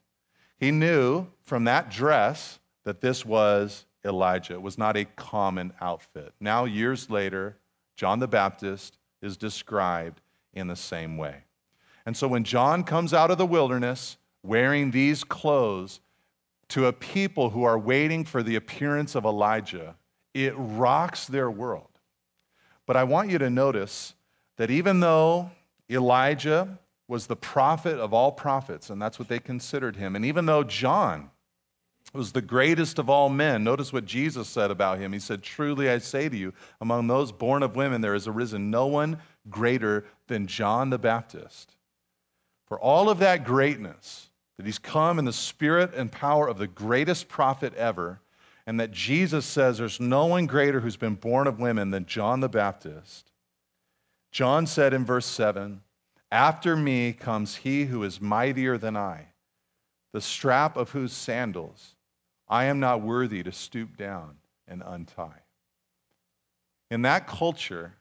He 0.59 0.71
knew 0.71 1.27
from 1.43 1.65
that 1.65 1.91
dress 1.91 2.59
that 2.85 3.01
this 3.01 3.25
was 3.25 3.85
Elijah. 4.05 4.55
It 4.55 4.63
was 4.63 4.79
not 4.79 4.97
a 4.97 5.05
common 5.05 5.73
outfit. 5.81 6.33
Now, 6.41 6.65
years 6.65 7.11
later, 7.11 7.57
John 7.97 8.21
the 8.21 8.29
Baptist 8.29 8.99
is 9.21 9.37
described 9.37 10.21
in 10.55 10.69
the 10.69 10.77
same 10.77 11.17
way. 11.17 11.45
And 12.07 12.17
so 12.17 12.29
when 12.29 12.45
John 12.45 12.85
comes 12.85 13.13
out 13.13 13.31
of 13.31 13.39
the 13.39 13.47
wilderness 13.47 14.17
wearing 14.43 14.91
these 14.91 15.25
clothes 15.25 16.01
to 16.69 16.87
a 16.87 16.93
people 16.93 17.51
who 17.51 17.65
are 17.65 17.79
waiting 17.79 18.25
for 18.25 18.43
the 18.43 18.57
appearance 18.57 19.15
of 19.15 19.25
Elijah, 19.25 19.97
it 20.35 20.55
rocks 20.57 21.27
their 21.27 21.51
world. 21.51 21.89
But 22.87 22.97
I 22.97 23.05
want 23.05 23.31
you 23.31 23.39
to 23.39 23.51
notice 23.51 24.15
that 24.57 24.71
even 24.71 25.01
though 25.01 25.51
Elijah 25.91 26.79
was 27.09 27.27
the 27.27 27.37
prophet 27.37 27.99
of 27.99 28.13
all 28.13 28.33
prophets, 28.33 28.91
and 28.91 29.01
that's 29.01 29.19
what 29.19 29.29
they 29.29 29.39
considered 29.39 29.97
him. 29.97 30.17
And 30.17 30.25
even 30.25 30.47
though 30.47 30.65
John 30.65 31.31
was 32.13 32.33
the 32.33 32.43
greatest 32.43 32.99
of 32.99 33.11
all 33.11 33.29
men, 33.29 33.63
notice 33.63 33.93
what 33.93 34.05
Jesus 34.05 34.49
said 34.49 34.71
about 34.71 34.99
him. 34.99 35.13
He 35.13 35.19
said, 35.19 35.43
Truly 35.43 35.91
I 35.91 35.99
say 35.99 36.29
to 36.29 36.37
you, 36.37 36.53
among 36.81 37.07
those 37.07 37.33
born 37.33 37.63
of 37.63 37.77
women, 37.77 38.01
there 38.01 38.15
has 38.15 38.27
arisen 38.27 38.71
no 38.71 38.87
one 38.87 39.19
greater 39.49 40.05
than 40.29 40.47
John 40.47 40.91
the 40.91 40.99
Baptist. 40.99 41.77
For 42.67 42.81
all 42.81 43.09
of 43.09 43.19
that 43.19 43.45
greatness, 43.45 44.31
that 44.57 44.67
he's 44.67 44.79
come 44.79 45.19
in 45.19 45.25
the 45.25 45.33
spirit 45.33 45.95
and 45.95 46.11
power 46.11 46.49
of 46.49 46.59
the 46.59 46.67
greatest 46.67 47.29
prophet 47.29 47.75
ever, 47.75 48.21
and 48.67 48.81
that 48.81 48.91
Jesus 48.91 49.47
says 49.47 49.79
there's 49.79 50.01
no 50.01 50.27
one 50.27 50.47
greater 50.47 50.81
who's 50.81 50.97
been 50.97 51.15
born 51.15 51.47
of 51.47 51.61
women 51.61 51.91
than 51.91 52.07
John 52.07 52.41
the 52.41 52.49
Baptist. 52.49 53.31
John 54.33 54.67
said 54.67 54.93
in 54.93 55.05
verse 55.05 55.27
7 55.27 55.83
after 56.31 56.77
me 56.77 57.13
comes 57.13 57.57
he 57.57 57.85
who 57.85 58.03
is 58.03 58.21
mightier 58.21 58.79
than 58.79 58.97
I, 58.97 59.29
the 60.13 60.21
strap 60.21 60.77
of 60.77 60.91
whose 60.91 61.13
sandals 61.13 61.95
I 62.49 62.65
am 62.65 62.81
not 62.81 63.03
worthy 63.03 63.43
to 63.43 63.53
stoop 63.53 63.97
down 63.97 64.37
and 64.69 64.83
untie. 64.85 65.43
In 66.91 67.03
that 67.03 67.27
culture, 67.27 67.95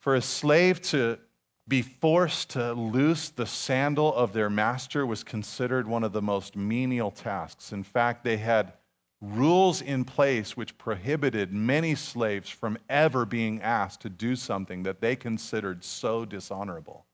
for 0.00 0.14
a 0.14 0.22
slave 0.22 0.80
to 0.82 1.18
be 1.66 1.82
forced 1.82 2.50
to 2.50 2.72
loose 2.72 3.28
the 3.28 3.46
sandal 3.46 4.14
of 4.14 4.32
their 4.32 4.48
master 4.48 5.04
was 5.04 5.22
considered 5.22 5.86
one 5.86 6.02
of 6.02 6.12
the 6.12 6.22
most 6.22 6.56
menial 6.56 7.10
tasks. 7.10 7.72
In 7.72 7.82
fact, 7.82 8.24
they 8.24 8.38
had 8.38 8.72
rules 9.20 9.82
in 9.82 10.04
place 10.04 10.56
which 10.56 10.78
prohibited 10.78 11.52
many 11.52 11.94
slaves 11.94 12.48
from 12.48 12.78
ever 12.88 13.24
being 13.24 13.60
asked 13.60 14.00
to 14.02 14.08
do 14.08 14.36
something 14.36 14.84
that 14.84 15.00
they 15.00 15.16
considered 15.16 15.82
so 15.82 16.24
dishonorable. 16.24 17.04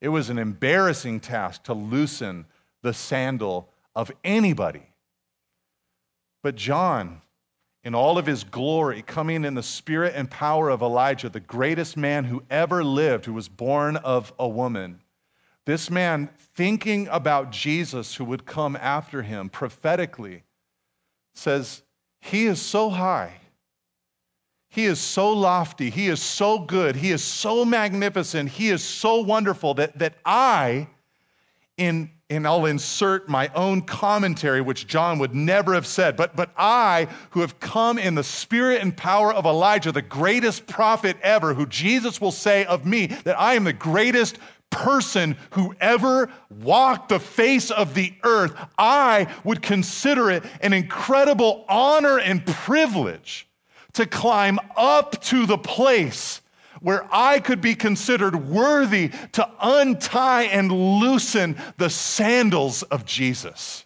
It 0.00 0.08
was 0.08 0.30
an 0.30 0.38
embarrassing 0.38 1.20
task 1.20 1.64
to 1.64 1.74
loosen 1.74 2.46
the 2.82 2.92
sandal 2.92 3.70
of 3.96 4.12
anybody. 4.22 4.86
But 6.42 6.56
John, 6.56 7.22
in 7.82 7.94
all 7.94 8.18
of 8.18 8.26
his 8.26 8.44
glory, 8.44 9.02
coming 9.02 9.44
in 9.44 9.54
the 9.54 9.62
spirit 9.62 10.12
and 10.14 10.30
power 10.30 10.68
of 10.68 10.82
Elijah, 10.82 11.28
the 11.28 11.40
greatest 11.40 11.96
man 11.96 12.24
who 12.24 12.42
ever 12.50 12.84
lived, 12.84 13.24
who 13.24 13.32
was 13.32 13.48
born 13.48 13.96
of 13.96 14.32
a 14.38 14.46
woman, 14.46 15.00
this 15.64 15.90
man 15.90 16.30
thinking 16.54 17.08
about 17.08 17.50
Jesus 17.50 18.14
who 18.14 18.24
would 18.24 18.46
come 18.46 18.76
after 18.76 19.22
him 19.22 19.48
prophetically 19.48 20.44
says, 21.38 21.82
He 22.20 22.46
is 22.46 22.60
so 22.60 22.90
high. 22.90 23.34
He 24.68 24.84
is 24.84 24.98
so 25.00 25.32
lofty. 25.32 25.90
He 25.90 26.08
is 26.08 26.20
so 26.20 26.58
good. 26.58 26.96
He 26.96 27.10
is 27.10 27.24
so 27.24 27.64
magnificent. 27.64 28.50
He 28.50 28.68
is 28.68 28.82
so 28.82 29.22
wonderful 29.22 29.74
that, 29.74 29.98
that 29.98 30.14
I, 30.24 30.88
in, 31.78 32.10
and 32.28 32.46
I'll 32.46 32.66
insert 32.66 33.28
my 33.28 33.50
own 33.54 33.82
commentary, 33.82 34.60
which 34.60 34.86
John 34.86 35.18
would 35.20 35.34
never 35.34 35.72
have 35.72 35.86
said, 35.86 36.16
but, 36.16 36.36
but 36.36 36.50
I, 36.56 37.08
who 37.30 37.40
have 37.40 37.58
come 37.60 37.98
in 37.98 38.14
the 38.14 38.22
spirit 38.22 38.82
and 38.82 38.94
power 38.94 39.32
of 39.32 39.46
Elijah, 39.46 39.90
the 39.90 40.02
greatest 40.02 40.66
prophet 40.66 41.16
ever, 41.22 41.54
who 41.54 41.66
Jesus 41.66 42.20
will 42.20 42.32
say 42.32 42.66
of 42.66 42.84
me 42.84 43.06
that 43.06 43.40
I 43.40 43.54
am 43.54 43.64
the 43.64 43.72
greatest 43.72 44.38
person 44.70 45.36
who 45.50 45.74
ever 45.80 46.30
walked 46.50 47.08
the 47.08 47.20
face 47.20 47.70
of 47.70 47.94
the 47.94 48.12
earth, 48.22 48.54
I 48.76 49.26
would 49.44 49.62
consider 49.62 50.30
it 50.30 50.44
an 50.60 50.72
incredible 50.72 51.64
honor 51.68 52.18
and 52.18 52.44
privilege 52.46 53.48
to 53.94 54.06
climb 54.06 54.58
up 54.76 55.20
to 55.22 55.46
the 55.46 55.58
place 55.58 56.40
where 56.80 57.06
I 57.10 57.40
could 57.40 57.60
be 57.60 57.74
considered 57.74 58.48
worthy 58.48 59.10
to 59.32 59.50
untie 59.60 60.44
and 60.44 60.70
loosen 60.70 61.56
the 61.76 61.90
sandals 61.90 62.82
of 62.84 63.04
Jesus. 63.04 63.84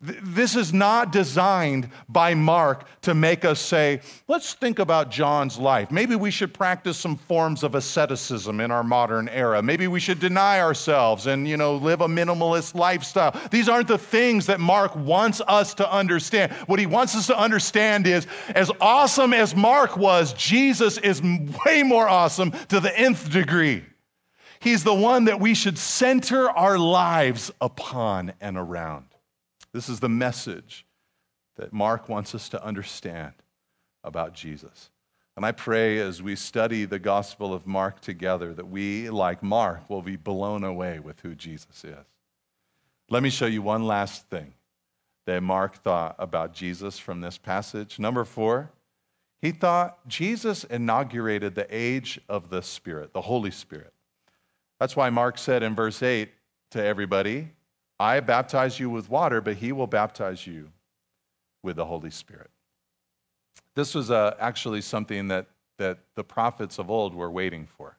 This 0.00 0.56
is 0.56 0.74
not 0.74 1.10
designed 1.10 1.88
by 2.08 2.34
Mark 2.34 2.86
to 3.02 3.14
make 3.14 3.44
us 3.46 3.58
say, 3.60 4.00
let's 4.28 4.52
think 4.52 4.78
about 4.78 5.10
John's 5.10 5.58
life. 5.58 5.90
Maybe 5.90 6.14
we 6.14 6.30
should 6.30 6.52
practice 6.52 6.98
some 6.98 7.16
forms 7.16 7.62
of 7.62 7.74
asceticism 7.74 8.60
in 8.60 8.70
our 8.70 8.84
modern 8.84 9.28
era. 9.30 9.62
Maybe 9.62 9.88
we 9.88 10.00
should 10.00 10.20
deny 10.20 10.60
ourselves 10.60 11.26
and, 11.26 11.48
you 11.48 11.56
know, 11.56 11.76
live 11.76 12.02
a 12.02 12.08
minimalist 12.08 12.74
lifestyle. 12.74 13.40
These 13.50 13.70
aren't 13.70 13.88
the 13.88 13.96
things 13.96 14.46
that 14.46 14.60
Mark 14.60 14.94
wants 14.94 15.40
us 15.48 15.72
to 15.74 15.90
understand. 15.90 16.52
What 16.66 16.78
he 16.78 16.86
wants 16.86 17.16
us 17.16 17.26
to 17.28 17.38
understand 17.38 18.06
is 18.06 18.26
as 18.48 18.70
awesome 18.80 19.32
as 19.32 19.56
Mark 19.56 19.96
was, 19.96 20.34
Jesus 20.34 20.98
is 20.98 21.22
way 21.64 21.82
more 21.82 22.06
awesome 22.06 22.50
to 22.68 22.80
the 22.80 22.96
nth 22.98 23.30
degree. 23.30 23.82
He's 24.60 24.84
the 24.84 24.94
one 24.94 25.24
that 25.24 25.40
we 25.40 25.54
should 25.54 25.78
center 25.78 26.50
our 26.50 26.78
lives 26.78 27.50
upon 27.60 28.34
and 28.40 28.58
around. 28.58 29.06
This 29.76 29.90
is 29.90 30.00
the 30.00 30.08
message 30.08 30.86
that 31.56 31.70
Mark 31.70 32.08
wants 32.08 32.34
us 32.34 32.48
to 32.48 32.64
understand 32.64 33.34
about 34.02 34.32
Jesus. 34.32 34.88
And 35.36 35.44
I 35.44 35.52
pray 35.52 35.98
as 35.98 36.22
we 36.22 36.34
study 36.34 36.86
the 36.86 36.98
Gospel 36.98 37.52
of 37.52 37.66
Mark 37.66 38.00
together 38.00 38.54
that 38.54 38.70
we, 38.70 39.10
like 39.10 39.42
Mark, 39.42 39.90
will 39.90 40.00
be 40.00 40.16
blown 40.16 40.64
away 40.64 40.98
with 40.98 41.20
who 41.20 41.34
Jesus 41.34 41.84
is. 41.84 42.06
Let 43.10 43.22
me 43.22 43.28
show 43.28 43.44
you 43.44 43.60
one 43.60 43.86
last 43.86 44.30
thing 44.30 44.54
that 45.26 45.42
Mark 45.42 45.76
thought 45.82 46.16
about 46.18 46.54
Jesus 46.54 46.98
from 46.98 47.20
this 47.20 47.36
passage. 47.36 47.98
Number 47.98 48.24
four, 48.24 48.70
he 49.42 49.50
thought 49.50 50.08
Jesus 50.08 50.64
inaugurated 50.64 51.54
the 51.54 51.66
age 51.68 52.18
of 52.30 52.48
the 52.48 52.62
Spirit, 52.62 53.12
the 53.12 53.20
Holy 53.20 53.50
Spirit. 53.50 53.92
That's 54.80 54.96
why 54.96 55.10
Mark 55.10 55.36
said 55.36 55.62
in 55.62 55.74
verse 55.74 56.02
8 56.02 56.30
to 56.70 56.82
everybody, 56.82 57.50
I 57.98 58.20
baptize 58.20 58.78
you 58.78 58.90
with 58.90 59.08
water, 59.08 59.40
but 59.40 59.56
he 59.56 59.72
will 59.72 59.86
baptize 59.86 60.46
you 60.46 60.70
with 61.62 61.76
the 61.76 61.86
Holy 61.86 62.10
Spirit. 62.10 62.50
This 63.74 63.94
was 63.94 64.10
uh, 64.10 64.34
actually 64.38 64.82
something 64.82 65.28
that, 65.28 65.46
that 65.78 65.98
the 66.14 66.24
prophets 66.24 66.78
of 66.78 66.90
old 66.90 67.14
were 67.14 67.30
waiting 67.30 67.66
for. 67.66 67.96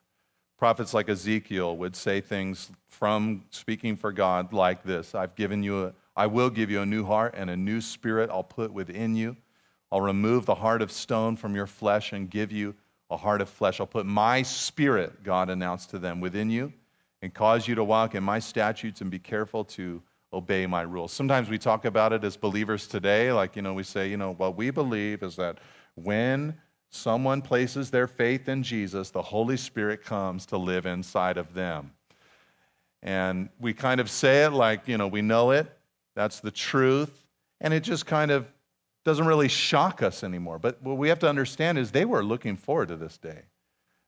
Prophets 0.58 0.94
like 0.94 1.10
Ezekiel 1.10 1.78
would 1.78 1.96
say 1.96 2.22
things 2.22 2.72
from 2.88 3.44
speaking 3.52 3.96
for 3.96 4.12
God 4.12 4.54
like 4.54 4.84
this 4.84 5.14
I've 5.14 5.36
given 5.36 5.62
you 5.62 5.86
a, 5.86 5.94
I 6.16 6.26
will 6.26 6.50
give 6.50 6.72
you 6.72 6.82
a 6.82 6.86
new 6.86 7.06
heart 7.06 7.36
and 7.38 7.50
a 7.50 7.58
new 7.58 7.80
spirit 7.80 8.30
I'll 8.32 8.44
put 8.44 8.74
within 8.74 9.16
you. 9.16 9.38
I'll 9.92 10.02
remove 10.02 10.46
the 10.46 10.56
heart 10.56 10.82
of 10.82 10.92
stone 10.92 11.36
from 11.36 11.56
your 11.56 11.68
flesh 11.68 12.12
and 12.12 12.30
give 12.30 12.52
you 12.52 12.76
a 13.10 13.18
heart 13.18 13.42
of 13.42 13.50
flesh. 13.50 13.80
I'll 13.80 13.88
put 13.88 14.06
my 14.06 14.42
spirit, 14.42 15.24
God 15.24 15.50
announced 15.50 15.92
to 15.92 16.00
them, 16.00 16.20
within 16.20 16.50
you 16.50 16.74
and 17.28 17.34
cause 17.34 17.68
you 17.68 17.76
to 17.76 17.84
walk 17.84 18.16
in 18.16 18.24
my 18.24 18.40
statutes 18.40 19.02
and 19.02 19.12
be 19.12 19.20
careful 19.20 19.66
to 19.66 20.02
obey 20.32 20.66
my 20.66 20.84
rules. 20.84 21.12
Sometimes 21.12 21.50
we 21.50 21.58
talk 21.58 21.84
about 21.84 22.14
it 22.14 22.24
as 22.24 22.38
believers 22.38 22.88
today, 22.88 23.34
like, 23.34 23.58
you 23.58 23.62
know, 23.62 23.74
we 23.74 23.84
say, 23.84 24.10
you 24.10 24.16
know, 24.16 24.34
what 24.36 24.56
we 24.56 24.70
believe 24.70 25.24
is 25.24 25.36
that 25.36 25.58
when 25.96 26.56
someone 26.90 27.42
places 27.42 27.92
their 27.92 28.08
faith 28.08 28.48
in 28.48 28.64
Jesus, 28.64 29.10
the 29.10 29.22
Holy 29.22 29.58
Spirit 29.58 30.06
comes 30.06 30.46
to 30.46 30.58
live 30.58 30.86
inside 30.86 31.38
of 31.38 31.54
them. 31.54 31.92
And 33.04 33.50
we 33.60 33.74
kind 33.74 34.00
of 34.00 34.10
say 34.10 34.46
it 34.46 34.52
like, 34.52 34.88
you 34.88 34.98
know, 34.98 35.10
we 35.10 35.22
know 35.22 35.52
it, 35.52 35.68
that's 36.16 36.40
the 36.40 36.50
truth, 36.50 37.28
and 37.60 37.74
it 37.74 37.82
just 37.82 38.06
kind 38.06 38.32
of 38.32 38.48
doesn't 39.04 39.28
really 39.28 39.50
shock 39.50 40.02
us 40.02 40.24
anymore. 40.24 40.60
But 40.60 40.82
what 40.82 40.96
we 40.96 41.10
have 41.10 41.20
to 41.20 41.28
understand 41.28 41.78
is 41.78 41.92
they 41.92 42.06
were 42.06 42.24
looking 42.24 42.56
forward 42.56 42.88
to 42.88 42.96
this 42.96 43.18
day. 43.18 43.42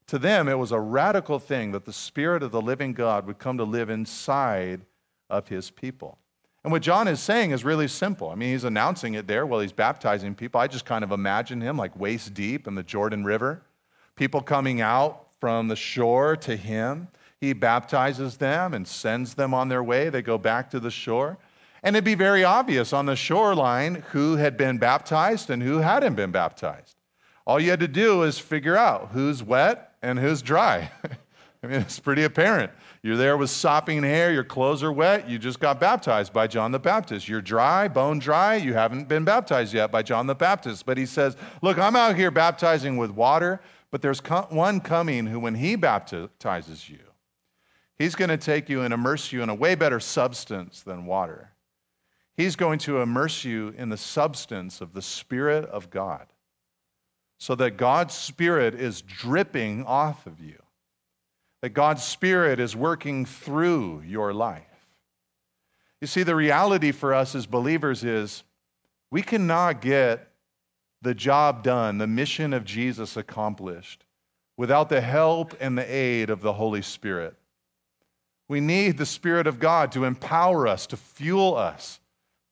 To 0.09 0.17
them, 0.17 0.47
it 0.47 0.57
was 0.57 0.71
a 0.71 0.79
radical 0.79 1.37
thing 1.37 1.71
that 1.73 1.85
the 1.85 1.93
Spirit 1.93 2.41
of 2.41 2.49
the 2.49 2.63
living 2.63 2.93
God 2.93 3.27
would 3.27 3.37
come 3.37 3.59
to 3.59 3.63
live 3.63 3.91
inside 3.91 4.81
of 5.29 5.49
his 5.49 5.69
people. 5.69 6.17
And 6.63 6.71
what 6.71 6.81
John 6.81 7.07
is 7.07 7.19
saying 7.19 7.51
is 7.51 7.63
really 7.63 7.87
simple. 7.87 8.31
I 8.31 8.35
mean, 8.35 8.53
he's 8.53 8.63
announcing 8.63 9.13
it 9.13 9.27
there 9.27 9.45
while 9.45 9.59
he's 9.59 9.71
baptizing 9.71 10.33
people. 10.33 10.59
I 10.59 10.65
just 10.65 10.83
kind 10.83 11.03
of 11.03 11.11
imagine 11.11 11.61
him 11.61 11.77
like 11.77 11.95
waist 11.95 12.33
deep 12.33 12.65
in 12.65 12.73
the 12.73 12.81
Jordan 12.81 13.23
River, 13.23 13.61
people 14.15 14.41
coming 14.41 14.81
out 14.81 15.27
from 15.39 15.67
the 15.67 15.75
shore 15.75 16.35
to 16.37 16.55
him. 16.55 17.09
He 17.39 17.53
baptizes 17.53 18.37
them 18.37 18.73
and 18.73 18.87
sends 18.87 19.35
them 19.35 19.53
on 19.53 19.69
their 19.69 19.83
way. 19.83 20.09
They 20.09 20.23
go 20.23 20.39
back 20.39 20.71
to 20.71 20.79
the 20.79 20.89
shore. 20.89 21.37
And 21.83 21.95
it'd 21.95 22.03
be 22.03 22.15
very 22.15 22.43
obvious 22.43 22.93
on 22.93 23.05
the 23.05 23.15
shoreline 23.15 24.03
who 24.09 24.37
had 24.37 24.57
been 24.57 24.79
baptized 24.79 25.51
and 25.51 25.61
who 25.61 25.77
hadn't 25.77 26.15
been 26.15 26.31
baptized. 26.31 26.95
All 27.45 27.59
you 27.59 27.69
had 27.69 27.79
to 27.81 27.87
do 27.87 28.23
is 28.23 28.39
figure 28.39 28.75
out 28.75 29.09
who's 29.11 29.43
wet 29.43 29.88
and 30.01 30.19
who's 30.19 30.41
dry. 30.41 30.91
I 31.63 31.67
mean, 31.67 31.81
it's 31.81 31.99
pretty 31.99 32.23
apparent. 32.23 32.71
You're 33.03 33.17
there 33.17 33.35
with 33.35 33.49
sopping 33.49 34.01
hair, 34.03 34.31
your 34.31 34.45
clothes 34.45 34.81
are 34.81 34.91
wet, 34.91 35.29
you 35.29 35.37
just 35.37 35.59
got 35.59 35.79
baptized 35.79 36.31
by 36.31 36.47
John 36.47 36.71
the 36.71 36.79
Baptist. 36.79 37.27
You're 37.27 37.41
dry, 37.41 37.87
bone 37.89 38.19
dry, 38.19 38.55
you 38.55 38.73
haven't 38.73 39.09
been 39.09 39.25
baptized 39.25 39.73
yet 39.73 39.91
by 39.91 40.01
John 40.01 40.27
the 40.27 40.35
Baptist. 40.35 40.85
But 40.85 40.97
he 40.97 41.05
says, 41.05 41.35
Look, 41.61 41.77
I'm 41.77 41.95
out 41.95 42.15
here 42.15 42.31
baptizing 42.31 42.95
with 42.95 43.11
water, 43.11 43.61
but 43.91 44.01
there's 44.01 44.19
one 44.49 44.79
coming 44.79 45.27
who, 45.27 45.39
when 45.39 45.55
he 45.55 45.75
baptizes 45.75 46.89
you, 46.89 46.99
he's 47.97 48.15
going 48.15 48.29
to 48.29 48.37
take 48.37 48.69
you 48.69 48.81
and 48.81 48.93
immerse 48.93 49.33
you 49.33 49.43
in 49.43 49.49
a 49.49 49.55
way 49.55 49.75
better 49.75 49.99
substance 49.99 50.81
than 50.81 51.05
water. 51.05 51.51
He's 52.35 52.55
going 52.55 52.79
to 52.79 53.01
immerse 53.01 53.43
you 53.43 53.73
in 53.77 53.89
the 53.89 53.97
substance 53.97 54.79
of 54.79 54.93
the 54.93 55.01
Spirit 55.01 55.65
of 55.65 55.89
God 55.89 56.27
so 57.39 57.55
that 57.55 57.77
God's 57.77 58.13
Spirit 58.13 58.75
is 58.75 59.01
dripping 59.01 59.83
off 59.85 60.27
of 60.27 60.39
you 60.39 60.59
that 61.61 61.69
God's 61.69 62.03
Spirit 62.03 62.59
is 62.59 62.75
working 62.75 63.25
through 63.25 64.01
your 64.05 64.33
life. 64.33 64.63
You 66.01 66.07
see, 66.07 66.23
the 66.23 66.35
reality 66.35 66.91
for 66.91 67.13
us 67.13 67.35
as 67.35 67.45
believers 67.45 68.03
is 68.03 68.43
we 69.11 69.21
cannot 69.21 69.81
get 69.81 70.31
the 71.01 71.13
job 71.13 71.63
done, 71.63 71.97
the 71.97 72.07
mission 72.07 72.53
of 72.53 72.63
Jesus 72.63 73.17
accomplished, 73.17 74.05
without 74.57 74.89
the 74.89 75.01
help 75.01 75.55
and 75.59 75.77
the 75.77 75.93
aid 75.93 76.29
of 76.29 76.41
the 76.41 76.53
Holy 76.53 76.81
Spirit. 76.81 77.35
We 78.47 78.61
need 78.61 78.97
the 78.97 79.05
Spirit 79.05 79.47
of 79.47 79.59
God 79.59 79.91
to 79.93 80.05
empower 80.05 80.67
us, 80.67 80.87
to 80.87 80.97
fuel 80.97 81.55
us, 81.55 81.99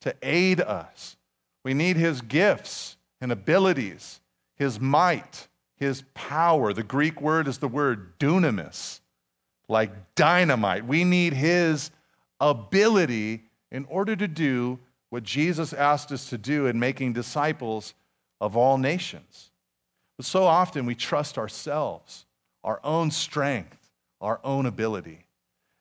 to 0.01 0.15
aid 0.21 0.59
us. 0.61 1.15
We 1.63 1.73
need 1.73 1.97
His 1.97 2.21
gifts 2.21 2.97
and 3.21 3.31
abilities, 3.31 4.19
His 4.57 4.79
might, 4.79 5.47
his 5.75 6.03
power. 6.13 6.73
The 6.73 6.83
Greek 6.83 7.21
word 7.21 7.47
is 7.47 7.59
the 7.59 7.67
word 7.67 8.17
dunamis, 8.19 8.99
like 9.69 10.15
dynamite. 10.15 10.85
We 10.85 11.03
need 11.03 11.33
his 11.33 11.91
ability 12.39 13.43
in 13.71 13.85
order 13.85 14.15
to 14.15 14.27
do 14.27 14.79
what 15.09 15.23
Jesus 15.23 15.73
asked 15.73 16.11
us 16.11 16.29
to 16.29 16.37
do 16.37 16.65
in 16.65 16.79
making 16.79 17.13
disciples 17.13 17.93
of 18.41 18.57
all 18.57 18.77
nations. 18.77 19.51
But 20.17 20.25
so 20.25 20.43
often 20.43 20.85
we 20.85 20.95
trust 20.95 21.37
ourselves, 21.37 22.25
our 22.63 22.79
own 22.83 23.11
strength, 23.11 23.91
our 24.19 24.39
own 24.43 24.65
ability. 24.65 25.25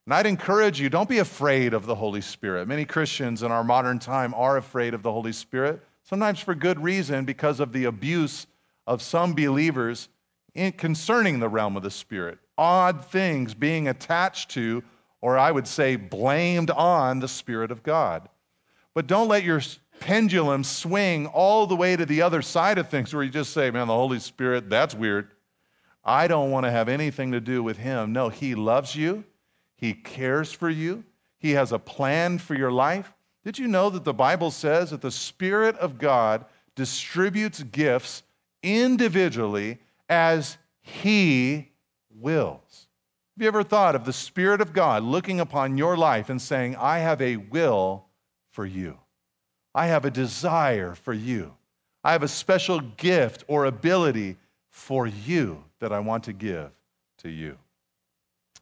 And 0.04 0.14
I'd 0.14 0.26
encourage 0.26 0.80
you, 0.80 0.88
don't 0.88 1.08
be 1.08 1.18
afraid 1.18 1.74
of 1.74 1.86
the 1.86 1.94
Holy 1.94 2.20
Spirit. 2.20 2.68
Many 2.68 2.84
Christians 2.84 3.42
in 3.42 3.50
our 3.50 3.64
modern 3.64 3.98
time 3.98 4.34
are 4.34 4.56
afraid 4.56 4.94
of 4.94 5.02
the 5.02 5.10
Holy 5.10 5.32
Spirit, 5.32 5.82
sometimes 6.04 6.38
for 6.38 6.54
good 6.54 6.80
reason 6.80 7.24
because 7.24 7.58
of 7.58 7.72
the 7.72 7.86
abuse 7.86 8.46
of 8.86 9.02
some 9.02 9.34
believers 9.34 10.08
in, 10.54 10.72
concerning 10.72 11.38
the 11.38 11.48
realm 11.48 11.76
of 11.76 11.82
the 11.82 11.90
Spirit, 11.90 12.38
odd 12.56 13.04
things 13.04 13.54
being 13.54 13.88
attached 13.88 14.50
to, 14.50 14.82
or 15.20 15.38
I 15.38 15.50
would 15.50 15.66
say 15.66 15.96
blamed 15.96 16.70
on, 16.70 17.20
the 17.20 17.28
Spirit 17.28 17.70
of 17.70 17.82
God. 17.82 18.28
But 18.94 19.06
don't 19.06 19.28
let 19.28 19.44
your 19.44 19.60
pendulum 20.00 20.64
swing 20.64 21.26
all 21.26 21.66
the 21.66 21.76
way 21.76 21.96
to 21.96 22.06
the 22.06 22.22
other 22.22 22.42
side 22.42 22.78
of 22.78 22.88
things 22.88 23.12
where 23.12 23.22
you 23.22 23.30
just 23.30 23.52
say, 23.52 23.70
man, 23.70 23.88
the 23.88 23.94
Holy 23.94 24.18
Spirit, 24.18 24.70
that's 24.70 24.94
weird. 24.94 25.28
I 26.04 26.28
don't 26.28 26.50
want 26.50 26.64
to 26.64 26.70
have 26.70 26.88
anything 26.88 27.32
to 27.32 27.40
do 27.40 27.62
with 27.62 27.78
him. 27.78 28.12
No, 28.12 28.28
he 28.28 28.54
loves 28.54 28.94
you, 28.94 29.24
he 29.74 29.92
cares 29.92 30.52
for 30.52 30.70
you, 30.70 31.04
he 31.38 31.52
has 31.52 31.72
a 31.72 31.78
plan 31.78 32.38
for 32.38 32.54
your 32.54 32.70
life. 32.70 33.12
Did 33.44 33.58
you 33.58 33.68
know 33.68 33.90
that 33.90 34.04
the 34.04 34.14
Bible 34.14 34.50
says 34.50 34.90
that 34.90 35.02
the 35.02 35.10
Spirit 35.10 35.76
of 35.76 35.98
God 35.98 36.44
distributes 36.74 37.62
gifts 37.62 38.22
individually 38.62 39.78
as 40.08 40.56
He 40.80 41.70
wills. 42.10 42.86
Have 43.36 43.42
you 43.42 43.48
ever 43.48 43.62
thought 43.62 43.94
of 43.94 44.04
the 44.04 44.12
Spirit 44.12 44.60
of 44.60 44.72
God 44.72 45.02
looking 45.02 45.40
upon 45.40 45.76
your 45.76 45.96
life 45.96 46.30
and 46.30 46.40
saying, 46.40 46.76
I 46.76 46.98
have 46.98 47.20
a 47.20 47.36
will 47.36 48.06
for 48.50 48.64
you? 48.64 48.98
I 49.74 49.88
have 49.88 50.06
a 50.06 50.10
desire 50.10 50.94
for 50.94 51.12
you. 51.12 51.54
I 52.02 52.12
have 52.12 52.22
a 52.22 52.28
special 52.28 52.80
gift 52.80 53.44
or 53.46 53.66
ability 53.66 54.36
for 54.70 55.06
you 55.06 55.62
that 55.80 55.92
I 55.92 55.98
want 55.98 56.24
to 56.24 56.32
give 56.32 56.70
to 57.18 57.28
you. 57.28 57.58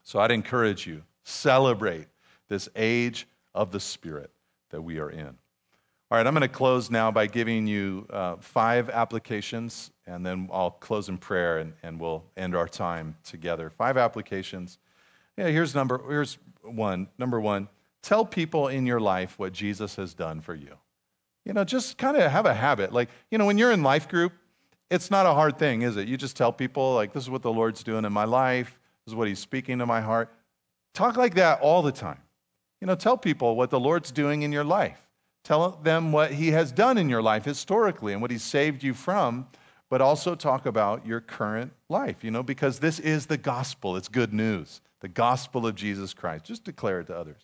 So 0.02 0.18
I'd 0.18 0.32
encourage 0.32 0.86
you, 0.86 1.02
celebrate 1.22 2.08
this 2.48 2.68
age 2.74 3.28
of 3.54 3.70
the 3.70 3.80
Spirit 3.80 4.30
that 4.70 4.82
we 4.82 4.98
are 4.98 5.10
in. 5.10 5.36
All 6.14 6.18
right, 6.18 6.28
I'm 6.28 6.32
going 6.32 6.42
to 6.42 6.48
close 6.48 6.92
now 6.92 7.10
by 7.10 7.26
giving 7.26 7.66
you 7.66 8.06
uh, 8.08 8.36
five 8.36 8.88
applications, 8.88 9.90
and 10.06 10.24
then 10.24 10.48
I'll 10.52 10.70
close 10.70 11.08
in 11.08 11.18
prayer 11.18 11.58
and, 11.58 11.72
and 11.82 11.98
we'll 11.98 12.22
end 12.36 12.54
our 12.54 12.68
time 12.68 13.16
together. 13.24 13.68
Five 13.68 13.96
applications. 13.96 14.78
Yeah, 15.36 15.48
here's 15.48 15.74
number 15.74 16.00
here's 16.08 16.38
one. 16.62 17.08
Number 17.18 17.40
one, 17.40 17.68
tell 18.00 18.24
people 18.24 18.68
in 18.68 18.86
your 18.86 19.00
life 19.00 19.40
what 19.40 19.52
Jesus 19.52 19.96
has 19.96 20.14
done 20.14 20.40
for 20.40 20.54
you. 20.54 20.76
You 21.44 21.52
know, 21.52 21.64
just 21.64 21.98
kind 21.98 22.16
of 22.16 22.30
have 22.30 22.46
a 22.46 22.54
habit. 22.54 22.92
Like, 22.92 23.08
you 23.32 23.36
know, 23.36 23.46
when 23.46 23.58
you're 23.58 23.72
in 23.72 23.82
life 23.82 24.08
group, 24.08 24.34
it's 24.92 25.10
not 25.10 25.26
a 25.26 25.34
hard 25.34 25.58
thing, 25.58 25.82
is 25.82 25.96
it? 25.96 26.06
You 26.06 26.16
just 26.16 26.36
tell 26.36 26.52
people, 26.52 26.94
like, 26.94 27.12
this 27.12 27.24
is 27.24 27.30
what 27.30 27.42
the 27.42 27.52
Lord's 27.52 27.82
doing 27.82 28.04
in 28.04 28.12
my 28.12 28.24
life, 28.24 28.78
this 29.04 29.14
is 29.14 29.16
what 29.16 29.26
He's 29.26 29.40
speaking 29.40 29.80
to 29.80 29.86
my 29.86 30.00
heart. 30.00 30.32
Talk 30.92 31.16
like 31.16 31.34
that 31.34 31.60
all 31.60 31.82
the 31.82 31.90
time. 31.90 32.20
You 32.80 32.86
know, 32.86 32.94
tell 32.94 33.18
people 33.18 33.56
what 33.56 33.70
the 33.70 33.80
Lord's 33.80 34.12
doing 34.12 34.42
in 34.42 34.52
your 34.52 34.62
life. 34.62 35.03
Tell 35.44 35.78
them 35.82 36.10
what 36.10 36.32
he 36.32 36.48
has 36.52 36.72
done 36.72 36.96
in 36.96 37.10
your 37.10 37.22
life 37.22 37.44
historically 37.44 38.14
and 38.14 38.22
what 38.22 38.30
he 38.30 38.38
saved 38.38 38.82
you 38.82 38.94
from, 38.94 39.46
but 39.90 40.00
also 40.00 40.34
talk 40.34 40.64
about 40.64 41.06
your 41.06 41.20
current 41.20 41.72
life, 41.90 42.24
you 42.24 42.30
know, 42.30 42.42
because 42.42 42.78
this 42.78 42.98
is 42.98 43.26
the 43.26 43.36
gospel. 43.36 43.96
It's 43.96 44.08
good 44.08 44.32
news, 44.32 44.80
the 45.00 45.08
gospel 45.08 45.66
of 45.66 45.74
Jesus 45.74 46.14
Christ. 46.14 46.46
Just 46.46 46.64
declare 46.64 47.00
it 47.00 47.08
to 47.08 47.16
others. 47.16 47.42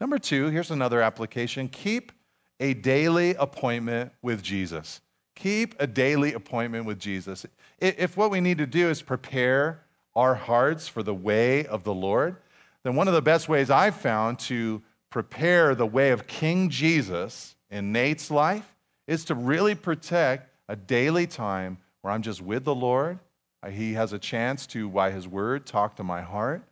Number 0.00 0.18
two, 0.18 0.48
here's 0.48 0.70
another 0.70 1.00
application 1.00 1.68
keep 1.68 2.12
a 2.60 2.74
daily 2.74 3.34
appointment 3.34 4.12
with 4.20 4.42
Jesus. 4.42 5.00
Keep 5.34 5.80
a 5.80 5.86
daily 5.86 6.34
appointment 6.34 6.84
with 6.84 6.98
Jesus. 6.98 7.46
If 7.78 8.18
what 8.18 8.30
we 8.30 8.42
need 8.42 8.58
to 8.58 8.66
do 8.66 8.90
is 8.90 9.00
prepare 9.00 9.82
our 10.14 10.34
hearts 10.34 10.86
for 10.86 11.02
the 11.02 11.14
way 11.14 11.64
of 11.64 11.84
the 11.84 11.94
Lord, 11.94 12.36
then 12.82 12.94
one 12.94 13.08
of 13.08 13.14
the 13.14 13.22
best 13.22 13.48
ways 13.48 13.70
I've 13.70 13.96
found 13.96 14.38
to 14.40 14.82
prepare 15.10 15.74
the 15.74 15.86
way 15.86 16.10
of 16.10 16.26
King 16.26 16.70
Jesus 16.70 17.56
in 17.70 17.92
Nate's 17.92 18.30
life 18.30 18.74
is 19.06 19.24
to 19.26 19.34
really 19.34 19.74
protect 19.74 20.48
a 20.68 20.76
daily 20.76 21.26
time 21.26 21.78
where 22.00 22.12
I'm 22.12 22.22
just 22.22 22.40
with 22.40 22.64
the 22.64 22.74
Lord. 22.74 23.18
Uh, 23.62 23.70
he 23.70 23.94
has 23.94 24.12
a 24.12 24.18
chance 24.18 24.66
to, 24.68 24.88
by 24.88 25.10
His 25.10 25.26
word, 25.28 25.66
talk 25.66 25.96
to 25.96 26.04
my 26.04 26.22
heart 26.22 26.62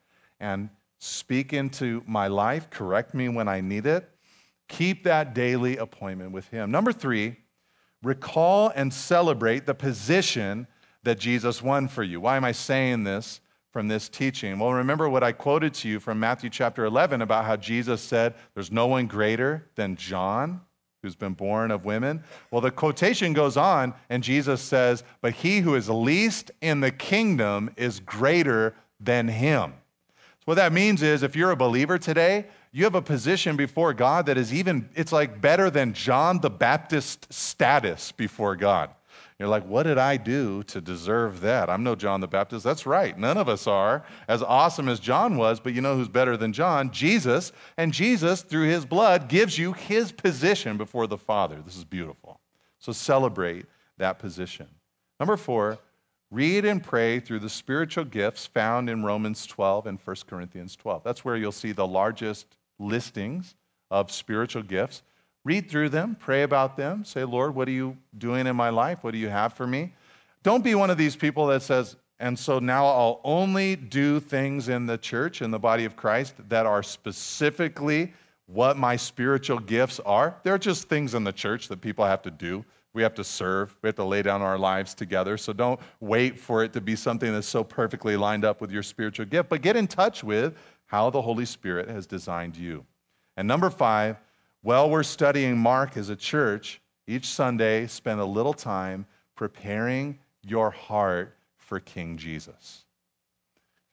and 0.40 0.70
speak 1.00 1.52
into 1.52 2.02
my 2.06 2.28
life, 2.28 2.70
correct 2.70 3.12
me 3.12 3.28
when 3.28 3.48
I 3.48 3.60
need 3.60 3.86
it. 3.86 4.08
Keep 4.68 5.04
that 5.04 5.34
daily 5.34 5.76
appointment 5.76 6.32
with 6.32 6.48
Him. 6.48 6.70
Number 6.70 6.92
three, 6.92 7.36
recall 8.02 8.72
and 8.74 8.92
celebrate 8.92 9.66
the 9.66 9.74
position 9.74 10.66
that 11.02 11.18
Jesus 11.18 11.62
won 11.62 11.88
for 11.88 12.02
you. 12.02 12.20
Why 12.20 12.36
am 12.36 12.44
I 12.44 12.52
saying 12.52 13.04
this? 13.04 13.40
From 13.78 13.86
this 13.86 14.08
teaching? 14.08 14.58
Well, 14.58 14.72
remember 14.72 15.08
what 15.08 15.22
I 15.22 15.30
quoted 15.30 15.72
to 15.74 15.88
you 15.88 16.00
from 16.00 16.18
Matthew 16.18 16.50
chapter 16.50 16.84
11 16.84 17.22
about 17.22 17.44
how 17.44 17.54
Jesus 17.54 18.00
said, 18.00 18.34
There's 18.54 18.72
no 18.72 18.88
one 18.88 19.06
greater 19.06 19.68
than 19.76 19.94
John 19.94 20.62
who's 21.00 21.14
been 21.14 21.34
born 21.34 21.70
of 21.70 21.84
women. 21.84 22.24
Well, 22.50 22.60
the 22.60 22.72
quotation 22.72 23.34
goes 23.34 23.56
on, 23.56 23.94
and 24.10 24.24
Jesus 24.24 24.60
says, 24.60 25.04
But 25.20 25.34
he 25.34 25.60
who 25.60 25.76
is 25.76 25.88
least 25.88 26.50
in 26.60 26.80
the 26.80 26.90
kingdom 26.90 27.70
is 27.76 28.00
greater 28.00 28.74
than 28.98 29.28
him. 29.28 29.74
So, 30.16 30.46
what 30.46 30.54
that 30.56 30.72
means 30.72 31.00
is 31.00 31.22
if 31.22 31.36
you're 31.36 31.52
a 31.52 31.56
believer 31.56 31.98
today, 31.98 32.46
you 32.72 32.82
have 32.82 32.96
a 32.96 33.00
position 33.00 33.54
before 33.54 33.94
God 33.94 34.26
that 34.26 34.36
is 34.36 34.52
even, 34.52 34.88
it's 34.96 35.12
like 35.12 35.40
better 35.40 35.70
than 35.70 35.92
John 35.92 36.40
the 36.40 36.50
Baptist 36.50 37.32
status 37.32 38.10
before 38.10 38.56
God. 38.56 38.90
You're 39.38 39.48
like, 39.48 39.66
what 39.66 39.84
did 39.84 39.98
I 39.98 40.16
do 40.16 40.64
to 40.64 40.80
deserve 40.80 41.40
that? 41.42 41.70
I'm 41.70 41.84
no 41.84 41.94
John 41.94 42.20
the 42.20 42.26
Baptist. 42.26 42.64
That's 42.64 42.86
right. 42.86 43.16
None 43.16 43.36
of 43.36 43.48
us 43.48 43.68
are 43.68 44.04
as 44.26 44.42
awesome 44.42 44.88
as 44.88 44.98
John 44.98 45.36
was, 45.36 45.60
but 45.60 45.74
you 45.74 45.80
know 45.80 45.96
who's 45.96 46.08
better 46.08 46.36
than 46.36 46.52
John? 46.52 46.90
Jesus. 46.90 47.52
And 47.76 47.92
Jesus, 47.92 48.42
through 48.42 48.68
his 48.68 48.84
blood, 48.84 49.28
gives 49.28 49.56
you 49.56 49.74
his 49.74 50.10
position 50.10 50.76
before 50.76 51.06
the 51.06 51.18
Father. 51.18 51.62
This 51.64 51.76
is 51.76 51.84
beautiful. 51.84 52.40
So 52.80 52.90
celebrate 52.90 53.66
that 53.98 54.18
position. 54.18 54.66
Number 55.20 55.36
four, 55.36 55.78
Read 56.30 56.66
and 56.66 56.82
pray 56.82 57.20
through 57.20 57.38
the 57.38 57.48
spiritual 57.48 58.04
gifts 58.04 58.44
found 58.44 58.90
in 58.90 59.02
Romans 59.02 59.46
12 59.46 59.86
and 59.86 59.98
1 59.98 60.16
Corinthians 60.26 60.76
12. 60.76 61.02
That's 61.02 61.24
where 61.24 61.36
you'll 61.36 61.52
see 61.52 61.72
the 61.72 61.86
largest 61.86 62.58
listings 62.78 63.54
of 63.90 64.12
spiritual 64.12 64.62
gifts. 64.62 65.02
Read 65.48 65.70
through 65.70 65.88
them, 65.88 66.14
pray 66.20 66.42
about 66.42 66.76
them, 66.76 67.06
say, 67.06 67.24
Lord, 67.24 67.54
what 67.54 67.68
are 67.68 67.70
you 67.70 67.96
doing 68.18 68.46
in 68.46 68.54
my 68.54 68.68
life? 68.68 69.02
What 69.02 69.12
do 69.12 69.18
you 69.18 69.30
have 69.30 69.54
for 69.54 69.66
me? 69.66 69.94
Don't 70.42 70.62
be 70.62 70.74
one 70.74 70.90
of 70.90 70.98
these 70.98 71.16
people 71.16 71.46
that 71.46 71.62
says, 71.62 71.96
and 72.20 72.38
so 72.38 72.58
now 72.58 72.84
I'll 72.84 73.22
only 73.24 73.74
do 73.74 74.20
things 74.20 74.68
in 74.68 74.84
the 74.84 74.98
church, 74.98 75.40
in 75.40 75.50
the 75.50 75.58
body 75.58 75.86
of 75.86 75.96
Christ, 75.96 76.34
that 76.50 76.66
are 76.66 76.82
specifically 76.82 78.12
what 78.44 78.76
my 78.76 78.94
spiritual 78.96 79.58
gifts 79.58 80.00
are. 80.00 80.36
They're 80.42 80.58
just 80.58 80.86
things 80.90 81.14
in 81.14 81.24
the 81.24 81.32
church 81.32 81.68
that 81.68 81.80
people 81.80 82.04
have 82.04 82.20
to 82.24 82.30
do. 82.30 82.62
We 82.92 83.00
have 83.00 83.14
to 83.14 83.24
serve, 83.24 83.74
we 83.80 83.88
have 83.88 83.96
to 83.96 84.04
lay 84.04 84.20
down 84.20 84.42
our 84.42 84.58
lives 84.58 84.92
together. 84.92 85.38
So 85.38 85.54
don't 85.54 85.80
wait 86.00 86.38
for 86.38 86.62
it 86.62 86.74
to 86.74 86.82
be 86.82 86.94
something 86.94 87.32
that's 87.32 87.48
so 87.48 87.64
perfectly 87.64 88.18
lined 88.18 88.44
up 88.44 88.60
with 88.60 88.70
your 88.70 88.82
spiritual 88.82 89.24
gift, 89.24 89.48
but 89.48 89.62
get 89.62 89.76
in 89.76 89.86
touch 89.86 90.22
with 90.22 90.58
how 90.84 91.08
the 91.08 91.22
Holy 91.22 91.46
Spirit 91.46 91.88
has 91.88 92.06
designed 92.06 92.54
you. 92.54 92.84
And 93.38 93.48
number 93.48 93.70
five, 93.70 94.18
while 94.62 94.90
we're 94.90 95.02
studying 95.02 95.56
Mark 95.56 95.96
as 95.96 96.08
a 96.08 96.16
church, 96.16 96.80
each 97.06 97.26
Sunday 97.26 97.86
spend 97.86 98.20
a 98.20 98.24
little 98.24 98.54
time 98.54 99.06
preparing 99.34 100.18
your 100.42 100.70
heart 100.70 101.36
for 101.56 101.80
King 101.80 102.16
Jesus. 102.16 102.84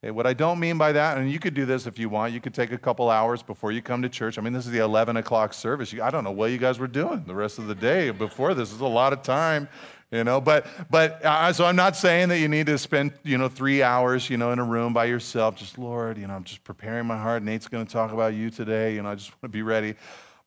Okay, 0.03 0.11
what 0.11 0.27
I 0.27 0.33
don't 0.33 0.59
mean 0.59 0.77
by 0.77 0.91
that, 0.91 1.17
and 1.17 1.31
you 1.31 1.39
could 1.39 1.53
do 1.53 1.65
this 1.65 1.87
if 1.87 1.97
you 1.97 2.09
want, 2.09 2.33
you 2.33 2.39
could 2.39 2.53
take 2.53 2.71
a 2.71 2.77
couple 2.77 3.09
hours 3.09 3.41
before 3.41 3.71
you 3.71 3.81
come 3.81 4.01
to 4.01 4.09
church. 4.09 4.37
I 4.37 4.41
mean, 4.41 4.53
this 4.53 4.65
is 4.65 4.71
the 4.71 4.79
11 4.79 5.17
o'clock 5.17 5.53
service. 5.53 5.93
I 5.99 6.09
don't 6.09 6.23
know 6.23 6.31
what 6.31 6.51
you 6.51 6.57
guys 6.57 6.77
were 6.77 6.87
doing 6.87 7.23
the 7.25 7.33
rest 7.33 7.57
of 7.57 7.67
the 7.67 7.75
day 7.75 8.11
before 8.11 8.53
this. 8.53 8.71
is 8.71 8.81
a 8.81 8.85
lot 8.85 9.13
of 9.13 9.23
time, 9.23 9.67
you 10.11 10.23
know. 10.23 10.39
But, 10.39 10.67
but 10.91 11.25
uh, 11.25 11.51
so 11.53 11.65
I'm 11.65 11.75
not 11.75 11.95
saying 11.95 12.29
that 12.29 12.39
you 12.39 12.47
need 12.47 12.67
to 12.67 12.77
spend, 12.77 13.13
you 13.23 13.37
know, 13.37 13.47
three 13.47 13.81
hours, 13.81 14.29
you 14.29 14.37
know, 14.37 14.51
in 14.51 14.59
a 14.59 14.63
room 14.63 14.93
by 14.93 15.05
yourself. 15.05 15.55
Just, 15.55 15.79
Lord, 15.79 16.19
you 16.19 16.27
know, 16.27 16.35
I'm 16.35 16.43
just 16.43 16.63
preparing 16.63 17.07
my 17.07 17.17
heart. 17.17 17.41
Nate's 17.41 17.67
going 17.67 17.85
to 17.85 17.91
talk 17.91 18.11
about 18.11 18.35
you 18.35 18.51
today. 18.51 18.93
You 18.93 19.01
know, 19.01 19.09
I 19.09 19.15
just 19.15 19.31
want 19.31 19.41
to 19.43 19.49
be 19.49 19.63
ready. 19.63 19.95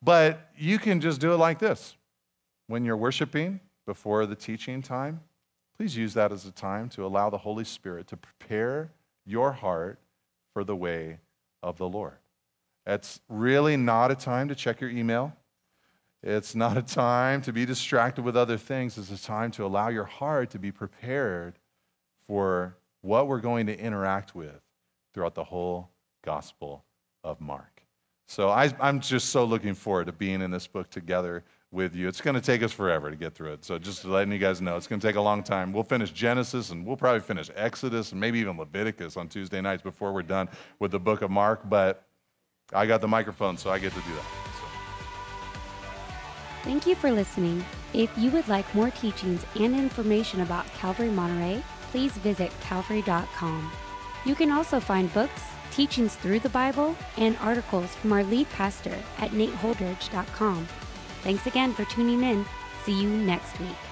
But 0.03 0.51
you 0.57 0.79
can 0.79 1.01
just 1.01 1.21
do 1.21 1.33
it 1.33 1.37
like 1.37 1.59
this 1.59 1.97
when 2.67 2.85
you're 2.85 2.97
worshiping 2.97 3.61
before 3.87 4.27
the 4.27 4.37
teaching 4.37 4.83
time. 4.83 5.21
Please 5.77 5.97
use 5.97 6.15
that 6.15 6.33
as 6.33 6.45
a 6.45 6.51
time 6.51 6.89
to 6.91 7.05
allow 7.05 7.31
the 7.31 7.39
Holy 7.39 7.65
Spirit 7.65 8.07
to 8.09 8.17
prepare 8.17 8.91
your 9.25 9.53
heart 9.53 9.99
for 10.53 10.65
the 10.65 10.77
way 10.77 11.19
of 11.63 11.79
the 11.79 11.89
Lord. 11.89 12.17
It's 12.87 13.21
really 13.29 13.77
not 13.77 14.11
a 14.11 14.15
time 14.15 14.49
to 14.49 14.55
check 14.55 14.81
your 14.81 14.91
email. 14.91 15.33
It's 16.23 16.55
not 16.55 16.77
a 16.77 16.83
time 16.83 17.43
to 17.43 17.53
be 17.53 17.65
distracted 17.65 18.25
with 18.25 18.37
other 18.37 18.57
things. 18.57 18.99
It's 18.99 19.11
a 19.11 19.23
time 19.23 19.51
to 19.53 19.65
allow 19.65 19.89
your 19.89 20.05
heart 20.05 20.51
to 20.51 20.59
be 20.59 20.73
prepared 20.73 21.59
for 22.27 22.77
what 23.03 23.29
we're 23.29 23.41
going 23.41 23.67
to 23.67 23.79
interact 23.79 24.35
with 24.35 24.61
throughout 25.15 25.35
the 25.35 25.45
whole 25.45 25.91
Gospel 26.25 26.85
of 27.23 27.41
Mark. 27.41 27.78
So 28.29 28.51
I, 28.51 28.71
am 28.81 29.01
just 29.01 29.31
so 29.31 29.43
looking 29.45 29.73
forward 29.73 30.07
to 30.07 30.13
being 30.13 30.43
in 30.43 30.51
this 30.51 30.67
book 30.67 30.91
together 30.91 31.45
with 31.71 31.97
you. 31.97 32.09
It's 32.09 32.21
going 32.21 32.35
to 32.35 32.43
take 32.43 32.63
us 32.63 32.71
forever 32.71 33.11
to 33.11 33.17
get 33.17 33.35
through 33.35 33.55
it. 33.55 33.65
So 33.65 33.79
just 33.79 34.05
letting 34.05 34.31
you 34.31 34.39
guys 34.39 34.61
know, 34.61 34.77
it's 34.77 34.87
going 34.87 35.01
to 35.01 35.07
take 35.07 35.17
a 35.17 35.21
long 35.21 35.43
time. 35.43 35.73
We'll 35.73 35.83
finish 35.83 36.11
Genesis 36.11 36.71
and 36.71 36.85
we'll 36.85 36.99
probably 36.99 37.21
finish 37.21 37.51
Exodus 37.57 38.13
and 38.13 38.21
maybe 38.21 38.39
even 38.39 38.59
Leviticus 38.59 39.17
on 39.17 39.29
Tuesday 39.29 39.63
nights 39.63 39.83
before 39.83 40.13
we're 40.13 40.23
done 40.23 40.51
with 40.79 40.91
the 40.91 41.01
book 41.01 41.23
of 41.23 41.31
Mark. 41.31 41.71
But 41.71 42.05
I 42.75 42.85
got 42.85 43.01
the 43.01 43.09
microphone, 43.09 43.57
so 43.57 43.71
I 43.71 43.79
get 43.79 43.95
to 43.95 44.01
do 44.01 44.15
that. 44.15 44.27
Thank 46.65 46.87
you 46.87 46.97
for 46.97 47.11
listening. 47.11 47.65
If 47.95 48.11
you 48.19 48.31
would 48.33 48.47
like 48.47 48.75
more 48.75 48.91
teachings 48.91 49.43
and 49.59 49.75
information 49.75 50.43
about 50.43 50.67
Calvary 50.75 51.09
Monterey, 51.09 51.63
please 51.91 52.13
visit 52.13 52.53
calvary.com. 52.61 53.73
You 54.27 54.35
can 54.35 54.51
also 54.51 54.81
find 54.81 55.11
books, 55.15 55.43
teachings 55.79 56.17
through 56.17 56.41
the 56.41 56.49
Bible, 56.49 56.97
and 57.19 57.37
articles 57.37 57.95
from 57.95 58.13
our 58.13 58.25
lead 58.25 58.51
pastor 58.51 58.99
at 59.19 59.31
nateholdridge.com. 59.31 60.67
Thanks 61.23 61.47
again 61.47 61.73
for 61.73 61.85
tuning 61.85 62.25
in. 62.25 62.45
See 62.85 63.01
you 63.01 63.09
next 63.09 63.61
week. 63.61 63.88